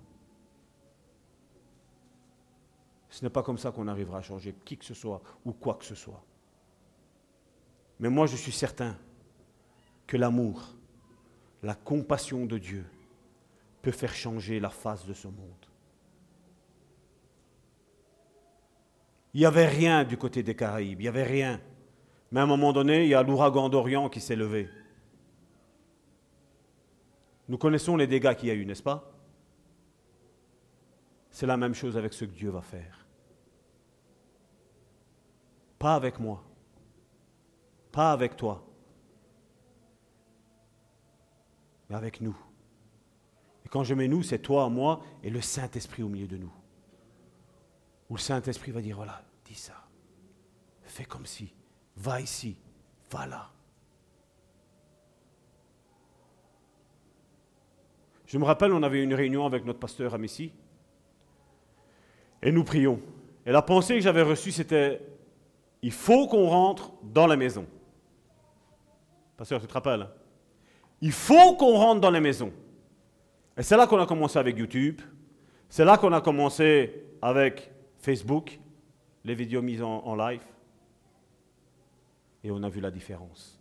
[3.12, 5.74] Ce n'est pas comme ça qu'on arrivera à changer qui que ce soit ou quoi
[5.74, 6.24] que ce soit.
[8.01, 8.97] Mais moi, je suis certain
[10.06, 10.74] que l'amour,
[11.62, 12.86] la compassion de Dieu
[13.82, 15.66] peut faire changer la face de ce monde.
[19.34, 21.60] Il n'y avait rien du côté des Caraïbes, il n'y avait rien.
[22.30, 24.70] Mais à un moment donné, il y a l'ouragan d'Orient qui s'est levé.
[27.47, 29.12] Nous connaissons les dégâts qu'il y a eu, n'est-ce pas?
[31.30, 33.01] C'est la même chose avec ce que Dieu va faire.
[35.82, 36.40] Pas avec moi,
[37.90, 38.64] pas avec toi,
[41.90, 42.36] mais avec nous.
[43.66, 46.52] Et quand je mets nous, c'est toi, moi et le Saint-Esprit au milieu de nous.
[48.09, 49.74] Où le Saint-Esprit va dire, voilà, dis ça,
[50.84, 51.52] fais comme si,
[51.96, 52.56] va ici,
[53.10, 53.50] va là.
[58.26, 60.52] Je me rappelle, on avait une réunion avec notre pasteur à Messie,
[62.40, 63.00] et nous prions.
[63.44, 65.11] Et la pensée que j'avais reçue, c'était,
[65.82, 67.66] il faut qu'on rentre dans la maison.
[69.36, 70.09] Pasteur, tu te rappelles?
[71.00, 72.52] Il faut qu'on rentre dans la maison.
[73.56, 75.02] Et c'est là qu'on a commencé avec YouTube.
[75.68, 78.60] C'est là qu'on a commencé avec Facebook,
[79.24, 80.42] les vidéos mises en, en live.
[82.44, 83.60] Et on a vu la différence.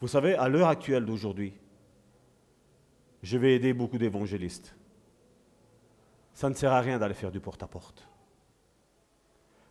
[0.00, 1.52] Vous savez, à l'heure actuelle d'aujourd'hui,
[3.22, 4.74] je vais aider beaucoup d'évangélistes.
[6.32, 8.09] Ça ne sert à rien d'aller faire du porte-à-porte.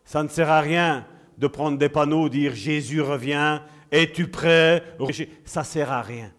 [0.10, 1.06] Ça ne sert à rien
[1.38, 3.62] de prendre des panneaux, dire Jésus revient,
[3.92, 4.84] es-tu prêt?
[5.46, 6.34] Ça ne sert à rien.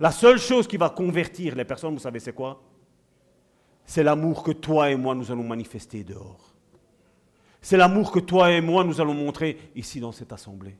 [0.00, 2.60] La seule chose qui va convertir les personnes, vous savez, c'est quoi?
[3.84, 6.52] C'est l'amour que toi et moi nous allons manifester dehors.
[7.60, 10.76] C'est l'amour que toi et moi nous allons montrer ici dans cette assemblée.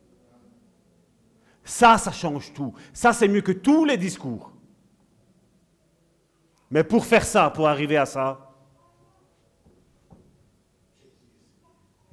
[1.63, 2.75] Ça, ça change tout.
[2.93, 4.51] Ça, c'est mieux que tous les discours.
[6.73, 8.52] Mais pour faire ça, pour arriver à ça,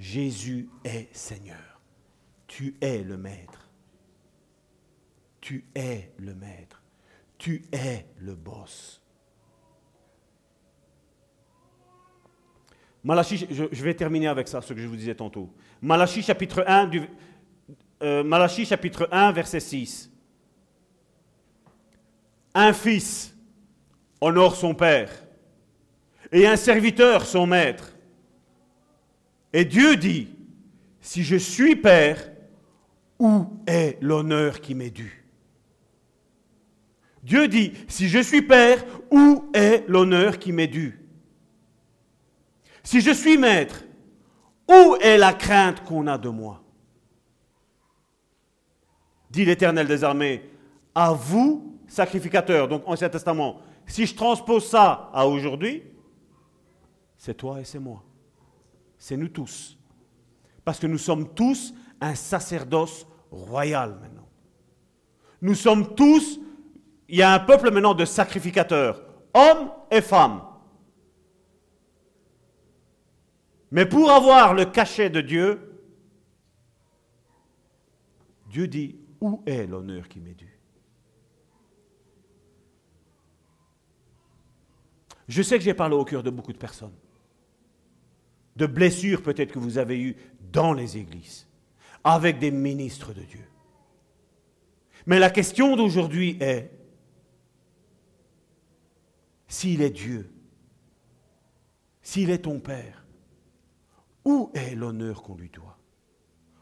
[0.09, 1.79] Jésus est Seigneur.
[2.47, 3.69] Tu es le Maître.
[5.39, 6.81] Tu es le Maître.
[7.37, 9.03] Tu es le boss.
[13.03, 15.53] Malachie, je, vais terminer avec ça, ce que je vous disais tantôt.
[15.79, 17.03] Malachie chapitre 1, du,
[18.01, 20.11] euh, Malachie chapitre 1, verset 6.
[22.55, 23.37] Un fils
[24.19, 25.11] honore son père
[26.31, 27.93] et un serviteur son maître.
[29.53, 30.27] Et Dieu dit,
[31.01, 32.31] si je suis père,
[33.17, 35.25] où est l'honneur qui m'est dû?
[37.23, 40.99] Dieu dit, si je suis père, où est l'honneur qui m'est dû?
[42.83, 43.83] Si je suis maître,
[44.69, 46.63] où est la crainte qu'on a de moi?
[49.29, 50.49] Dit l'Éternel des armées,
[50.95, 55.83] à vous, sacrificateurs, donc Ancien Testament, si je transpose ça à aujourd'hui,
[57.17, 58.03] c'est toi et c'est moi.
[58.99, 59.77] C'est nous tous.
[60.63, 64.27] Parce que nous sommes tous un sacerdoce royal maintenant.
[65.41, 66.39] Nous sommes tous,
[67.07, 69.01] il y a un peuple maintenant de sacrificateurs,
[69.33, 70.43] hommes et femmes.
[73.71, 75.81] Mais pour avoir le cachet de Dieu,
[78.47, 80.59] Dieu dit, où est l'honneur qui m'est dû?
[85.27, 86.95] Je sais que j'ai parlé au cœur de beaucoup de personnes.
[88.59, 90.17] De blessures peut-être que vous avez eues
[90.51, 91.47] dans les églises,
[92.03, 93.45] avec des ministres de Dieu.
[95.05, 96.69] Mais la question d'aujourd'hui est,
[99.47, 100.29] s'il est Dieu,
[102.01, 103.05] s'il est ton Père,
[104.25, 105.77] où est l'honneur qu'on lui doit?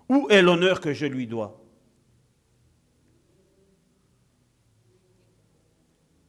[0.07, 1.59] Où est l'honneur que je lui dois?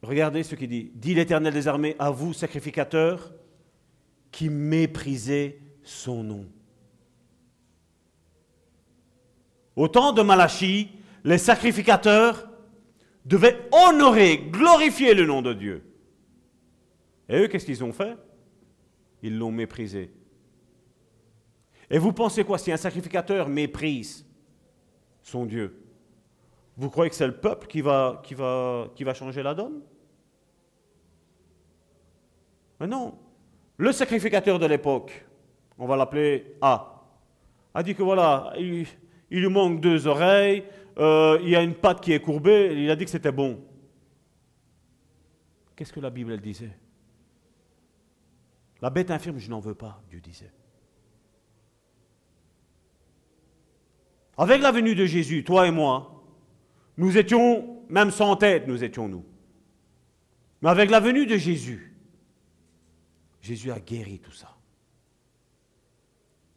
[0.01, 0.91] Regardez ce qu'il dit.
[0.95, 3.31] Dit l'Éternel des armées à vous, sacrificateurs,
[4.31, 6.45] qui méprisez son nom.
[9.75, 10.89] Au temps de Malachie,
[11.23, 12.49] les sacrificateurs
[13.25, 15.83] devaient honorer, glorifier le nom de Dieu.
[17.27, 18.17] Et eux, qu'est-ce qu'ils ont fait?
[19.21, 20.11] Ils l'ont méprisé.
[21.89, 24.25] Et vous pensez quoi si un sacrificateur méprise
[25.21, 25.83] son Dieu?
[26.77, 28.21] Vous croyez que c'est le peuple qui va
[29.13, 29.81] changer la donne?
[32.79, 33.17] Mais non.
[33.79, 35.25] Le sacrificateur de l'époque,
[35.77, 37.01] on va l'appeler A,
[37.73, 38.85] a dit que voilà, il,
[39.31, 40.65] lui manque deux oreilles,
[40.97, 43.63] euh, il y a une patte qui est courbée, il a dit que c'était bon.
[45.77, 46.77] Qu'est-ce que la Bible disait?
[48.81, 50.51] La bête infirme, je n'en veux pas, Dieu disait.
[54.37, 56.21] Avec la venue de Jésus, toi et moi,
[56.97, 59.23] nous étions, même sans tête, nous étions nous.
[60.61, 61.88] Mais avec la venue de Jésus,
[63.41, 64.55] Jésus a guéri tout ça.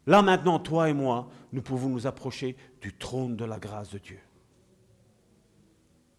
[0.06, 3.98] Là maintenant, toi et moi, nous pouvons nous approcher du trône de la grâce de
[3.98, 4.18] Dieu.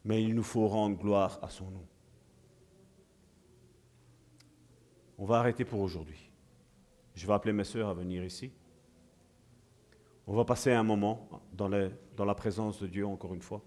[0.05, 1.85] Mais il nous faut rendre gloire à son nom.
[5.17, 6.31] On va arrêter pour aujourd'hui.
[7.15, 8.51] Je vais appeler mes sœurs à venir ici.
[10.25, 13.61] On va passer un moment dans, la présence de Dieu, encore une fois.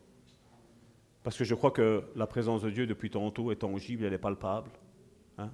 [1.23, 4.18] Parce que je crois que la présence de Dieu, depuis tantôt, est tangible, elle est
[4.18, 4.70] palpable.
[5.39, 5.51] hein.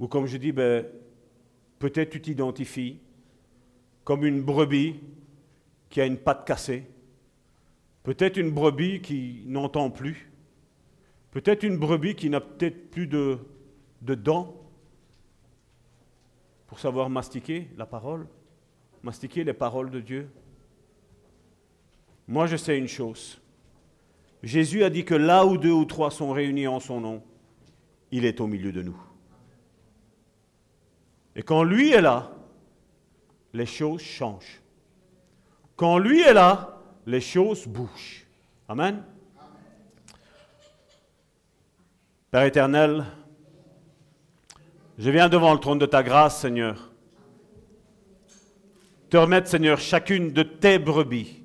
[0.00, 0.86] Ou comme je dis, ben,
[1.78, 2.98] peut-être tu t'identifies
[4.04, 5.00] comme une brebis
[5.88, 6.86] qui a une patte cassée.
[8.02, 10.30] Peut-être une brebis qui n'entend plus.
[11.30, 13.38] Peut-être une brebis qui n'a peut-être plus de,
[14.02, 14.54] de dents
[16.66, 18.26] pour savoir mastiquer la parole,
[19.02, 20.28] mastiquer les paroles de Dieu.
[22.26, 23.40] Moi, je sais une chose.
[24.42, 27.22] Jésus a dit que là où deux ou trois sont réunis en son nom,
[28.10, 28.96] il est au milieu de nous.
[31.36, 32.30] Et quand lui est là,
[33.52, 34.60] les choses changent.
[35.76, 38.26] Quand lui est là, les choses bougent.
[38.68, 39.02] Amen.
[42.30, 43.04] Père éternel,
[44.98, 46.90] je viens devant le trône de ta grâce, Seigneur,
[49.10, 51.42] te remettre, Seigneur, chacune de tes brebis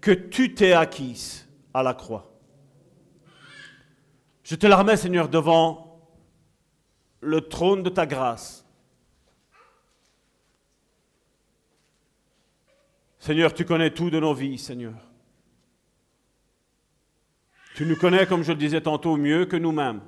[0.00, 2.32] que tu t'es acquises à la croix.
[4.42, 5.85] Je te la remets, Seigneur, devant
[7.20, 8.64] le trône de ta grâce.
[13.18, 14.94] Seigneur, tu connais tout de nos vies, Seigneur.
[17.74, 20.00] Tu nous connais, comme je le disais tantôt, mieux que nous-mêmes.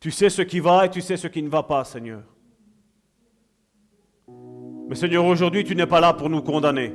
[0.00, 2.22] Tu sais ce qui va et tu sais ce qui ne va pas, Seigneur.
[4.88, 6.94] Mais Seigneur, aujourd'hui, tu n'es pas là pour nous condamner.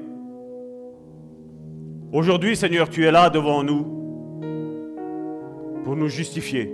[2.11, 3.83] Aujourd'hui, Seigneur, tu es là devant nous
[5.83, 6.73] pour nous justifier,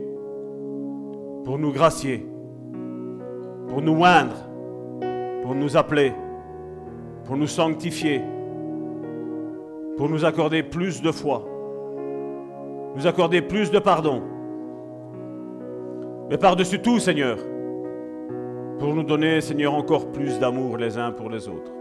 [1.44, 2.26] pour nous gracier,
[3.68, 4.36] pour nous oindre,
[5.42, 6.14] pour nous appeler,
[7.26, 8.22] pour nous sanctifier,
[9.98, 11.44] pour nous accorder plus de foi,
[12.96, 14.22] nous accorder plus de pardon.
[16.30, 17.38] Mais par-dessus tout, Seigneur,
[18.80, 21.72] pour nous donner, Seigneur, encore plus d'amour les uns pour les autres.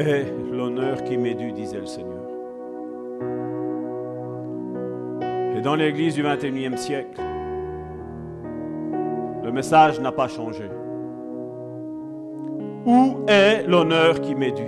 [0.00, 2.16] Est l'honneur qui m'est dû, disait le Seigneur.
[5.56, 7.20] Et dans l'Église du XXIe siècle,
[9.42, 10.64] le message n'a pas changé.
[12.86, 14.66] Où est l'honneur qui m'est dû?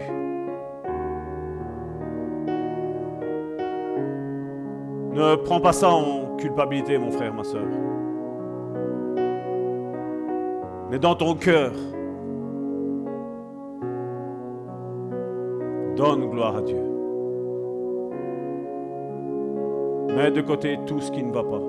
[5.14, 7.66] Ne prends pas ça en culpabilité, mon frère, ma soeur.
[10.90, 11.72] Mais dans ton cœur,
[15.96, 16.82] donne gloire à Dieu.
[20.16, 21.60] Mets de côté tout ce qui ne va pas.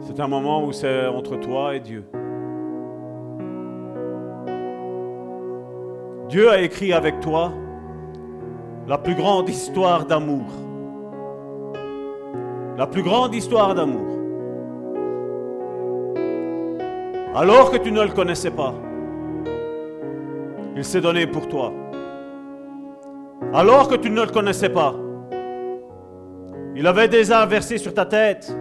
[0.00, 2.04] C'est un moment où c'est entre toi et Dieu.
[6.28, 7.52] Dieu a écrit avec toi
[8.86, 10.46] la plus grande histoire d'amour.
[12.76, 14.06] La plus grande histoire d'amour.
[17.34, 18.74] Alors que tu ne le connaissais pas,
[20.78, 21.72] il s'est donné pour toi.
[23.52, 24.94] Alors que tu ne le connaissais pas,
[26.76, 28.56] il avait déjà versé sur ta tête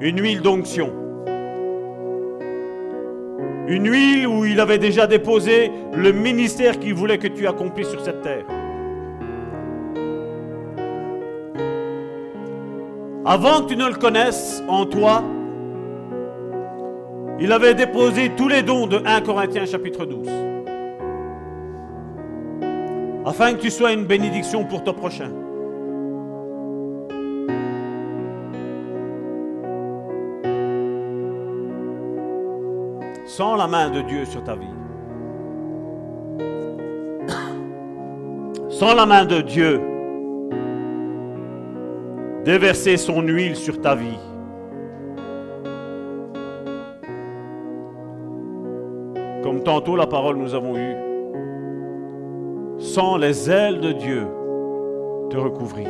[0.00, 0.92] une huile d'onction.
[3.68, 8.04] Une huile où il avait déjà déposé le ministère qu'il voulait que tu accomplisses sur
[8.04, 8.44] cette terre.
[13.24, 15.22] Avant que tu ne le connaisses en toi,
[17.38, 20.57] il avait déposé tous les dons de 1 Corinthiens chapitre 12.
[23.24, 25.30] Afin que tu sois une bénédiction pour ton prochain.
[33.26, 34.66] Sans la main de Dieu sur ta vie.
[38.68, 39.80] Sans la main de Dieu
[42.44, 44.18] déverser son huile sur ta vie.
[49.42, 50.96] Comme tantôt la parole nous avons eue,
[52.78, 54.26] sans les ailes de Dieu
[55.30, 55.88] te recouvrir,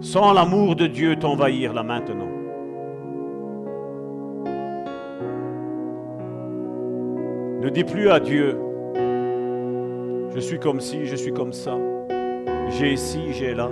[0.00, 2.28] sans l'amour de Dieu t'envahir là maintenant.
[7.60, 8.58] Ne dis plus à Dieu,
[10.34, 11.78] je suis comme ci, je suis comme ça,
[12.68, 13.70] j'ai ici, j'ai là.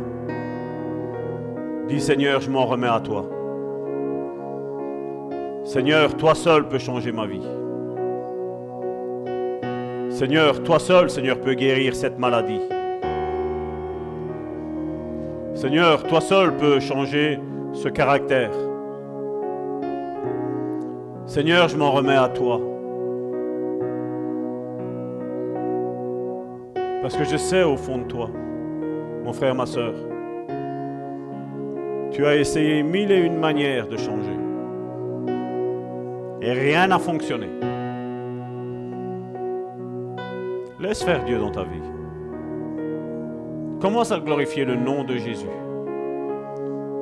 [1.88, 3.28] Dis Seigneur, je m'en remets à toi.
[5.64, 7.46] Seigneur, toi seul peux changer ma vie.
[10.20, 12.60] Seigneur, toi seul, Seigneur, peux guérir cette maladie.
[15.54, 17.38] Seigneur, toi seul peux changer
[17.72, 18.50] ce caractère.
[21.24, 22.60] Seigneur, je m'en remets à toi.
[27.00, 28.28] Parce que je sais au fond de toi,
[29.24, 29.94] mon frère, ma soeur,
[32.10, 34.38] tu as essayé mille et une manières de changer.
[36.42, 37.48] Et rien n'a fonctionné.
[40.80, 41.82] Laisse faire Dieu dans ta vie.
[43.82, 45.44] Commence à glorifier le nom de Jésus.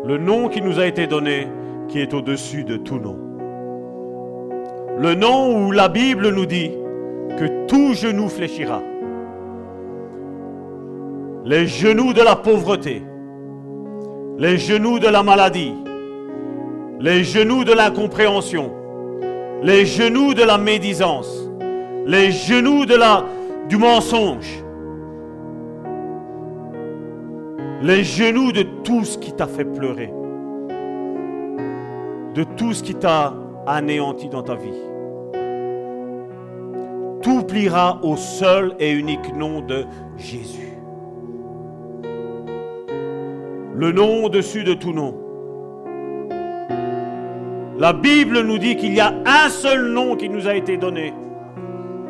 [0.05, 1.47] Le nom qui nous a été donné,
[1.87, 3.17] qui est au-dessus de tout nom.
[4.99, 6.73] Le nom où la Bible nous dit
[7.39, 8.83] que tout genou fléchira.
[11.45, 13.05] Les genoux de la pauvreté,
[14.39, 15.75] les genoux de la maladie,
[16.99, 18.73] les genoux de l'incompréhension,
[19.63, 21.49] les genoux de la médisance,
[22.07, 23.25] les genoux de la,
[23.69, 24.65] du mensonge,
[27.83, 30.13] les genoux de tout ce qui t'a fait pleurer,
[32.35, 33.35] de tout ce qui t'a
[33.67, 34.73] anéanti dans ta vie.
[37.23, 39.85] Tout pliera au seul et unique nom de
[40.17, 40.73] Jésus.
[43.75, 45.15] Le nom au-dessus de tout nom.
[47.79, 51.13] La Bible nous dit qu'il y a un seul nom qui nous a été donné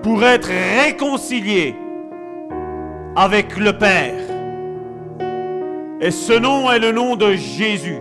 [0.02, 0.50] pour être
[0.84, 1.74] réconciliés
[3.16, 4.14] avec le Père.
[6.00, 7.98] Et ce nom est le nom de Jésus.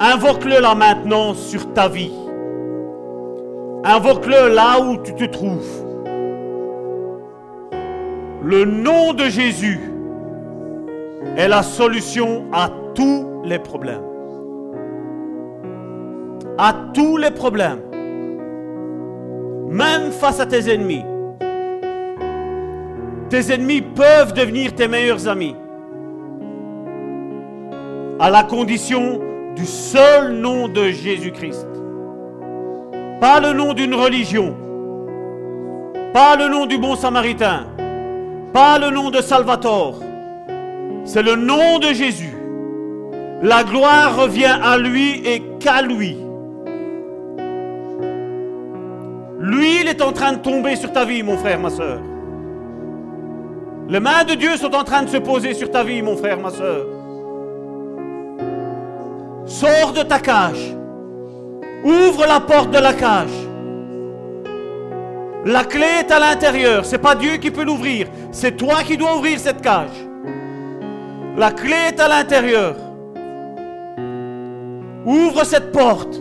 [0.00, 2.12] Invoque-le là maintenant sur ta vie.
[3.84, 5.84] Invoque-le là où tu te trouves.
[8.42, 9.80] Le nom de Jésus
[11.36, 14.04] est la solution à tous les problèmes.
[16.56, 17.80] À tous les problèmes.
[19.68, 21.04] Même face à tes ennemis.
[23.30, 25.56] Tes ennemis peuvent devenir tes meilleurs amis
[28.20, 29.20] à la condition
[29.56, 31.66] du seul nom de Jésus-Christ.
[33.20, 34.54] Pas le nom d'une religion,
[36.12, 37.66] pas le nom du bon samaritain,
[38.52, 40.00] pas le nom de Salvatore.
[41.04, 42.34] C'est le nom de Jésus.
[43.42, 46.23] La gloire revient à lui et qu'à lui.
[49.44, 52.00] Lui, il est en train de tomber sur ta vie, mon frère, ma soeur.
[53.90, 56.38] Les mains de Dieu sont en train de se poser sur ta vie, mon frère,
[56.38, 56.86] ma soeur.
[59.44, 60.74] Sors de ta cage.
[61.84, 63.36] Ouvre la porte de la cage.
[65.44, 66.86] La clé est à l'intérieur.
[66.86, 68.06] C'est pas Dieu qui peut l'ouvrir.
[68.32, 70.08] C'est toi qui dois ouvrir cette cage.
[71.36, 72.76] La clé est à l'intérieur.
[75.04, 76.18] Ouvre cette porte.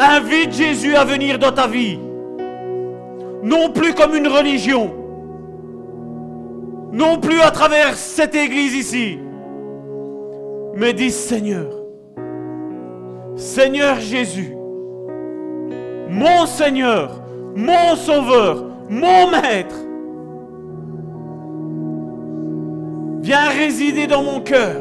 [0.00, 1.98] Invite Jésus à venir dans ta vie.
[3.42, 4.90] Non plus comme une religion.
[6.92, 9.18] Non plus à travers cette église ici.
[10.76, 11.70] Mais dis Seigneur,
[13.36, 14.54] Seigneur Jésus,
[16.08, 17.22] mon Seigneur,
[17.56, 19.76] mon Sauveur, mon Maître,
[23.22, 24.76] viens résider dans mon cœur.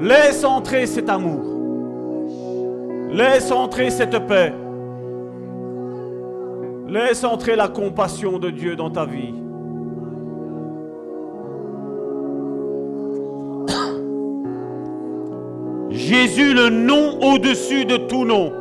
[0.00, 1.44] Laisse entrer cet amour.
[3.10, 4.52] Laisse entrer cette paix.
[6.86, 9.34] Laisse entrer la compassion de Dieu dans ta vie.
[15.90, 18.52] Jésus, le nom au-dessus de tout nom.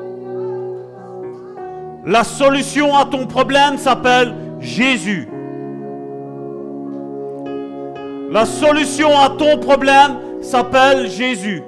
[2.05, 5.27] La solution à ton problème s'appelle Jésus.
[8.29, 11.63] La solution à ton problème s'appelle Jésus.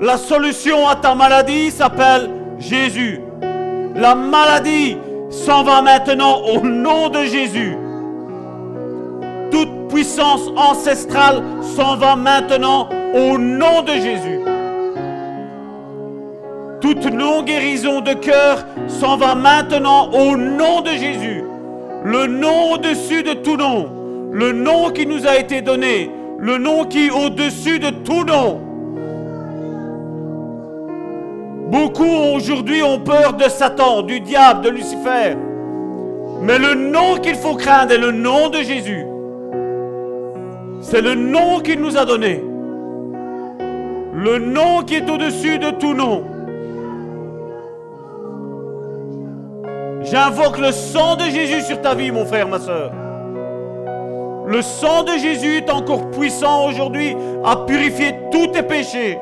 [0.00, 3.20] La solution à ta maladie s'appelle Jésus.
[3.94, 4.96] La maladie
[5.30, 7.76] s'en va maintenant au nom de Jésus.
[9.50, 11.42] Toute puissance ancestrale
[11.76, 14.40] s'en va maintenant au nom de Jésus.
[16.80, 21.44] Toute non-guérison de cœur s'en va maintenant au nom de Jésus.
[22.04, 23.88] Le nom au-dessus de tout nom.
[24.30, 26.10] Le nom qui nous a été donné.
[26.38, 28.67] Le nom qui est au-dessus de tout nom.
[31.70, 35.36] Beaucoup aujourd'hui ont peur de Satan, du diable, de Lucifer.
[36.40, 39.04] Mais le nom qu'il faut craindre est le nom de Jésus.
[40.80, 42.42] C'est le nom qu'il nous a donné.
[44.14, 46.24] Le nom qui est au-dessus de tout nom.
[50.02, 52.92] J'invoque le sang de Jésus sur ta vie, mon frère, ma soeur.
[54.46, 57.14] Le sang de Jésus est encore puissant aujourd'hui
[57.44, 59.18] à purifier tous tes péchés,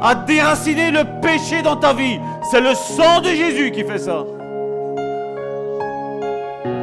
[0.00, 2.18] à déraciner le péché dans ta vie.
[2.50, 4.24] C'est le sang de Jésus qui fait ça.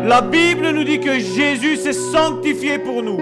[0.06, 3.20] La Bible nous dit que Jésus s'est sanctifié pour nous.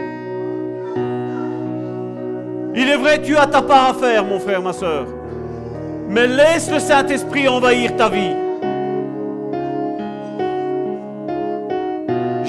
[2.76, 5.08] Il est vrai, tu as ta part à faire, mon frère, ma soeur.
[6.10, 8.36] Mais laisse le Saint-Esprit envahir ta vie.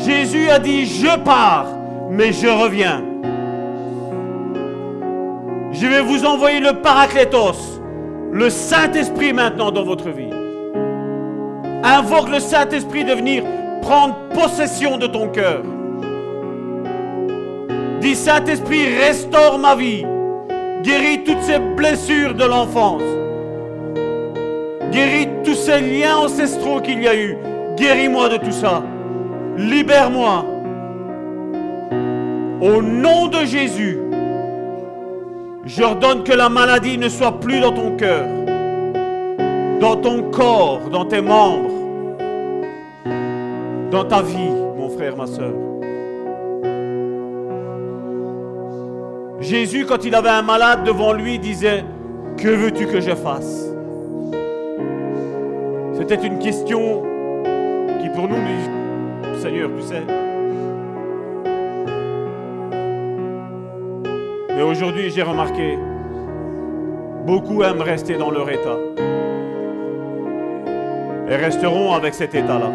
[0.05, 1.67] Jésus a dit, je pars,
[2.11, 3.03] mais je reviens.
[5.79, 7.83] Je vais vous envoyer le Paraclétos,
[8.33, 10.31] le Saint-Esprit maintenant dans votre vie.
[11.85, 13.45] Invoque le Saint-Esprit de venir
[13.83, 15.63] prendre possession de ton cœur.
[18.01, 20.07] Dis Saint-Esprit, restaure ma vie.
[20.83, 23.03] Guéris toutes ces blessures de l'enfance.
[24.91, 27.37] Guéris tous ces liens ancestraux qu'il y a eu.
[27.77, 28.83] Guéris-moi de tout ça.
[29.59, 30.47] Libère-moi.
[32.63, 33.99] Au nom de Jésus,
[35.67, 38.27] j'ordonne que la maladie ne soit plus dans ton cœur,
[39.81, 41.71] dans ton corps, dans tes membres,
[43.91, 45.53] dans ta vie, mon frère, ma soeur.
[49.41, 51.85] Jésus, quand il avait un malade devant lui, disait,
[52.39, 53.67] que veux-tu que je fasse?
[55.95, 57.03] C'était une question
[58.01, 58.37] qui pour nous,
[59.41, 60.26] Seigneur, tu sais.
[64.57, 65.79] Mais aujourd'hui, j'ai remarqué,
[67.27, 68.79] beaucoup aiment rester dans leur état.
[71.29, 72.73] Et resteront avec cet état-là.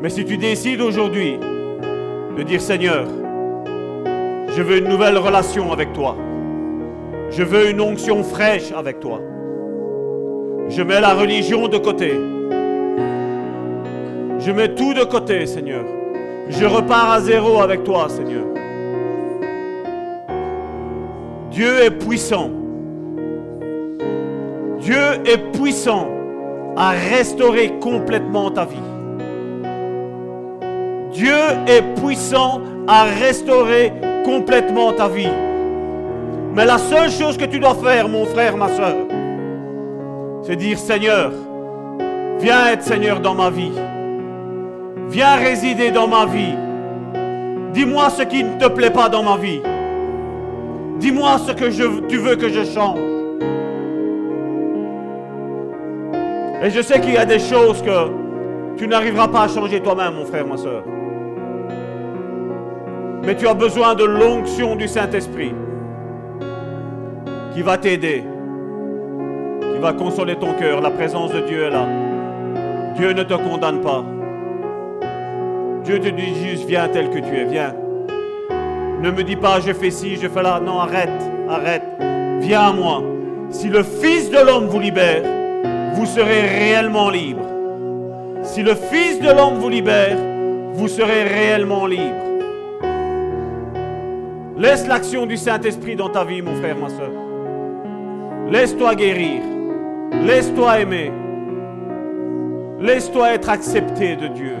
[0.00, 1.38] Mais si tu décides aujourd'hui
[2.38, 3.04] de dire Seigneur,
[4.56, 6.16] je veux une nouvelle relation avec toi.
[7.28, 9.20] Je veux une onction fraîche avec toi.
[10.70, 12.12] Je mets la religion de côté.
[14.38, 15.84] Je mets tout de côté, Seigneur.
[16.48, 18.53] Je repars à zéro avec toi, Seigneur.
[21.54, 22.50] Dieu est puissant.
[24.80, 26.08] Dieu est puissant
[26.76, 28.88] à restaurer complètement ta vie.
[31.12, 33.92] Dieu est puissant à restaurer
[34.24, 35.30] complètement ta vie.
[36.56, 38.96] Mais la seule chose que tu dois faire, mon frère, ma soeur,
[40.42, 41.30] c'est dire Seigneur,
[42.40, 43.72] viens être Seigneur dans ma vie.
[45.08, 46.56] Viens résider dans ma vie.
[47.72, 49.60] Dis-moi ce qui ne te plaît pas dans ma vie.
[50.98, 52.98] Dis-moi ce que tu veux que je change.
[56.62, 58.10] Et je sais qu'il y a des choses que
[58.78, 60.82] tu n'arriveras pas à changer toi-même, mon frère, ma soeur.
[63.22, 65.52] Mais tu as besoin de l'onction du Saint-Esprit
[67.52, 68.24] qui va t'aider,
[69.72, 70.80] qui va consoler ton cœur.
[70.80, 71.86] La présence de Dieu est là.
[72.96, 74.04] Dieu ne te condamne pas.
[75.84, 77.74] Dieu te dit juste, viens tel que tu es, viens.
[79.04, 80.58] Ne me dis pas, je fais ci, je fais là.
[80.60, 81.10] Non, arrête,
[81.46, 81.82] arrête.
[82.40, 83.02] Viens à moi.
[83.50, 85.22] Si le Fils de l'homme vous libère,
[85.92, 87.42] vous serez réellement libre.
[88.42, 90.16] Si le Fils de l'homme vous libère,
[90.72, 92.16] vous serez réellement libre.
[94.56, 97.10] Laisse l'action du Saint-Esprit dans ta vie, mon frère, ma soeur.
[98.50, 99.42] Laisse-toi guérir.
[100.24, 101.12] Laisse-toi aimer.
[102.80, 104.56] Laisse-toi être accepté de Dieu.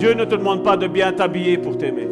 [0.00, 2.08] Dieu ne te demande pas de bien t'habiller pour t'aimer.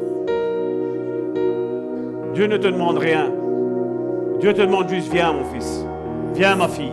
[2.35, 3.33] Dieu ne te demande rien.
[4.41, 5.87] Dieu te demande juste, viens mon fils.
[6.35, 6.93] Viens ma fille.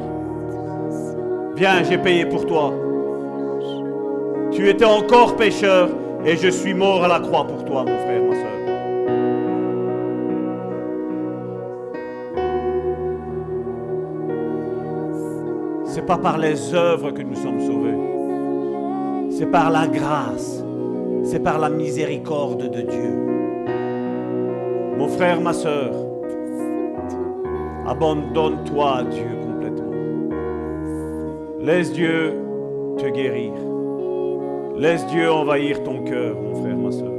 [1.58, 2.72] Viens, j'ai payé pour toi.
[4.54, 5.90] Tu étais encore pécheur
[6.24, 8.46] et je suis mort à la croix pour toi, mon frère, ma soeur.
[15.88, 17.98] C'est pas par les œuvres que nous sommes sauvés.
[19.38, 20.65] C'est par la grâce.
[21.26, 23.16] C'est par la miséricorde de Dieu.
[24.96, 25.92] Mon frère, ma soeur,
[27.88, 29.92] abandonne-toi à Dieu complètement.
[31.62, 32.36] Laisse Dieu
[33.00, 33.54] te guérir.
[34.78, 37.12] Laisse Dieu envahir ton cœur, mon frère, ma soeur.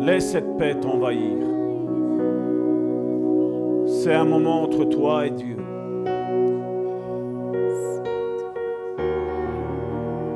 [0.00, 1.63] Laisse cette paix t'envahir.
[4.04, 5.56] C'est un moment entre toi et Dieu.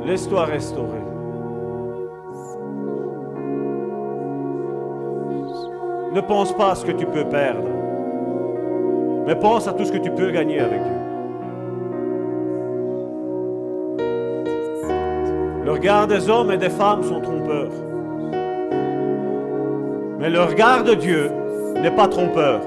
[0.06, 1.02] Laisse-toi restaurer.
[6.14, 7.68] Ne pense pas à ce que tu peux perdre,
[9.26, 10.98] mais pense à tout ce que tu peux gagner avec Dieu.
[15.66, 17.72] Le regard des hommes et des femmes sont trompeurs.
[20.18, 21.30] Mais le regard de Dieu
[21.82, 22.62] n'est pas trompeur.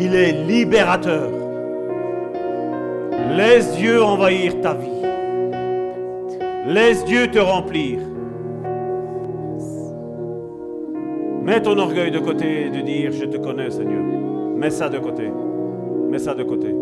[0.00, 1.28] Il est libérateur.
[3.36, 5.02] Laisse Dieu envahir ta vie.
[6.66, 7.98] Laisse Dieu te remplir.
[11.42, 14.04] Mets ton orgueil de côté et de dire je te connais Seigneur.
[14.56, 15.32] Mets ça de côté.
[16.08, 16.74] Mets ça de côté.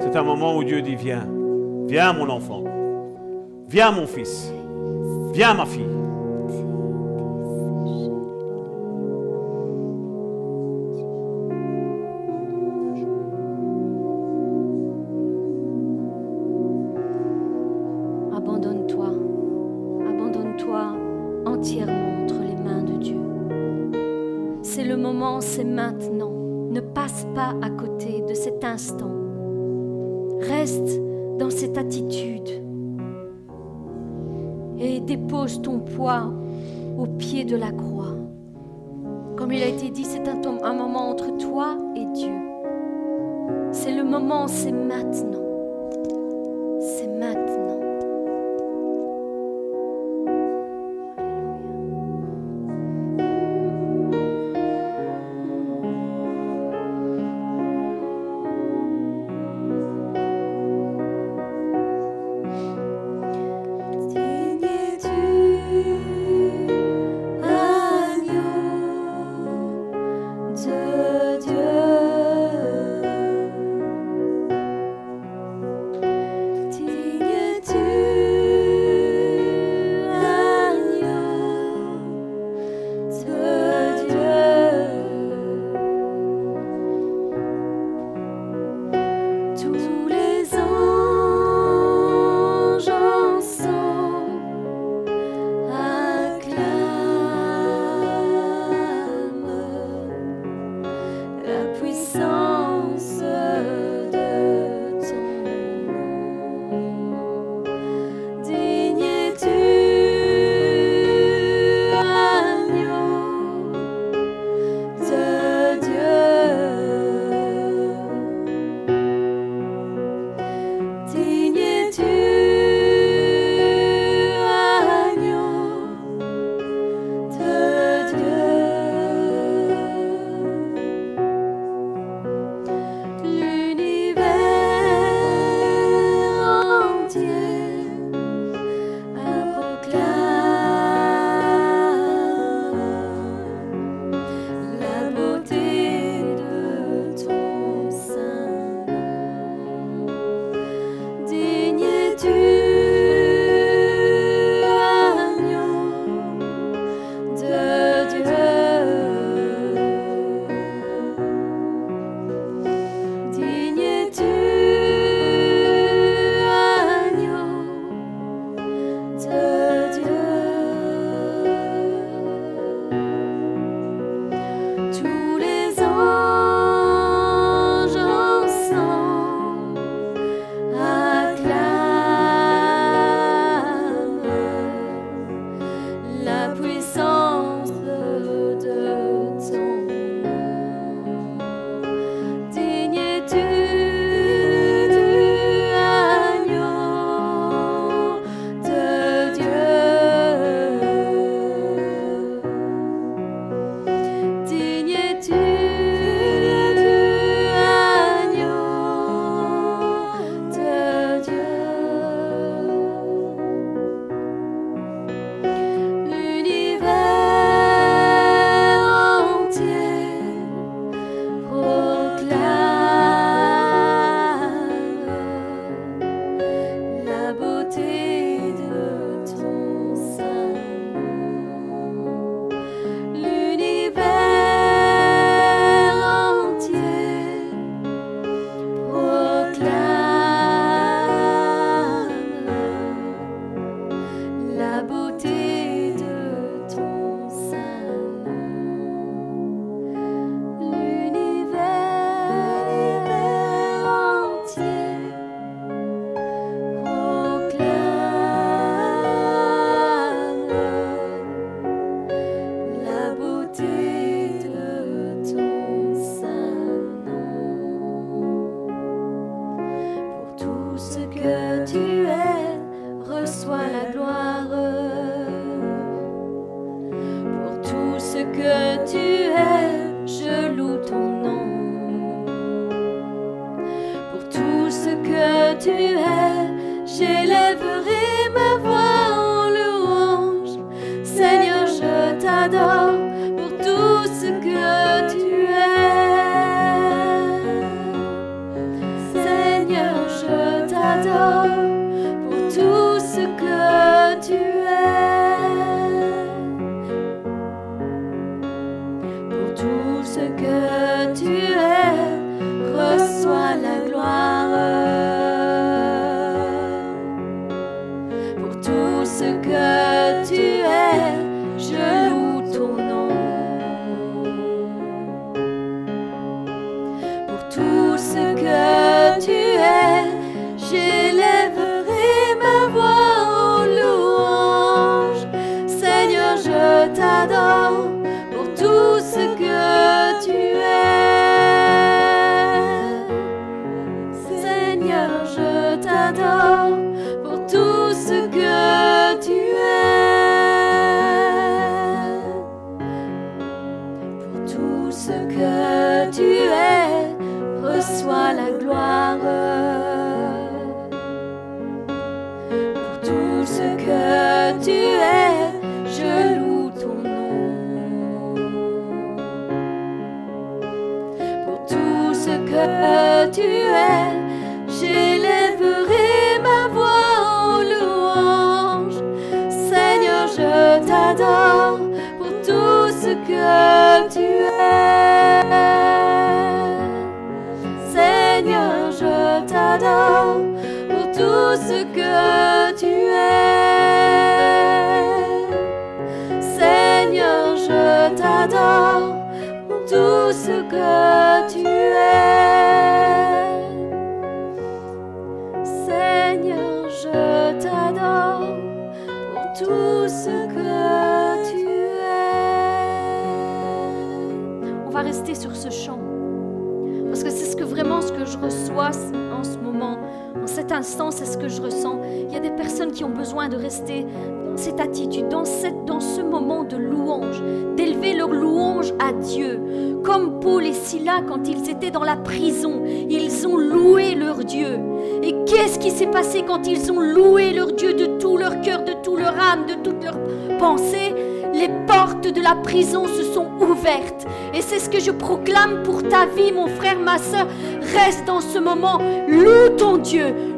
[0.00, 1.26] C'est un moment où Dieu dit viens.
[1.86, 2.62] Viens mon enfant.
[3.68, 4.52] Viens mon fils.
[5.32, 6.05] Viens ma fille.
[37.46, 38.14] de la croix.
[39.36, 42.34] Comme il a été dit, c'est un, un moment entre toi et Dieu.
[43.72, 45.35] C'est le moment, c'est maintenant.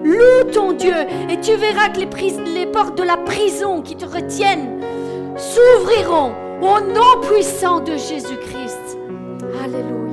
[0.05, 0.95] Loue ton Dieu,
[1.31, 4.81] et tu verras que les, les portes de la prison qui te retiennent
[5.37, 8.99] s'ouvriront au nom puissant de Jésus-Christ.
[9.63, 10.08] Alléluia.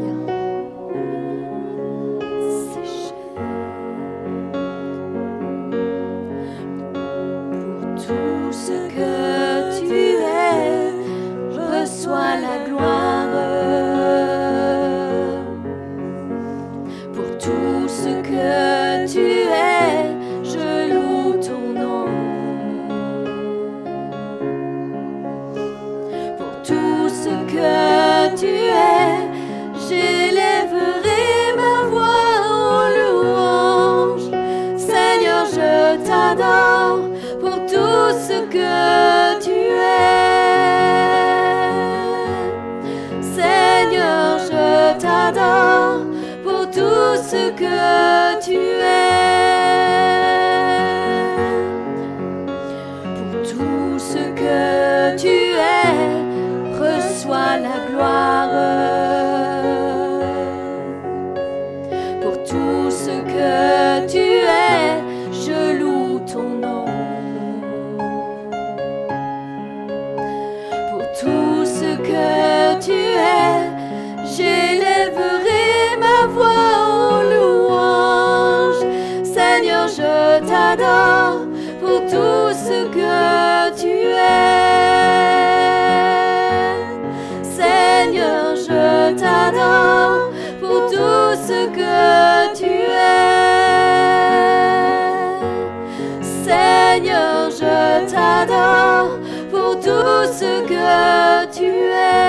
[97.95, 99.19] je t'adore
[99.51, 102.25] pour tout ce que tu es.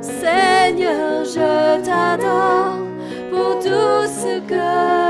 [0.00, 2.78] Seigneur, je t'adore
[3.30, 5.09] pour tout ce que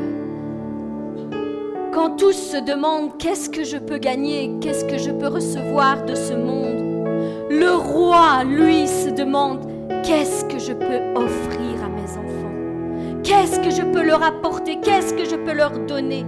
[2.09, 6.33] Tous se demandent qu'est-ce que je peux gagner, qu'est-ce que je peux recevoir de ce
[6.33, 7.07] monde,
[7.49, 9.59] le roi, lui, se demande
[10.03, 15.13] qu'est-ce que je peux offrir à mes enfants, qu'est-ce que je peux leur apporter, qu'est-ce
[15.13, 16.25] que je peux leur donner?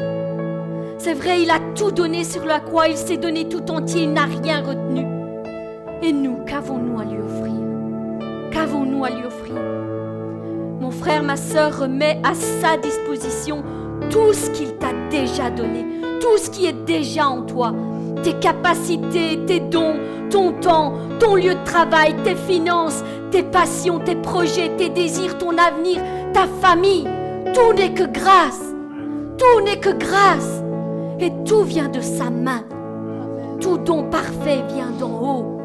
[0.98, 4.14] C'est vrai, il a tout donné sur la croix, il s'est donné tout entier, il
[4.14, 5.06] n'a rien retenu.
[6.02, 8.50] Et nous, qu'avons-nous à lui offrir?
[8.52, 9.56] Qu'avons-nous à lui offrir?
[10.80, 13.64] Mon frère, ma soeur remet à sa disposition
[14.14, 15.84] tout ce qu'il t'a déjà donné,
[16.22, 17.74] tout ce qui est déjà en toi,
[18.24, 19.96] tes capacités, tes dons,
[20.30, 25.58] ton temps, ton lieu de travail, tes finances, tes passions, tes projets, tes désirs, ton
[25.58, 26.00] avenir,
[26.32, 27.08] ta famille.
[27.56, 28.62] Tout n'est que grâce.
[29.40, 30.62] Tout n'est que grâce.
[31.20, 32.66] Et tout vient de sa main.
[33.60, 35.60] Tout don parfait vient d'en haut.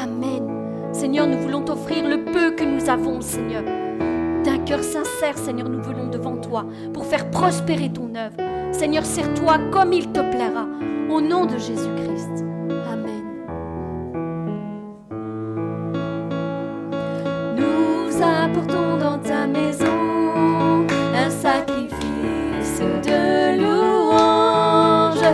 [0.00, 0.48] Amen.
[0.92, 3.64] Seigneur, nous voulons t'offrir le peu que nous avons, Seigneur
[4.44, 8.36] d'un cœur sincère, Seigneur, nous venons devant toi pour faire prospérer ton œuvre.
[8.72, 10.66] Seigneur, sers-toi comme il te plaira.
[11.10, 12.44] Au nom de Jésus-Christ.
[12.90, 13.24] Amen.
[17.56, 19.86] Nous apportons dans ta maison
[21.14, 25.24] un sacrifice de louange.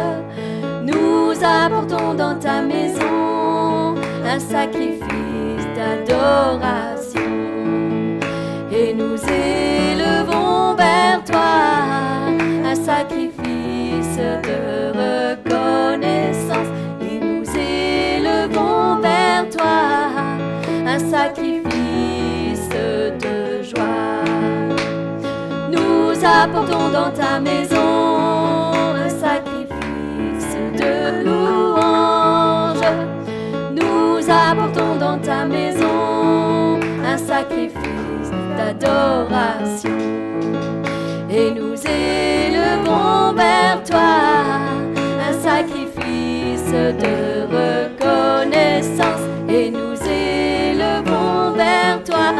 [0.84, 3.94] Nous apportons dans ta maison
[4.24, 7.03] un sacrifice d'adoration
[9.04, 11.52] nous élevons vers toi
[12.64, 14.16] un sacrifice
[14.48, 14.58] de
[15.02, 16.70] reconnaissance
[17.00, 19.80] et nous élevons vers toi
[20.86, 22.68] un sacrifice
[23.24, 24.24] de joie.
[25.70, 27.88] Nous apportons dans ta maison
[29.04, 32.86] un sacrifice de louange.
[33.78, 35.73] Nous apportons dans ta maison
[38.72, 39.98] d'adoration.
[41.30, 44.14] Et nous élevons vers toi
[45.28, 47.16] un sacrifice de
[47.58, 49.24] reconnaissance.
[49.48, 52.32] Et nous élevons vers toi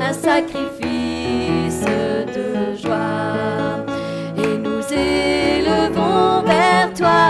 [0.00, 1.84] un sacrifice
[2.36, 3.84] de joie.
[4.36, 7.22] Et nous élevons vers toi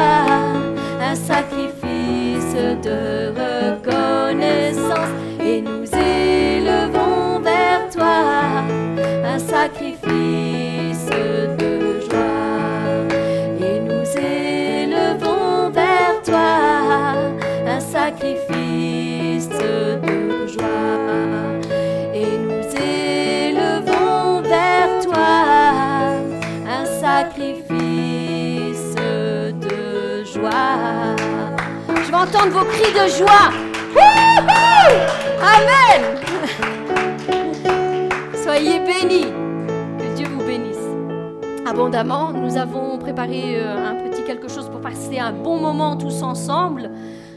[1.00, 4.03] un sacrifice de reconnaissance.
[9.34, 13.00] Un sacrifice de joie.
[13.58, 17.16] Et nous élevons vers toi
[17.66, 21.58] un sacrifice de joie.
[22.14, 25.34] Et nous élevons vers toi
[26.78, 31.16] un sacrifice de joie.
[32.04, 33.50] Je vais entendre vos cris de joie.
[35.40, 36.23] Amen.
[38.54, 39.32] Soyez bénis.
[39.98, 41.66] Que Dieu vous bénisse.
[41.66, 42.32] abondamment.
[42.32, 46.88] Nous avons préparé euh, un petit quelque chose pour passer un bon moment tous ensemble.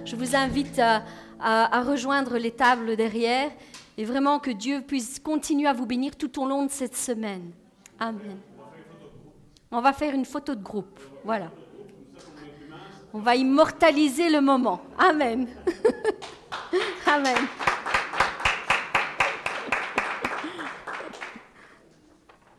[0.06, 1.02] Je vous invite à,
[1.40, 3.50] à rejoindre les tables derrière
[3.98, 7.50] et vraiment que Dieu puisse continuer à vous bénir tout au long de cette semaine.
[8.00, 8.38] Amen.
[9.72, 11.00] On va faire une photo de groupe.
[11.26, 11.50] Voilà.
[13.12, 14.82] On va immortaliser le moment.
[15.00, 15.48] Amen.
[17.08, 17.48] Amen.